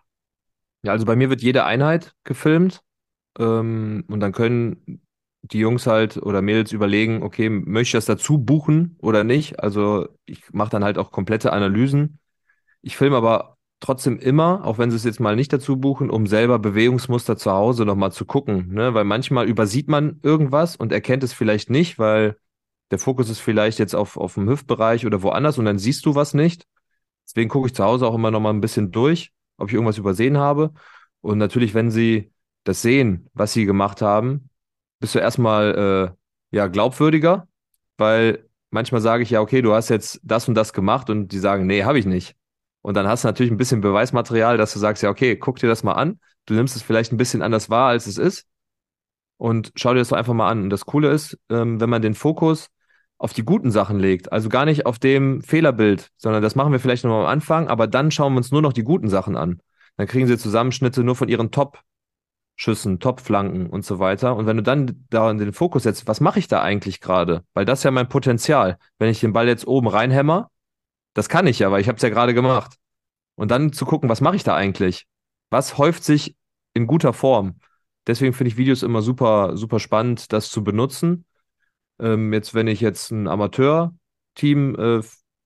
Ja, 0.83 0.91
also 0.91 1.07
bei 1.07 1.15
mir 1.15 1.31
wird 1.31 1.41
jede 1.41 1.65
Einheit 1.65 2.15
gefilmt. 2.25 2.83
Ähm, 3.39 4.05
und 4.09 4.19
dann 4.19 4.33
können 4.33 5.01
die 5.53 5.59
Jungs 5.59 5.87
halt 5.87 6.17
oder 6.17 6.43
Mädels 6.43 6.73
überlegen, 6.73 7.23
okay, 7.23 7.49
möchte 7.49 7.89
ich 7.89 7.93
das 7.93 8.07
dazu 8.07 8.39
buchen 8.39 8.97
oder 9.01 9.25
nicht? 9.25 9.61
Also 9.61 10.09
ich 10.27 10.53
mache 10.53 10.71
dann 10.71 10.85
halt 10.85 10.99
auch 10.99 11.11
komplette 11.11 11.53
Analysen. 11.53 12.19
Ich 12.83 12.97
filme 12.97 13.17
aber 13.17 13.57
trotzdem 13.81 14.19
immer, 14.19 14.65
auch 14.65 14.79
wenn 14.79 14.91
sie 14.91 14.97
es 14.97 15.05
jetzt 15.05 15.21
mal 15.21 15.37
nicht 15.37 15.53
dazu 15.53 15.77
buchen, 15.77 16.11
um 16.11 16.27
selber 16.27 16.59
Bewegungsmuster 16.59 17.37
zu 17.37 17.53
Hause 17.53 17.85
nochmal 17.85 18.13
zu 18.13 18.25
gucken. 18.25 18.73
Ne? 18.73 18.95
Weil 18.95 19.05
manchmal 19.05 19.49
übersieht 19.49 19.89
man 19.89 20.21
irgendwas 20.23 20.77
und 20.77 20.93
erkennt 20.93 21.23
es 21.23 21.33
vielleicht 21.33 21.71
nicht, 21.71 21.99
weil 21.99 22.37
der 22.91 22.99
Fokus 22.99 23.29
ist 23.29 23.41
vielleicht 23.41 23.79
jetzt 23.79 23.95
auf, 23.95 24.17
auf 24.17 24.35
dem 24.35 24.49
Hüftbereich 24.49 25.07
oder 25.07 25.23
woanders 25.23 25.59
und 25.59 25.67
dann 25.67 25.79
siehst 25.79 26.07
du 26.07 26.15
was 26.15 26.35
nicht. 26.35 26.67
Deswegen 27.27 27.51
gucke 27.51 27.69
ich 27.69 27.75
zu 27.75 27.85
Hause 27.85 28.07
auch 28.07 28.15
immer 28.15 28.31
nochmal 28.31 28.55
ein 28.55 28.61
bisschen 28.61 28.91
durch, 28.91 29.33
ob 29.59 29.69
ich 29.69 29.75
irgendwas 29.75 29.99
übersehen 29.99 30.39
habe. 30.39 30.73
Und 31.21 31.39
natürlich, 31.39 31.75
wenn 31.75 31.91
sie 31.91 32.33
das 32.65 32.83
sehen, 32.83 33.29
was 33.35 33.53
sie 33.53 33.67
gemacht 33.67 34.03
haben, 34.03 34.48
bist 35.01 35.15
du 35.15 35.19
erstmal 35.19 36.15
äh, 36.53 36.57
ja 36.57 36.67
glaubwürdiger, 36.67 37.49
weil 37.97 38.49
manchmal 38.71 39.01
sage 39.01 39.23
ich 39.23 39.31
ja, 39.31 39.41
okay, 39.41 39.63
du 39.63 39.75
hast 39.75 39.89
jetzt 39.89 40.21
das 40.23 40.49
und 40.49 40.55
das 40.55 40.73
gemacht 40.73 41.11
und 41.11 41.29
die 41.29 41.39
sagen, 41.39 41.67
nee, 41.67 41.85
habe 41.85 41.99
ich 41.99 42.07
nicht. 42.07 42.37
Und 42.83 42.95
dann 42.95 43.07
hast 43.07 43.25
du 43.25 43.29
natürlich 43.29 43.53
ein 43.53 43.57
bisschen 43.57 43.81
Beweismaterial, 43.81 44.57
dass 44.57 44.73
du 44.73 44.79
sagst, 44.79 45.03
ja, 45.03 45.11
okay, 45.11 45.37
guck 45.37 45.59
dir 45.59 45.69
das 45.69 45.83
mal 45.83 45.93
an. 45.93 46.21
Du 46.47 46.55
nimmst 46.55 46.77
es 46.77 46.83
vielleicht 46.83 47.13
ein 47.13 47.17
bisschen 47.17 47.43
anders 47.43 47.71
wahr, 47.71 47.89
als 47.89 48.07
es 48.07 48.19
ist. 48.19 48.47
Und 49.37 49.73
schau 49.77 49.93
dir 49.93 50.01
das 50.01 50.09
doch 50.09 50.17
einfach 50.17 50.35
mal 50.35 50.49
an. 50.49 50.63
Und 50.65 50.71
das 50.71 50.87
Coole 50.87 51.11
ist, 51.11 51.39
ähm, 51.51 51.81
wenn 51.81 51.91
man 51.91 52.03
den 52.03 52.15
Fokus 52.15 52.69
auf 53.19 53.33
die 53.33 53.45
guten 53.45 53.71
Sachen 53.71 53.99
legt, 53.99 54.33
also 54.33 54.49
gar 54.49 54.65
nicht 54.65 54.87
auf 54.87 54.99
dem 54.99 55.43
Fehlerbild, 55.43 56.11
sondern 56.17 56.43
das 56.43 56.55
machen 56.55 56.73
wir 56.73 56.81
vielleicht 56.81 57.05
noch 57.05 57.21
am 57.21 57.27
Anfang, 57.27 57.69
aber 57.69 57.87
dann 57.87 58.11
schauen 58.11 58.33
wir 58.35 58.39
uns 58.39 58.53
nur 58.53 58.63
noch 58.63 58.73
die 58.73 58.85
guten 58.85 59.09
Sachen 59.09 59.37
an. 59.37 59.61
Dann 59.97 60.07
kriegen 60.07 60.29
sie 60.29 60.39
Zusammenschnitte 60.39 61.03
nur 61.03 61.17
von 61.17 61.29
ihren 61.29 61.51
Top-Schüssen, 62.59 62.99
Top-Flanken 62.99 63.69
und 63.69 63.85
so 63.85 63.99
weiter. 63.99 64.37
Und 64.37 64.47
wenn 64.47 64.57
du 64.57 64.63
dann 64.63 65.07
da 65.11 65.33
den 65.33 65.53
Fokus 65.53 65.85
setzt, 65.85 66.09
was 66.09 66.21
mache 66.21 66.41
ich 66.41 66.49
da 66.49 66.61
eigentlich 66.61 67.01
gerade? 67.01 67.45
Weil 67.55 67.65
das 67.65 67.81
ist 67.81 67.85
ja 67.85 67.91
mein 67.91 68.09
Potenzial. 68.09 68.79
Wenn 68.99 69.11
ich 69.11 69.21
den 69.21 69.33
Ball 69.33 69.47
jetzt 69.47 69.67
oben 69.67 69.87
reinhämmer, 69.87 70.51
das 71.15 71.29
kann 71.29 71.47
ich 71.47 71.61
ja, 71.61 71.71
weil 71.71 71.81
ich 71.81 71.89
habe 71.89 71.97
es 71.97 72.03
ja 72.03 72.09
gerade 72.09 72.35
gemacht. 72.35 72.77
Und 73.37 73.51
dann 73.51 73.73
zu 73.73 73.87
gucken, 73.87 74.09
was 74.09 74.21
mache 74.21 74.37
ich 74.37 74.45
da 74.45 74.55
eigentlich? 74.57 75.07
Was 75.51 75.79
häuft 75.79 76.03
sich 76.05 76.35
in 76.75 76.87
guter 76.87 77.13
Form? 77.13 77.61
Deswegen 78.07 78.33
finde 78.33 78.49
ich 78.49 78.57
Videos 78.57 78.83
immer 78.83 79.03
super, 79.03 79.57
super 79.57 79.79
spannend, 79.79 80.33
das 80.33 80.51
zu 80.51 80.65
benutzen. 80.65 81.25
Ähm, 82.01 82.33
jetzt, 82.33 82.55
wenn 82.55 82.67
ich 82.67 82.81
jetzt 82.81 83.13
ein 83.13 83.29
Amateur-Team 83.29 84.75
äh, 84.75 85.01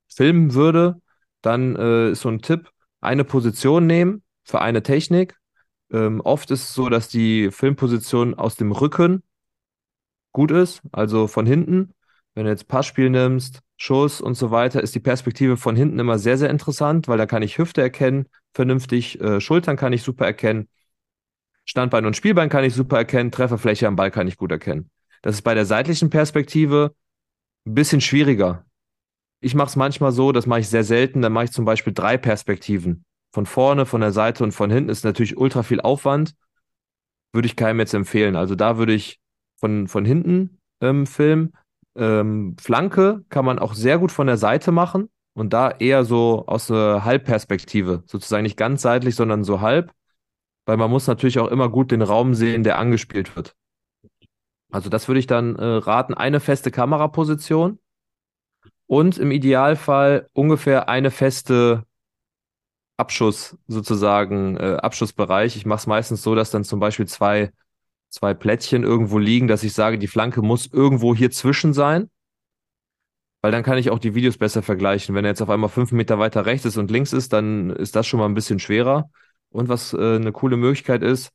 filmen 0.08 0.54
würde, 0.54 1.00
dann 1.42 1.76
äh, 1.76 2.10
ist 2.10 2.22
so 2.22 2.30
ein 2.30 2.40
Tipp, 2.40 2.70
eine 3.00 3.24
Position 3.24 3.86
nehmen 3.86 4.22
für 4.44 4.60
eine 4.60 4.82
Technik. 4.82 5.36
Ähm, 5.92 6.20
oft 6.20 6.50
ist 6.50 6.62
es 6.62 6.74
so, 6.74 6.88
dass 6.88 7.08
die 7.08 7.50
Filmposition 7.50 8.34
aus 8.34 8.56
dem 8.56 8.72
Rücken 8.72 9.22
gut 10.32 10.50
ist, 10.50 10.82
also 10.92 11.26
von 11.26 11.46
hinten. 11.46 11.92
Wenn 12.34 12.44
du 12.44 12.50
jetzt 12.50 12.66
Passspiel 12.68 13.10
nimmst, 13.10 13.60
Schuss 13.76 14.20
und 14.20 14.34
so 14.34 14.50
weiter, 14.50 14.82
ist 14.82 14.94
die 14.94 15.00
Perspektive 15.00 15.56
von 15.56 15.76
hinten 15.76 15.98
immer 15.98 16.18
sehr, 16.18 16.38
sehr 16.38 16.50
interessant, 16.50 17.08
weil 17.08 17.18
da 17.18 17.26
kann 17.26 17.42
ich 17.42 17.58
Hüfte 17.58 17.82
erkennen, 17.82 18.26
vernünftig, 18.54 19.20
äh, 19.20 19.40
Schultern 19.40 19.76
kann 19.76 19.92
ich 19.92 20.02
super 20.02 20.24
erkennen, 20.24 20.68
Standbein 21.64 22.06
und 22.06 22.16
Spielbein 22.16 22.48
kann 22.48 22.64
ich 22.64 22.74
super 22.74 22.96
erkennen, 22.96 23.30
Trefferfläche 23.30 23.86
am 23.86 23.96
Ball 23.96 24.10
kann 24.10 24.26
ich 24.26 24.36
gut 24.36 24.50
erkennen. 24.50 24.90
Das 25.20 25.36
ist 25.36 25.42
bei 25.42 25.54
der 25.54 25.66
seitlichen 25.66 26.10
Perspektive 26.10 26.94
ein 27.66 27.74
bisschen 27.74 28.00
schwieriger. 28.00 28.64
Ich 29.40 29.54
mache 29.54 29.68
es 29.68 29.76
manchmal 29.76 30.12
so, 30.12 30.32
das 30.32 30.46
mache 30.46 30.60
ich 30.60 30.68
sehr 30.68 30.84
selten, 30.84 31.22
dann 31.22 31.32
mache 31.32 31.46
ich 31.46 31.52
zum 31.52 31.64
Beispiel 31.64 31.92
drei 31.92 32.16
Perspektiven. 32.16 33.04
Von 33.32 33.46
vorne, 33.46 33.86
von 33.86 34.00
der 34.00 34.12
Seite 34.12 34.44
und 34.44 34.52
von 34.52 34.70
hinten 34.70 34.90
ist 34.90 35.04
natürlich 35.04 35.36
ultra 35.36 35.62
viel 35.62 35.80
Aufwand. 35.80 36.34
Würde 37.32 37.46
ich 37.46 37.56
keinem 37.56 37.80
jetzt 37.80 37.94
empfehlen. 37.94 38.36
Also 38.36 38.54
da 38.54 38.76
würde 38.76 38.92
ich 38.92 39.20
von, 39.56 39.88
von 39.88 40.04
hinten 40.04 40.58
ähm, 40.80 41.06
filmen. 41.06 41.54
Ähm, 41.96 42.56
Flanke 42.60 43.24
kann 43.28 43.44
man 43.44 43.58
auch 43.58 43.74
sehr 43.74 43.98
gut 43.98 44.12
von 44.12 44.26
der 44.26 44.36
Seite 44.36 44.72
machen 44.72 45.08
und 45.34 45.52
da 45.52 45.70
eher 45.70 46.04
so 46.04 46.44
aus 46.46 46.70
einer 46.70 47.04
Halbperspektive, 47.04 48.02
sozusagen 48.06 48.42
nicht 48.42 48.56
ganz 48.56 48.82
seitlich, 48.82 49.14
sondern 49.14 49.44
so 49.44 49.60
halb, 49.60 49.92
weil 50.66 50.76
man 50.76 50.90
muss 50.90 51.06
natürlich 51.06 51.38
auch 51.38 51.48
immer 51.48 51.68
gut 51.68 51.90
den 51.90 52.02
Raum 52.02 52.34
sehen, 52.34 52.64
der 52.64 52.78
angespielt 52.78 53.34
wird. 53.36 53.54
Also 54.70 54.88
das 54.88 55.08
würde 55.08 55.20
ich 55.20 55.26
dann 55.26 55.56
äh, 55.56 55.64
raten, 55.64 56.14
eine 56.14 56.40
feste 56.40 56.70
Kameraposition 56.70 57.78
und 58.86 59.18
im 59.18 59.30
Idealfall 59.30 60.28
ungefähr 60.32 60.88
eine 60.88 61.10
feste 61.10 61.84
Abschuss 62.96 63.56
sozusagen, 63.66 64.56
äh, 64.56 64.76
Abschussbereich. 64.80 65.56
Ich 65.56 65.66
mache 65.66 65.78
es 65.78 65.86
meistens 65.86 66.22
so, 66.22 66.34
dass 66.34 66.50
dann 66.50 66.64
zum 66.64 66.80
Beispiel 66.80 67.06
zwei 67.06 67.50
zwei 68.12 68.34
Plättchen 68.34 68.84
irgendwo 68.84 69.18
liegen, 69.18 69.48
dass 69.48 69.64
ich 69.64 69.72
sage, 69.72 69.98
die 69.98 70.06
Flanke 70.06 70.42
muss 70.42 70.66
irgendwo 70.70 71.14
hier 71.14 71.30
zwischen 71.30 71.72
sein. 71.72 72.10
Weil 73.40 73.50
dann 73.50 73.64
kann 73.64 73.78
ich 73.78 73.90
auch 73.90 73.98
die 73.98 74.14
Videos 74.14 74.36
besser 74.36 74.62
vergleichen. 74.62 75.14
Wenn 75.14 75.24
er 75.24 75.30
jetzt 75.30 75.42
auf 75.42 75.50
einmal 75.50 75.70
fünf 75.70 75.90
Meter 75.90 76.18
weiter 76.18 76.46
rechts 76.46 76.64
ist 76.64 76.76
und 76.76 76.90
links 76.90 77.12
ist, 77.12 77.32
dann 77.32 77.70
ist 77.70 77.96
das 77.96 78.06
schon 78.06 78.20
mal 78.20 78.26
ein 78.26 78.34
bisschen 78.34 78.60
schwerer. 78.60 79.10
Und 79.48 79.68
was 79.68 79.94
äh, 79.94 80.16
eine 80.16 80.30
coole 80.30 80.56
Möglichkeit 80.56 81.02
ist, 81.02 81.32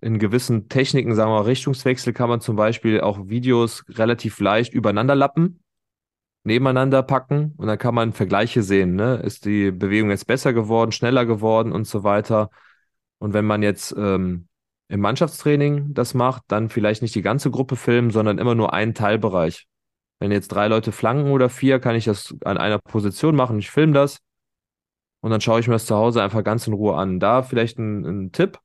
in 0.00 0.18
gewissen 0.18 0.68
Techniken, 0.68 1.14
sagen 1.14 1.30
wir 1.30 1.40
mal 1.40 1.42
Richtungswechsel, 1.42 2.12
kann 2.12 2.28
man 2.28 2.40
zum 2.40 2.56
Beispiel 2.56 3.00
auch 3.00 3.28
Videos 3.28 3.84
relativ 3.88 4.40
leicht 4.40 4.72
übereinander 4.72 5.14
lappen, 5.14 5.61
nebeneinander 6.44 7.02
packen 7.02 7.54
und 7.56 7.66
dann 7.66 7.78
kann 7.78 7.94
man 7.94 8.12
Vergleiche 8.12 8.62
sehen. 8.62 8.96
Ne? 8.96 9.16
Ist 9.16 9.44
die 9.44 9.70
Bewegung 9.70 10.10
jetzt 10.10 10.26
besser 10.26 10.52
geworden, 10.52 10.92
schneller 10.92 11.26
geworden 11.26 11.72
und 11.72 11.86
so 11.86 12.04
weiter. 12.04 12.50
Und 13.18 13.32
wenn 13.32 13.44
man 13.44 13.62
jetzt 13.62 13.94
ähm, 13.96 14.48
im 14.88 15.00
Mannschaftstraining 15.00 15.94
das 15.94 16.14
macht, 16.14 16.42
dann 16.48 16.68
vielleicht 16.68 17.02
nicht 17.02 17.14
die 17.14 17.22
ganze 17.22 17.50
Gruppe 17.50 17.76
filmen, 17.76 18.10
sondern 18.10 18.38
immer 18.38 18.54
nur 18.54 18.72
einen 18.72 18.94
Teilbereich. 18.94 19.66
Wenn 20.18 20.32
jetzt 20.32 20.48
drei 20.48 20.68
Leute 20.68 20.92
flanken 20.92 21.30
oder 21.30 21.48
vier, 21.48 21.80
kann 21.80 21.96
ich 21.96 22.04
das 22.04 22.34
an 22.44 22.58
einer 22.58 22.78
Position 22.78 23.36
machen. 23.36 23.58
Ich 23.58 23.70
filme 23.70 23.92
das 23.92 24.18
und 25.20 25.30
dann 25.30 25.40
schaue 25.40 25.60
ich 25.60 25.68
mir 25.68 25.74
das 25.74 25.86
zu 25.86 25.96
Hause 25.96 26.22
einfach 26.22 26.42
ganz 26.44 26.66
in 26.66 26.72
Ruhe 26.72 26.96
an. 26.96 27.20
Da 27.20 27.42
vielleicht 27.42 27.78
ein, 27.78 28.04
ein 28.04 28.32
Tipp, 28.32 28.58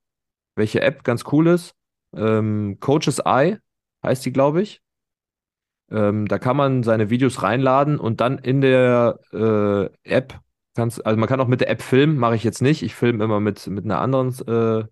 welche 0.55 0.81
App 0.81 1.03
ganz 1.03 1.23
cool 1.31 1.47
ist. 1.47 1.75
Ähm, 2.15 2.77
Coaches 2.79 3.19
Eye 3.19 3.59
heißt 4.03 4.25
die, 4.25 4.33
glaube 4.33 4.63
ich. 4.63 4.81
Ähm, 5.89 6.27
da 6.27 6.37
kann 6.39 6.57
man 6.57 6.83
seine 6.83 7.09
Videos 7.09 7.43
reinladen 7.43 7.99
und 7.99 8.19
dann 8.19 8.37
in 8.39 8.61
der 8.61 9.19
äh, 9.31 9.89
App 10.03 10.39
kannst, 10.75 11.05
also 11.05 11.17
man 11.17 11.29
kann 11.29 11.39
auch 11.39 11.47
mit 11.47 11.61
der 11.61 11.69
App 11.69 11.81
filmen, 11.81 12.17
mache 12.17 12.35
ich 12.35 12.43
jetzt 12.43 12.61
nicht. 12.61 12.83
Ich 12.83 12.95
filme 12.95 13.23
immer 13.23 13.39
mit, 13.39 13.67
mit 13.67 13.85
einer 13.85 13.99
anderen 13.99 14.29
äh, 14.47 14.85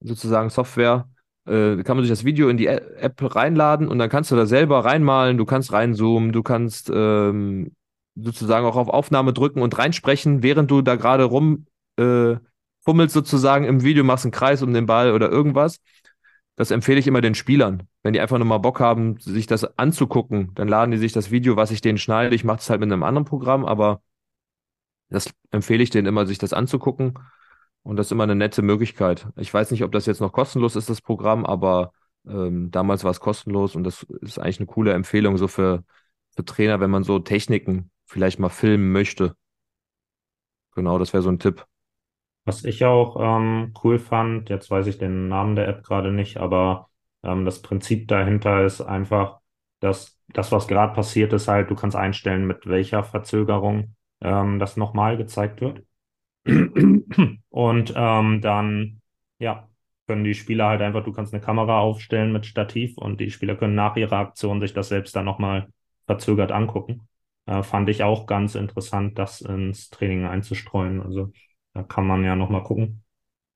sozusagen 0.00 0.50
Software, 0.50 1.08
äh, 1.46 1.82
kann 1.82 1.96
man 1.96 2.04
sich 2.04 2.10
das 2.10 2.24
Video 2.24 2.48
in 2.48 2.56
die 2.56 2.66
App 2.66 3.16
reinladen 3.34 3.88
und 3.88 3.98
dann 3.98 4.10
kannst 4.10 4.30
du 4.30 4.36
da 4.36 4.46
selber 4.46 4.84
reinmalen, 4.84 5.38
du 5.38 5.44
kannst 5.44 5.72
reinzoomen, 5.72 6.32
du 6.32 6.42
kannst 6.42 6.90
ähm, 6.94 7.72
sozusagen 8.14 8.66
auch 8.66 8.76
auf 8.76 8.88
Aufnahme 8.88 9.32
drücken 9.32 9.62
und 9.62 9.76
reinsprechen, 9.78 10.42
während 10.42 10.70
du 10.70 10.82
da 10.82 10.96
gerade 10.96 11.24
rum 11.24 11.66
äh, 11.96 12.36
fummelst 12.84 13.14
sozusagen 13.14 13.64
im 13.64 13.82
Video, 13.82 14.04
machst 14.04 14.24
einen 14.24 14.32
Kreis 14.32 14.62
um 14.62 14.72
den 14.72 14.86
Ball 14.86 15.12
oder 15.12 15.30
irgendwas. 15.30 15.78
Das 16.58 16.72
empfehle 16.72 16.98
ich 16.98 17.06
immer 17.06 17.20
den 17.20 17.36
Spielern. 17.36 17.86
Wenn 18.02 18.14
die 18.14 18.20
einfach 18.20 18.36
nur 18.36 18.46
mal 18.46 18.58
Bock 18.58 18.80
haben, 18.80 19.16
sich 19.20 19.46
das 19.46 19.78
anzugucken, 19.78 20.50
dann 20.56 20.66
laden 20.66 20.90
die 20.90 20.98
sich 20.98 21.12
das 21.12 21.30
Video, 21.30 21.54
was 21.54 21.70
ich 21.70 21.82
denen 21.82 21.98
schneide. 21.98 22.34
Ich 22.34 22.42
mache 22.42 22.58
es 22.58 22.68
halt 22.68 22.80
mit 22.80 22.90
einem 22.90 23.04
anderen 23.04 23.24
Programm, 23.24 23.64
aber 23.64 24.02
das 25.08 25.32
empfehle 25.52 25.84
ich 25.84 25.90
denen 25.90 26.08
immer, 26.08 26.26
sich 26.26 26.38
das 26.38 26.52
anzugucken 26.52 27.16
und 27.84 27.94
das 27.94 28.08
ist 28.08 28.10
immer 28.12 28.24
eine 28.24 28.34
nette 28.34 28.62
Möglichkeit. 28.62 29.28
Ich 29.36 29.54
weiß 29.54 29.70
nicht, 29.70 29.84
ob 29.84 29.92
das 29.92 30.06
jetzt 30.06 30.20
noch 30.20 30.32
kostenlos 30.32 30.74
ist, 30.74 30.90
das 30.90 31.00
Programm, 31.00 31.46
aber 31.46 31.92
ähm, 32.26 32.72
damals 32.72 33.04
war 33.04 33.12
es 33.12 33.20
kostenlos 33.20 33.76
und 33.76 33.84
das 33.84 34.02
ist 34.22 34.40
eigentlich 34.40 34.58
eine 34.58 34.66
coole 34.66 34.94
Empfehlung 34.94 35.38
so 35.38 35.46
für, 35.46 35.84
für 36.34 36.44
Trainer, 36.44 36.80
wenn 36.80 36.90
man 36.90 37.04
so 37.04 37.20
Techniken 37.20 37.92
vielleicht 38.04 38.40
mal 38.40 38.48
filmen 38.48 38.90
möchte. 38.90 39.36
Genau, 40.74 40.98
das 40.98 41.12
wäre 41.12 41.22
so 41.22 41.28
ein 41.28 41.38
Tipp. 41.38 41.67
Was 42.48 42.64
ich 42.64 42.82
auch 42.86 43.16
ähm, 43.20 43.74
cool 43.84 43.98
fand, 43.98 44.48
jetzt 44.48 44.70
weiß 44.70 44.86
ich 44.86 44.96
den 44.96 45.28
Namen 45.28 45.54
der 45.54 45.68
App 45.68 45.84
gerade 45.84 46.10
nicht, 46.12 46.38
aber 46.38 46.88
ähm, 47.22 47.44
das 47.44 47.60
Prinzip 47.60 48.08
dahinter 48.08 48.64
ist 48.64 48.80
einfach, 48.80 49.40
dass 49.80 50.18
das, 50.28 50.50
was 50.50 50.66
gerade 50.66 50.94
passiert 50.94 51.34
ist, 51.34 51.46
halt, 51.48 51.68
du 51.70 51.74
kannst 51.74 51.94
einstellen, 51.94 52.46
mit 52.46 52.66
welcher 52.66 53.04
Verzögerung 53.04 53.94
ähm, 54.22 54.58
das 54.58 54.78
nochmal 54.78 55.18
gezeigt 55.18 55.60
wird. 55.60 55.82
Und 57.50 57.92
ähm, 57.94 58.40
dann, 58.40 59.02
ja, 59.38 59.68
können 60.06 60.24
die 60.24 60.34
Spieler 60.34 60.68
halt 60.68 60.80
einfach, 60.80 61.04
du 61.04 61.12
kannst 61.12 61.34
eine 61.34 61.42
Kamera 61.42 61.80
aufstellen 61.80 62.32
mit 62.32 62.46
Stativ 62.46 62.96
und 62.96 63.20
die 63.20 63.30
Spieler 63.30 63.56
können 63.56 63.74
nach 63.74 63.96
ihrer 63.96 64.16
Aktion 64.16 64.60
sich 64.60 64.72
das 64.72 64.88
selbst 64.88 65.14
dann 65.14 65.26
nochmal 65.26 65.68
verzögert 66.06 66.50
angucken. 66.50 67.08
Äh, 67.44 67.62
fand 67.62 67.90
ich 67.90 68.02
auch 68.04 68.24
ganz 68.26 68.54
interessant, 68.54 69.18
das 69.18 69.42
ins 69.42 69.90
Training 69.90 70.24
einzustreuen. 70.24 71.02
Also 71.02 71.30
da 71.78 71.84
kann 71.84 72.06
man 72.06 72.24
ja 72.24 72.34
nochmal 72.34 72.64
gucken. 72.64 73.04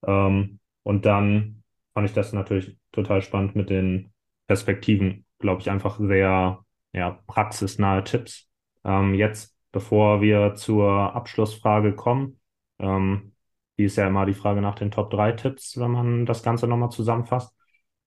Ähm, 0.07 0.61
und 0.85 1.07
dann 1.07 1.65
fand 1.93 2.09
ich 2.09 2.15
das 2.15 2.33
natürlich 2.33 2.79
total 2.93 3.21
spannend 3.23 3.57
mit 3.57 3.69
den 3.69 4.13
Perspektiven, 4.47 5.27
glaube 5.39 5.61
ich, 5.61 5.71
einfach 5.71 5.99
sehr 5.99 6.65
ja, 6.93 7.11
praxisnahe 7.27 8.05
Tipps. 8.05 8.49
Ähm, 8.85 9.15
jetzt, 9.15 9.57
bevor 9.73 10.21
wir 10.21 10.55
zur 10.55 11.15
Abschlussfrage 11.15 11.95
kommen, 11.97 12.41
ähm, 12.79 13.33
die 13.79 13.85
ist 13.85 13.97
ja 13.97 14.07
immer 14.07 14.27
die 14.27 14.35
Frage 14.35 14.61
nach 14.61 14.77
den 14.77 14.91
Top 14.93 15.11
3 15.11 15.33
Tipps, 15.33 15.79
wenn 15.81 15.91
man 15.91 16.27
das 16.27 16.43
Ganze 16.45 16.69
nochmal 16.69 16.91
zusammenfasst. 16.91 17.55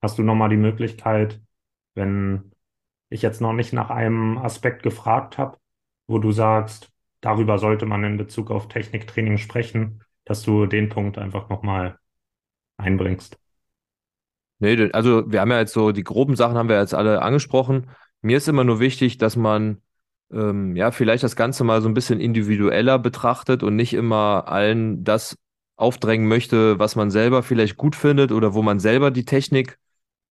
hast 0.02 0.18
du 0.18 0.24
nochmal 0.24 0.50
die 0.50 0.58
Möglichkeit, 0.58 1.42
wenn 1.96 2.52
ich 3.10 3.22
jetzt 3.22 3.42
noch 3.42 3.54
nicht 3.54 3.74
nach 3.74 3.90
einem 3.90 4.38
Aspekt 4.38 4.84
gefragt 4.84 5.38
habe, 5.38 5.58
wo 6.08 6.20
du 6.20 6.32
sagst, 6.32 6.92
darüber 7.22 7.58
sollte 7.58 7.86
man 7.86 8.04
in 8.04 8.18
Bezug 8.18 8.52
auf 8.52 8.68
Techniktraining 8.68 9.38
sprechen, 9.38 10.05
dass 10.26 10.44
du 10.44 10.66
den 10.66 10.90
Punkt 10.90 11.18
einfach 11.18 11.50
nochmal 11.50 11.98
einbringst. 12.78 13.38
Nee, 14.60 14.90
also 14.94 15.30
wir 15.32 15.42
haben 15.42 15.52
ja 15.52 15.60
jetzt 15.60 15.74
so, 15.74 15.92
die 15.92 16.04
groben 16.04 16.36
Sachen 16.36 16.58
haben 16.58 16.70
wir 16.70 16.80
jetzt 16.80 16.94
alle 16.94 17.22
angesprochen. 17.22 17.90
Mir 18.22 18.38
ist 18.38 18.48
immer 18.48 18.64
nur 18.64 18.80
wichtig, 18.80 19.18
dass 19.18 19.36
man 19.36 19.82
ähm, 20.32 20.76
ja 20.76 20.92
vielleicht 20.92 21.24
das 21.24 21.36
Ganze 21.36 21.64
mal 21.64 21.82
so 21.82 21.88
ein 21.88 21.94
bisschen 21.94 22.20
individueller 22.20 22.98
betrachtet 23.00 23.64
und 23.64 23.76
nicht 23.76 23.94
immer 23.94 24.48
allen 24.48 25.04
das 25.04 25.38
aufdrängen 25.76 26.28
möchte, 26.28 26.80
was 26.80 26.96
man 26.96 27.12
selber 27.12 27.44
vielleicht 27.44 27.78
gut 27.78 27.96
findet 27.96 28.32
oder 28.32 28.54
wo 28.54 28.62
man 28.62 28.80
selber 28.80 29.12
die 29.12 29.26
Technik 29.26 29.78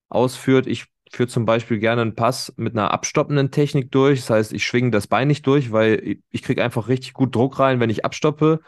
ausführt. 0.09 0.66
Ich 0.66 0.86
führe 1.12 1.28
zum 1.28 1.45
Beispiel 1.45 1.78
gerne 1.78 2.03
einen 2.03 2.14
Pass 2.14 2.53
mit 2.57 2.74
einer 2.74 2.92
abstoppenden 2.92 3.51
Technik 3.51 3.90
durch. 3.92 4.20
Das 4.20 4.30
heißt, 4.30 4.53
ich 4.53 4.64
schwinge 4.64 4.90
das 4.90 5.07
Bein 5.07 5.28
nicht 5.28 5.47
durch, 5.47 5.70
weil 5.70 6.18
ich 6.30 6.42
kriege 6.42 6.64
einfach 6.64 6.88
richtig 6.88 7.12
gut 7.12 7.34
Druck 7.34 7.59
rein, 7.59 7.78
wenn 7.78 7.90
ich 7.90 8.05
abstoppe. 8.05 8.61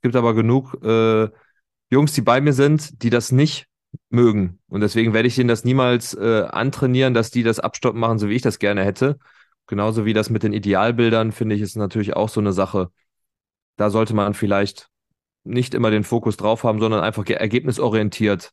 Es 0.00 0.02
gibt 0.02 0.16
aber 0.16 0.32
genug 0.32 0.82
äh, 0.82 1.28
Jungs, 1.90 2.14
die 2.14 2.22
bei 2.22 2.40
mir 2.40 2.54
sind, 2.54 3.02
die 3.02 3.10
das 3.10 3.32
nicht 3.32 3.66
mögen. 4.08 4.58
Und 4.68 4.80
deswegen 4.80 5.12
werde 5.12 5.28
ich 5.28 5.34
denen 5.34 5.48
das 5.48 5.64
niemals 5.64 6.14
äh, 6.14 6.46
antrainieren, 6.50 7.12
dass 7.12 7.30
die 7.30 7.42
das 7.42 7.60
Abstoppen 7.60 8.00
machen, 8.00 8.18
so 8.18 8.30
wie 8.30 8.34
ich 8.36 8.40
das 8.40 8.58
gerne 8.58 8.82
hätte. 8.82 9.18
Genauso 9.66 10.06
wie 10.06 10.14
das 10.14 10.30
mit 10.30 10.42
den 10.42 10.54
Idealbildern, 10.54 11.32
finde 11.32 11.54
ich, 11.54 11.60
ist 11.60 11.76
natürlich 11.76 12.16
auch 12.16 12.30
so 12.30 12.40
eine 12.40 12.54
Sache. 12.54 12.90
Da 13.76 13.90
sollte 13.90 14.14
man 14.14 14.32
vielleicht 14.32 14.88
nicht 15.44 15.74
immer 15.74 15.90
den 15.90 16.04
Fokus 16.04 16.38
drauf 16.38 16.64
haben, 16.64 16.80
sondern 16.80 17.02
einfach 17.02 17.26
ergebnisorientiert 17.28 18.52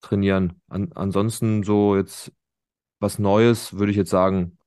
trainieren. 0.00 0.62
An, 0.68 0.92
ansonsten 0.94 1.62
so 1.62 1.94
jetzt 1.94 2.32
was 3.00 3.18
Neues 3.18 3.74
würde 3.74 3.90
ich 3.90 3.98
jetzt 3.98 4.10
sagen, 4.10 4.57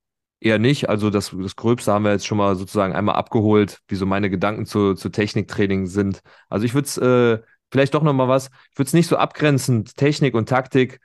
eher 0.42 0.60
nicht. 0.60 0.90
Also 0.90 1.10
das, 1.10 1.34
das 1.38 1.56
Gröbste 1.56 1.94
haben 1.94 2.04
wir 2.04 2.12
jetzt 2.12 2.26
schon 2.26 2.38
mal 2.38 2.56
sozusagen 2.56 2.94
einmal 2.94 3.16
abgeholt, 3.16 3.80
wie 3.88 3.96
so 3.96 4.06
meine 4.06 4.30
Gedanken 4.30 4.66
zu, 4.66 4.96
zu 4.96 5.10
Techniktraining 5.10 5.86
sind. 5.86 6.22
Also 6.50 6.66
ich 6.66 6.74
würde 6.74 6.88
es 6.88 6.98
äh, 6.98 7.42
vielleicht 7.72 7.94
doch 7.94 8.04
nochmal 8.04 8.28
was, 8.28 8.50
ich 8.72 8.78
würde 8.78 8.88
es 8.88 8.94
nicht 8.94 9.08
so 9.08 9.18
abgrenzend, 9.18 9.96
Technik 9.96 10.34
und 10.34 10.50
Taktik, 10.50 11.00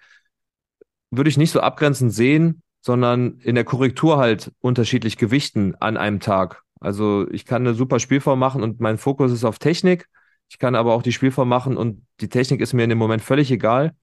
würde 1.11 1.31
ich 1.31 1.37
nicht 1.37 1.53
so 1.53 1.61
abgrenzend 1.61 2.13
sehen, 2.13 2.63
sondern 2.81 3.39
in 3.39 3.55
der 3.55 3.65
Korrektur 3.65 4.17
halt 4.17 4.53
unterschiedlich 4.61 5.17
gewichten 5.17 5.75
an 5.77 5.97
einem 5.97 6.21
Tag. 6.21 6.63
Also 6.81 7.27
ich 7.31 7.45
kann 7.45 7.63
eine 7.63 7.75
super 7.75 8.01
Spielform 8.01 8.39
machen 8.39 8.63
und 8.63 8.81
mein 8.81 8.99
Fokus 8.99 9.33
ist 9.33 9.45
auf 9.45 9.59
Technik. 9.59 10.09
Ich 10.49 10.59
kann 10.59 10.75
aber 10.75 10.95
auch 10.95 11.03
die 11.03 11.13
Spielform 11.13 11.49
machen 11.49 11.77
und 11.77 12.07
die 12.21 12.29
Technik 12.29 12.61
ist 12.61 12.73
mir 12.73 12.85
in 12.85 12.91
dem 12.91 12.99
Moment 12.99 13.23
völlig 13.23 13.51
egal. 13.51 13.95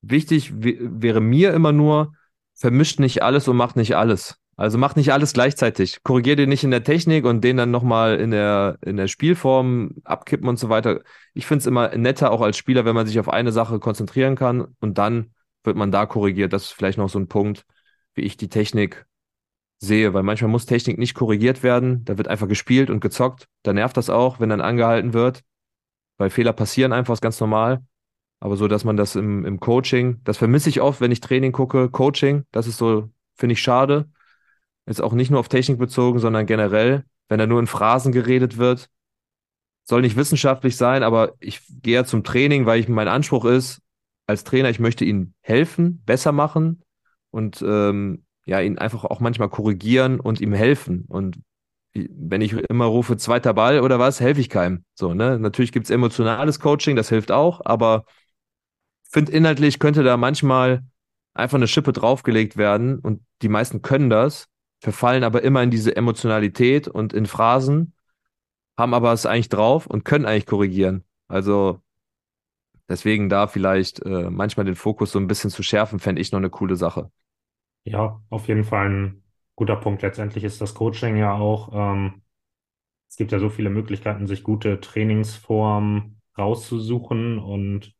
Wichtig 0.00 0.52
wäre 0.54 1.20
mir 1.20 1.52
immer 1.52 1.72
nur, 1.72 2.14
vermischt 2.54 3.00
nicht 3.00 3.22
alles 3.22 3.48
und 3.48 3.56
macht 3.56 3.76
nicht 3.76 3.96
alles. 3.96 4.38
Also 4.56 4.78
macht 4.78 4.96
nicht 4.96 5.12
alles 5.12 5.32
gleichzeitig. 5.32 6.02
Korrigier 6.04 6.36
den 6.36 6.48
nicht 6.48 6.62
in 6.62 6.70
der 6.70 6.84
Technik 6.84 7.24
und 7.24 7.42
den 7.42 7.56
dann 7.56 7.70
nochmal 7.72 8.20
in 8.20 8.30
der, 8.30 8.78
in 8.82 8.96
der 8.96 9.08
Spielform 9.08 9.96
abkippen 10.04 10.48
und 10.48 10.58
so 10.58 10.68
weiter. 10.68 11.00
Ich 11.32 11.46
finde 11.46 11.60
es 11.60 11.66
immer 11.66 11.96
netter, 11.96 12.30
auch 12.30 12.40
als 12.40 12.56
Spieler, 12.56 12.84
wenn 12.84 12.94
man 12.94 13.06
sich 13.06 13.18
auf 13.18 13.28
eine 13.28 13.50
Sache 13.50 13.80
konzentrieren 13.80 14.36
kann 14.36 14.66
und 14.80 14.98
dann 14.98 15.32
wird 15.64 15.76
man 15.76 15.90
da 15.90 16.06
korrigiert. 16.06 16.52
Das 16.52 16.64
ist 16.64 16.72
vielleicht 16.72 16.98
noch 16.98 17.08
so 17.08 17.18
ein 17.18 17.26
Punkt, 17.26 17.64
wie 18.14 18.22
ich 18.22 18.36
die 18.36 18.48
Technik 18.48 19.06
sehe, 19.80 20.14
weil 20.14 20.22
manchmal 20.22 20.50
muss 20.50 20.66
Technik 20.66 20.98
nicht 20.98 21.14
korrigiert 21.14 21.64
werden. 21.64 22.04
Da 22.04 22.16
wird 22.16 22.28
einfach 22.28 22.48
gespielt 22.48 22.90
und 22.90 23.00
gezockt. 23.00 23.48
Da 23.64 23.72
nervt 23.72 23.96
das 23.96 24.08
auch, 24.08 24.38
wenn 24.38 24.50
dann 24.50 24.60
angehalten 24.60 25.14
wird, 25.14 25.42
weil 26.16 26.30
Fehler 26.30 26.52
passieren 26.52 26.92
einfach, 26.92 27.14
ist 27.14 27.20
ganz 27.20 27.40
normal. 27.40 27.82
Aber 28.38 28.56
so, 28.56 28.68
dass 28.68 28.84
man 28.84 28.96
das 28.96 29.16
im, 29.16 29.44
im 29.44 29.58
Coaching, 29.58 30.20
das 30.22 30.36
vermisse 30.36 30.68
ich 30.68 30.80
oft, 30.80 31.00
wenn 31.00 31.10
ich 31.10 31.20
Training 31.20 31.50
gucke, 31.50 31.90
Coaching, 31.90 32.44
das 32.52 32.68
ist 32.68 32.76
so, 32.76 33.10
finde 33.34 33.54
ich 33.54 33.60
schade 33.60 34.08
Jetzt 34.86 35.02
auch 35.02 35.12
nicht 35.12 35.30
nur 35.30 35.40
auf 35.40 35.48
Technik 35.48 35.78
bezogen, 35.78 36.18
sondern 36.18 36.46
generell, 36.46 37.04
wenn 37.28 37.38
da 37.38 37.46
nur 37.46 37.60
in 37.60 37.66
Phrasen 37.66 38.12
geredet 38.12 38.58
wird. 38.58 38.88
Soll 39.84 40.02
nicht 40.02 40.16
wissenschaftlich 40.16 40.76
sein, 40.76 41.02
aber 41.02 41.34
ich 41.40 41.60
gehe 41.82 41.94
ja 41.94 42.04
zum 42.04 42.24
Training, 42.24 42.66
weil 42.66 42.80
ich 42.80 42.88
mein 42.88 43.08
Anspruch 43.08 43.44
ist, 43.44 43.80
als 44.26 44.44
Trainer, 44.44 44.70
ich 44.70 44.80
möchte 44.80 45.04
ihnen 45.04 45.34
helfen, 45.40 46.02
besser 46.04 46.32
machen 46.32 46.82
und 47.30 47.62
ähm, 47.66 48.24
ja, 48.46 48.60
ihn 48.60 48.78
einfach 48.78 49.04
auch 49.04 49.20
manchmal 49.20 49.50
korrigieren 49.50 50.20
und 50.20 50.40
ihm 50.40 50.52
helfen. 50.52 51.04
Und 51.08 51.38
wenn 51.94 52.40
ich 52.40 52.52
immer 52.52 52.86
rufe, 52.86 53.16
zweiter 53.16 53.54
Ball 53.54 53.80
oder 53.80 53.98
was, 53.98 54.20
helfe 54.20 54.40
ich 54.40 54.48
keinem. 54.48 54.84
So, 54.94 55.14
ne? 55.14 55.38
Natürlich 55.38 55.72
gibt 55.72 55.86
es 55.86 55.90
emotionales 55.90 56.60
Coaching, 56.60 56.96
das 56.96 57.08
hilft 57.08 57.30
auch, 57.30 57.60
aber 57.64 58.04
finde 59.10 59.32
inhaltlich 59.32 59.78
könnte 59.78 60.02
da 60.02 60.16
manchmal 60.16 60.82
einfach 61.34 61.56
eine 61.56 61.68
Schippe 61.68 61.92
draufgelegt 61.92 62.56
werden 62.56 62.98
und 62.98 63.22
die 63.42 63.48
meisten 63.48 63.82
können 63.82 64.10
das 64.10 64.48
verfallen 64.84 65.24
aber 65.24 65.42
immer 65.42 65.62
in 65.62 65.70
diese 65.70 65.96
Emotionalität 65.96 66.88
und 66.88 67.14
in 67.14 67.24
Phrasen, 67.26 67.94
haben 68.78 68.94
aber 68.94 69.12
es 69.14 69.26
eigentlich 69.26 69.48
drauf 69.48 69.86
und 69.86 70.04
können 70.04 70.26
eigentlich 70.26 70.46
korrigieren. 70.46 71.04
Also 71.26 71.80
deswegen 72.88 73.30
da 73.30 73.46
vielleicht 73.46 74.04
äh, 74.04 74.28
manchmal 74.30 74.66
den 74.66 74.76
Fokus 74.76 75.10
so 75.12 75.18
ein 75.18 75.26
bisschen 75.26 75.50
zu 75.50 75.62
schärfen, 75.62 76.00
fände 76.00 76.20
ich 76.20 76.32
noch 76.32 76.38
eine 76.38 76.50
coole 76.50 76.76
Sache. 76.76 77.10
Ja, 77.84 78.22
auf 78.30 78.48
jeden 78.48 78.64
Fall 78.64 78.90
ein 78.90 79.22
guter 79.56 79.76
Punkt. 79.76 80.02
Letztendlich 80.02 80.44
ist 80.44 80.60
das 80.60 80.74
Coaching 80.74 81.16
ja 81.16 81.34
auch, 81.34 81.70
ähm, 81.72 82.22
es 83.08 83.16
gibt 83.16 83.32
ja 83.32 83.38
so 83.38 83.50
viele 83.50 83.70
Möglichkeiten, 83.70 84.26
sich 84.26 84.42
gute 84.44 84.80
Trainingsformen 84.80 86.20
rauszusuchen 86.38 87.38
und 87.38 87.94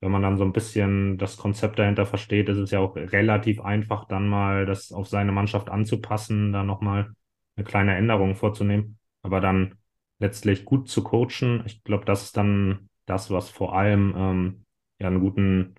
wenn 0.00 0.10
man 0.10 0.22
dann 0.22 0.36
so 0.36 0.44
ein 0.44 0.52
bisschen 0.52 1.18
das 1.18 1.36
Konzept 1.36 1.78
dahinter 1.78 2.06
versteht, 2.06 2.48
ist 2.48 2.58
es 2.58 2.70
ja 2.70 2.80
auch 2.80 2.96
relativ 2.96 3.60
einfach, 3.60 4.06
dann 4.06 4.28
mal 4.28 4.66
das 4.66 4.92
auf 4.92 5.08
seine 5.08 5.32
Mannschaft 5.32 5.70
anzupassen, 5.70 6.52
da 6.52 6.62
nochmal 6.62 7.12
eine 7.56 7.64
kleine 7.64 7.96
Änderung 7.96 8.34
vorzunehmen, 8.34 8.98
aber 9.22 9.40
dann 9.40 9.76
letztlich 10.18 10.64
gut 10.64 10.88
zu 10.88 11.02
coachen. 11.02 11.62
Ich 11.66 11.82
glaube, 11.84 12.04
das 12.04 12.24
ist 12.24 12.36
dann 12.36 12.88
das, 13.06 13.30
was 13.30 13.50
vor 13.50 13.74
allem 13.76 14.14
ähm, 14.16 14.64
ja 14.98 15.08
einen 15.08 15.20
guten, 15.20 15.74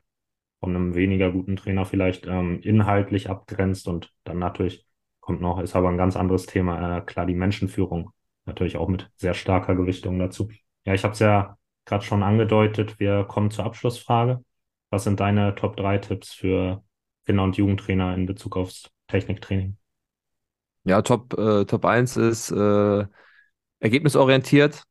von 0.60 0.76
einem 0.76 0.96
weniger 0.96 1.32
guten 1.32 1.56
Trainer 1.56 1.86
vielleicht 1.86 2.26
ähm, 2.28 2.60
inhaltlich 2.62 3.30
abgrenzt 3.30 3.88
und 3.88 4.12
dann 4.24 4.40
natürlich 4.40 4.86
kommt 5.20 5.42
noch, 5.42 5.60
ist 5.60 5.76
aber 5.76 5.90
ein 5.90 5.98
ganz 5.98 6.16
anderes 6.16 6.46
Thema, 6.46 6.98
äh, 6.98 7.02
klar, 7.02 7.26
die 7.26 7.36
Menschenführung 7.36 8.12
natürlich 8.46 8.78
auch 8.78 8.88
mit 8.88 9.10
sehr 9.18 9.34
starker 9.34 9.76
Gewichtung 9.76 10.18
dazu. 10.20 10.50
Ja, 10.86 10.94
ich 10.94 11.04
habe 11.04 11.14
es 11.14 11.20
ja 11.20 11.57
gerade 11.88 12.06
schon 12.06 12.22
angedeutet, 12.22 13.00
wir 13.00 13.24
kommen 13.24 13.50
zur 13.50 13.66
Abschlussfrage. 13.66 14.44
Was 14.92 15.06
sind 15.06 15.20
deine 15.20 15.56
Top 15.56 15.76
3 15.76 15.98
Tipps 15.98 16.34
für 16.34 16.84
Kinder- 17.26 17.44
und 17.44 17.58
Jugendtrainer 17.58 18.14
in 18.14 18.26
Bezug 18.26 18.56
aufs 18.56 18.90
Techniktraining? 19.08 19.78
Ja, 20.84 21.02
Top, 21.02 21.34
äh, 21.38 21.66
Top 21.66 21.86
1 21.86 22.18
ist 22.18 22.52
äh, 22.52 23.06
ergebnisorientiert 23.80 24.84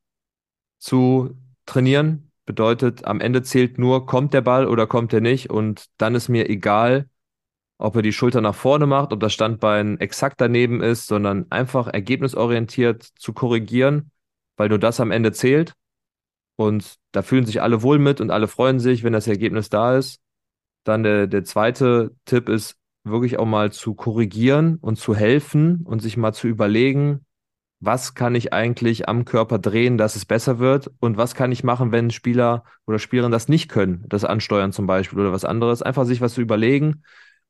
zu 0.79 1.37
trainieren. 1.65 2.33
Bedeutet, 2.45 3.05
am 3.05 3.21
Ende 3.21 3.43
zählt 3.43 3.79
nur, 3.79 4.07
kommt 4.07 4.35
der 4.35 4.43
Ball 4.43 4.67
oder 4.67 4.87
kommt 4.87 5.13
er 5.13 5.21
nicht. 5.21 5.51
Und 5.51 5.87
dann 5.99 6.15
ist 6.15 6.29
mir 6.29 6.49
egal, 6.49 7.09
ob 7.79 7.97
er 7.97 8.03
die 8.03 8.13
Schulter 8.13 8.41
nach 8.41 8.55
vorne 8.55 8.87
macht, 8.87 9.13
ob 9.13 9.21
das 9.21 9.33
Standbein 9.33 9.99
exakt 9.99 10.41
daneben 10.41 10.83
ist, 10.83 11.07
sondern 11.07 11.51
einfach 11.51 11.89
ergebnisorientiert 11.89 13.03
zu 13.03 13.33
korrigieren, 13.33 14.11
weil 14.57 14.69
nur 14.69 14.79
das 14.79 15.01
am 15.01 15.11
Ende 15.11 15.33
zählt. 15.33 15.75
Und 16.57 16.97
da 17.13 17.23
fühlen 17.23 17.47
sich 17.47 17.63
alle 17.63 17.83
wohl 17.83 17.99
mit 17.99 18.21
und 18.21 18.31
alle 18.31 18.49
freuen 18.49 18.81
sich, 18.81 19.05
wenn 19.05 19.13
das 19.13 19.27
Ergebnis 19.27 19.69
da 19.69 19.97
ist. 19.97 20.21
Dann 20.85 21.03
der, 21.03 21.27
der 21.27 21.45
zweite 21.45 22.15
Tipp 22.25 22.49
ist, 22.49 22.77
wirklich 23.05 23.39
auch 23.39 23.47
mal 23.47 23.73
zu 23.73 23.95
korrigieren 23.95 24.79
und 24.81 24.99
zu 24.99 25.15
helfen 25.15 25.83
und 25.85 26.03
sich 26.03 26.17
mal 26.17 26.33
zu 26.33 26.49
überlegen, 26.49 27.25
was 27.81 28.15
kann 28.15 28.35
ich 28.35 28.53
eigentlich 28.53 29.09
am 29.09 29.25
Körper 29.25 29.59
drehen, 29.59 29.99
dass 29.99 30.17
es 30.17 30.25
besser 30.25 30.59
wird 30.59 30.91
und 30.99 31.17
was 31.17 31.35
kann 31.35 31.53
ich 31.53 31.63
machen, 31.63 31.93
wenn 31.93 32.11
Spieler 32.11 32.65
oder 32.87 32.99
Spielerinnen 32.99 33.33
das 33.33 33.49
nicht 33.49 33.71
können, 33.71 34.05
das 34.09 34.25
ansteuern 34.25 34.73
zum 34.73 34.87
Beispiel 34.87 35.21
oder 35.21 35.33
was 35.33 35.45
anderes. 35.45 35.83
Einfach 35.83 36.05
sich 36.05 36.21
was 36.21 36.35
zu 36.35 36.41
überlegen. 36.41 37.03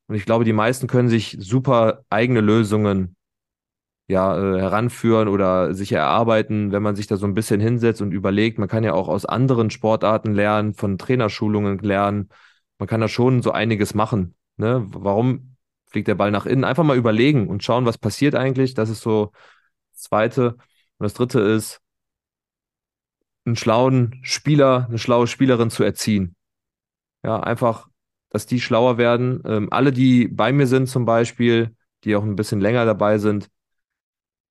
Und 0.07 0.15
ich 0.15 0.25
glaube, 0.25 0.45
die 0.45 0.53
meisten 0.53 0.87
können 0.87 1.09
sich 1.09 1.37
super 1.39 2.03
eigene 2.09 2.41
Lösungen 2.41 3.16
ja, 4.07 4.37
äh, 4.37 4.59
heranführen 4.59 5.27
oder 5.27 5.73
sich 5.73 5.91
erarbeiten, 5.91 6.71
wenn 6.71 6.83
man 6.83 6.95
sich 6.95 7.07
da 7.07 7.17
so 7.17 7.25
ein 7.25 7.33
bisschen 7.33 7.59
hinsetzt 7.59 8.01
und 8.01 8.11
überlegt. 8.11 8.57
Man 8.57 8.69
kann 8.69 8.83
ja 8.83 8.93
auch 8.93 9.09
aus 9.09 9.25
anderen 9.25 9.69
Sportarten 9.69 10.33
lernen, 10.33 10.73
von 10.73 10.97
Trainerschulungen 10.97 11.79
lernen. 11.79 12.29
Man 12.79 12.87
kann 12.87 13.01
da 13.01 13.07
schon 13.09 13.41
so 13.41 13.51
einiges 13.51 13.93
machen. 13.93 14.35
Ne? 14.55 14.85
Warum 14.87 15.57
fliegt 15.87 16.07
der 16.07 16.15
Ball 16.15 16.31
nach 16.31 16.45
innen? 16.45 16.63
Einfach 16.63 16.83
mal 16.83 16.97
überlegen 16.97 17.47
und 17.49 17.63
schauen, 17.63 17.85
was 17.85 17.97
passiert 17.97 18.35
eigentlich. 18.35 18.73
Das 18.73 18.89
ist 18.89 19.01
so 19.01 19.31
das 19.93 20.03
Zweite. 20.03 20.55
Und 20.97 21.03
das 21.03 21.13
Dritte 21.13 21.41
ist, 21.41 21.81
einen 23.45 23.55
schlauen 23.55 24.19
Spieler, 24.23 24.85
eine 24.87 24.97
schlaue 24.99 25.27
Spielerin 25.27 25.69
zu 25.69 25.83
erziehen. 25.83 26.35
Ja, 27.23 27.39
einfach, 27.39 27.89
dass 28.29 28.45
die 28.45 28.61
schlauer 28.61 28.97
werden. 28.97 29.41
Ähm, 29.45 29.67
alle, 29.71 29.91
die 29.91 30.27
bei 30.27 30.51
mir 30.51 30.67
sind 30.67 30.87
zum 30.87 31.05
Beispiel, 31.05 31.75
die 32.03 32.15
auch 32.15 32.23
ein 32.23 32.35
bisschen 32.35 32.61
länger 32.61 32.85
dabei 32.85 33.17
sind, 33.17 33.49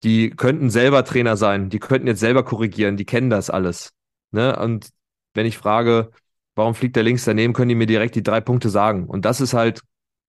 die 0.02 0.30
könnten 0.30 0.70
selber 0.70 1.04
Trainer 1.04 1.36
sein, 1.36 1.70
die 1.70 1.78
könnten 1.78 2.06
jetzt 2.06 2.20
selber 2.20 2.44
korrigieren, 2.44 2.96
die 2.96 3.04
kennen 3.06 3.30
das 3.30 3.50
alles. 3.50 3.92
Ne? 4.30 4.58
Und 4.58 4.90
wenn 5.34 5.46
ich 5.46 5.58
frage, 5.58 6.10
warum 6.54 6.74
fliegt 6.74 6.96
der 6.96 7.02
links 7.02 7.24
daneben, 7.24 7.52
können 7.52 7.68
die 7.68 7.74
mir 7.74 7.86
direkt 7.86 8.14
die 8.14 8.22
drei 8.22 8.40
Punkte 8.40 8.68
sagen. 8.68 9.06
Und 9.06 9.24
das 9.24 9.40
ist 9.40 9.54
halt, 9.54 9.82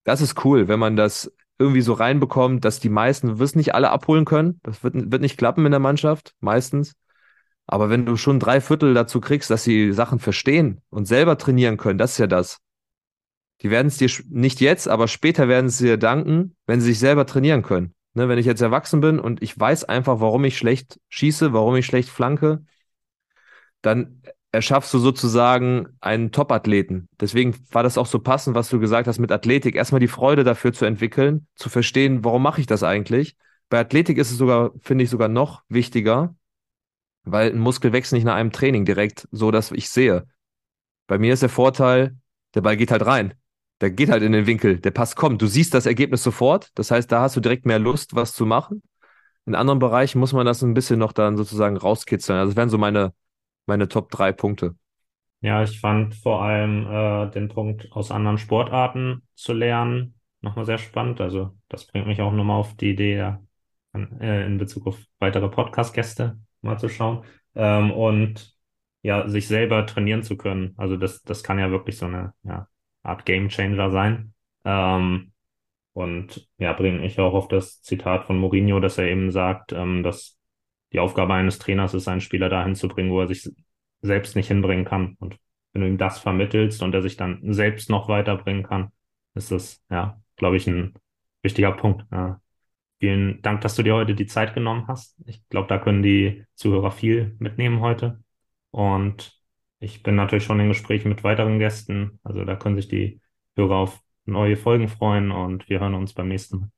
das 0.04 0.22
ist 0.22 0.44
cool, 0.46 0.68
wenn 0.68 0.80
man 0.80 0.96
das 0.96 1.32
irgendwie 1.60 1.82
so 1.82 1.94
reinbekommt, 1.94 2.64
dass 2.66 2.80
die 2.80 2.90
meisten, 2.90 3.40
wirst 3.40 3.56
nicht 3.56 3.74
alle 3.74 3.90
abholen 3.90 4.26
können. 4.26 4.60
Das 4.64 4.84
wird, 4.84 4.94
wird 5.12 5.22
nicht 5.22 5.38
klappen 5.38 5.66
in 5.66 5.72
der 5.72 5.80
Mannschaft, 5.80 6.34
meistens. 6.40 6.94
Aber 7.66 7.90
wenn 7.90 8.06
du 8.06 8.16
schon 8.16 8.40
drei 8.40 8.62
Viertel 8.62 8.94
dazu 8.94 9.20
kriegst, 9.20 9.50
dass 9.50 9.64
sie 9.64 9.92
Sachen 9.92 10.20
verstehen 10.20 10.82
und 10.90 11.06
selber 11.06 11.38
trainieren 11.38 11.78
können, 11.78 11.98
das 11.98 12.12
ist 12.14 12.20
ja 12.20 12.28
das. 12.28 12.60
Die 13.62 13.72
werden 13.72 13.88
es 13.88 13.98
dir 13.98 14.10
nicht 14.30 14.62
jetzt, 14.62 14.88
aber 14.88 15.08
später 15.08 15.48
werden 15.48 15.70
sie 15.70 15.86
dir 15.86 15.98
danken, 15.98 16.56
wenn 16.68 16.80
sie 16.80 16.88
sich 16.88 17.00
selber 17.00 17.26
trainieren 17.26 17.64
können. 17.64 17.94
Ne, 18.18 18.28
wenn 18.28 18.40
ich 18.40 18.48
jetzt 18.48 18.62
erwachsen 18.62 19.00
bin 19.00 19.20
und 19.20 19.44
ich 19.44 19.60
weiß 19.60 19.84
einfach, 19.84 20.20
warum 20.20 20.44
ich 20.44 20.58
schlecht 20.58 21.00
schieße, 21.08 21.54
warum 21.54 21.76
ich 21.76 21.86
schlecht 21.86 22.10
flanke, 22.10 22.64
dann 23.84 24.24
erschaffst 24.52 24.92
du 24.92 24.98
sozusagen 24.98 25.90
einen 26.02 26.32
Top-Athleten. 26.32 27.10
Deswegen 27.20 27.56
war 27.70 27.84
das 27.84 27.96
auch 27.96 28.08
so 28.08 28.18
passend, 28.18 28.56
was 28.56 28.70
du 28.70 28.80
gesagt 28.80 29.08
hast 29.08 29.20
mit 29.20 29.32
Athletik. 29.32 29.76
Erstmal 29.76 30.00
die 30.00 30.08
Freude 30.08 30.44
dafür 30.44 30.74
zu 30.74 30.86
entwickeln, 30.86 31.46
zu 31.54 31.70
verstehen, 31.70 32.24
warum 32.24 32.42
mache 32.42 32.60
ich 32.60 32.66
das 32.66 32.82
eigentlich. 32.82 33.36
Bei 33.70 33.82
Athletik 33.82 34.18
ist 34.18 34.32
es 34.32 34.38
sogar, 34.40 34.72
finde 34.82 35.04
ich, 35.04 35.12
sogar 35.12 35.28
noch 35.28 35.62
wichtiger, 35.70 36.36
weil 37.24 37.52
ein 37.52 37.60
Muskel 37.60 37.94
wächst 37.94 38.14
nicht 38.14 38.24
nach 38.24 38.34
einem 38.34 38.52
Training 38.52 38.84
direkt 38.84 39.28
so, 39.30 39.52
dass 39.52 39.72
ich 39.72 39.92
sehe. 39.92 40.26
Bei 41.06 41.20
mir 41.20 41.34
ist 41.34 41.44
der 41.44 41.50
Vorteil, 41.50 42.18
der 42.56 42.62
Ball 42.62 42.78
geht 42.78 42.90
halt 42.90 43.06
rein. 43.06 43.36
Der 43.82 43.92
geht 43.92 44.10
halt 44.10 44.24
in 44.24 44.32
den 44.32 44.48
Winkel, 44.48 44.80
der 44.80 44.92
Pass 44.92 45.16
kommt. 45.16 45.42
Du 45.42 45.48
siehst 45.48 45.74
das 45.74 45.86
Ergebnis 45.86 46.24
sofort. 46.24 46.72
Das 46.76 46.92
heißt, 46.92 47.12
da 47.12 47.22
hast 47.22 47.36
du 47.36 47.42
direkt 47.42 47.66
mehr 47.66 47.80
Lust, 47.80 48.16
was 48.16 48.34
zu 48.34 48.46
machen. 48.46 48.82
In 49.46 49.56
anderen 49.56 49.80
Bereichen 49.80 50.20
muss 50.20 50.34
man 50.34 50.46
das 50.46 50.62
ein 50.62 50.74
bisschen 50.74 51.00
noch 51.00 51.14
dann 51.14 51.38
sozusagen 51.38 51.78
rauskitzeln. 51.78 52.40
Also 52.40 52.52
das 52.52 52.58
wären 52.58 52.70
so 52.70 52.78
meine, 52.78 53.14
meine 53.66 53.88
Top 53.88 54.10
drei 54.10 54.32
Punkte. 54.32 54.76
Ja, 55.42 55.62
ich 55.62 55.80
fand 55.80 56.16
vor 56.16 56.42
allem 56.42 56.88
äh, 56.88 57.32
den 57.32 57.48
Punkt 57.48 57.92
aus 57.92 58.12
anderen 58.12 58.40
Sportarten 58.40 59.22
zu 59.36 59.54
lernen 59.54 60.16
nochmal 60.42 60.66
sehr 60.66 60.78
spannend. 60.78 61.22
Also 61.22 61.56
das 61.70 61.86
bringt 61.86 62.08
mich 62.08 62.22
auch 62.22 62.32
nochmal 62.32 62.60
auf 62.60 62.76
die 62.76 62.92
Idee, 62.92 63.36
äh, 63.94 64.46
in 64.46 64.58
Bezug 64.58 64.88
auf 64.88 65.00
weitere 65.20 65.50
Podcast-Gäste 65.50 66.40
mal 66.62 66.78
zu 66.78 66.90
schauen. 66.90 67.24
Ähm, 67.56 67.92
und 67.92 68.56
ja, 69.02 69.28
sich 69.28 69.48
selber 69.48 69.86
trainieren 69.86 70.24
zu 70.24 70.38
können. 70.38 70.74
Also 70.78 70.98
das, 70.98 71.22
das 71.24 71.44
kann 71.44 71.60
ja 71.60 71.72
wirklich 71.72 71.98
so 71.98 72.06
eine 72.06 72.34
ja, 72.44 72.68
Art 73.08 73.26
Game 73.26 73.50
Changer 73.50 73.92
sein. 73.92 74.34
Ähm, 74.66 75.32
und 75.94 76.48
ja, 76.58 76.74
bringt 76.74 77.02
mich 77.02 77.20
auch 77.20 77.34
auf 77.34 77.48
das 77.48 77.82
Zitat 77.82 78.26
von 78.26 78.38
Mourinho, 78.38 78.80
dass 78.80 78.98
er 78.98 79.08
eben 79.08 79.32
sagt, 79.32 79.72
ähm, 79.74 80.04
dass 80.04 80.38
die 80.94 81.00
Aufgabe 81.00 81.34
eines 81.34 81.60
Trainers 81.60 81.94
ist, 81.94 82.08
einen 82.08 82.22
Spieler 82.22 82.50
dahin 82.50 82.76
zu 82.76 82.88
bringen, 82.88 83.12
wo 83.12 83.22
er 83.22 83.28
sich 83.28 83.50
selbst 84.02 84.36
nicht 84.36 84.48
hinbringen 84.48 84.86
kann. 84.86 85.16
Und 85.20 85.38
wenn 85.74 85.82
du 85.82 85.88
ihm 85.88 85.98
das 85.98 86.20
vermittelst 86.20 86.84
und 86.84 86.94
er 86.94 87.02
sich 87.02 87.18
dann 87.18 87.42
selbst 87.54 87.90
noch 87.90 88.10
weiterbringen 88.10 88.64
kann, 88.64 88.92
ist 89.34 89.52
das, 89.52 89.82
ja, 89.90 90.22
glaube 90.36 90.58
ich, 90.58 90.68
ein 90.68 90.94
wichtiger 91.42 91.72
Punkt. 91.72 92.06
Ja. 92.12 92.42
Vielen 93.00 93.42
Dank, 93.42 93.62
dass 93.62 93.76
du 93.76 93.84
dir 93.84 93.94
heute 93.96 94.16
die 94.16 94.26
Zeit 94.26 94.54
genommen 94.56 94.88
hast. 94.88 95.16
Ich 95.26 95.48
glaube, 95.50 95.68
da 95.68 95.78
können 95.78 96.02
die 96.02 96.46
Zuhörer 96.56 96.92
viel 96.92 97.36
mitnehmen 97.40 97.80
heute. 97.82 98.24
Und 98.72 99.37
ich 99.80 100.04
bin 100.04 100.16
natürlich 100.16 100.46
schon 100.46 100.60
in 100.60 100.70
Gesprächen 100.70 101.10
mit 101.10 101.24
weiteren 101.24 101.60
Gästen. 101.60 102.20
Also 102.24 102.44
da 102.44 102.56
können 102.56 102.76
sich 102.76 102.88
die 102.88 103.22
Hörer 103.56 103.76
auf 103.76 104.02
neue 104.26 104.58
Folgen 104.58 104.88
freuen 104.88 105.32
und 105.32 105.70
wir 105.70 105.80
hören 105.80 105.94
uns 105.94 106.14
beim 106.14 106.28
nächsten 106.28 106.60
Mal. 106.60 106.70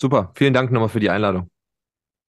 Super. 0.00 0.32
Vielen 0.34 0.54
Dank 0.54 0.70
nochmal 0.70 0.88
für 0.88 1.00
die 1.00 1.10
Einladung. 1.10 1.50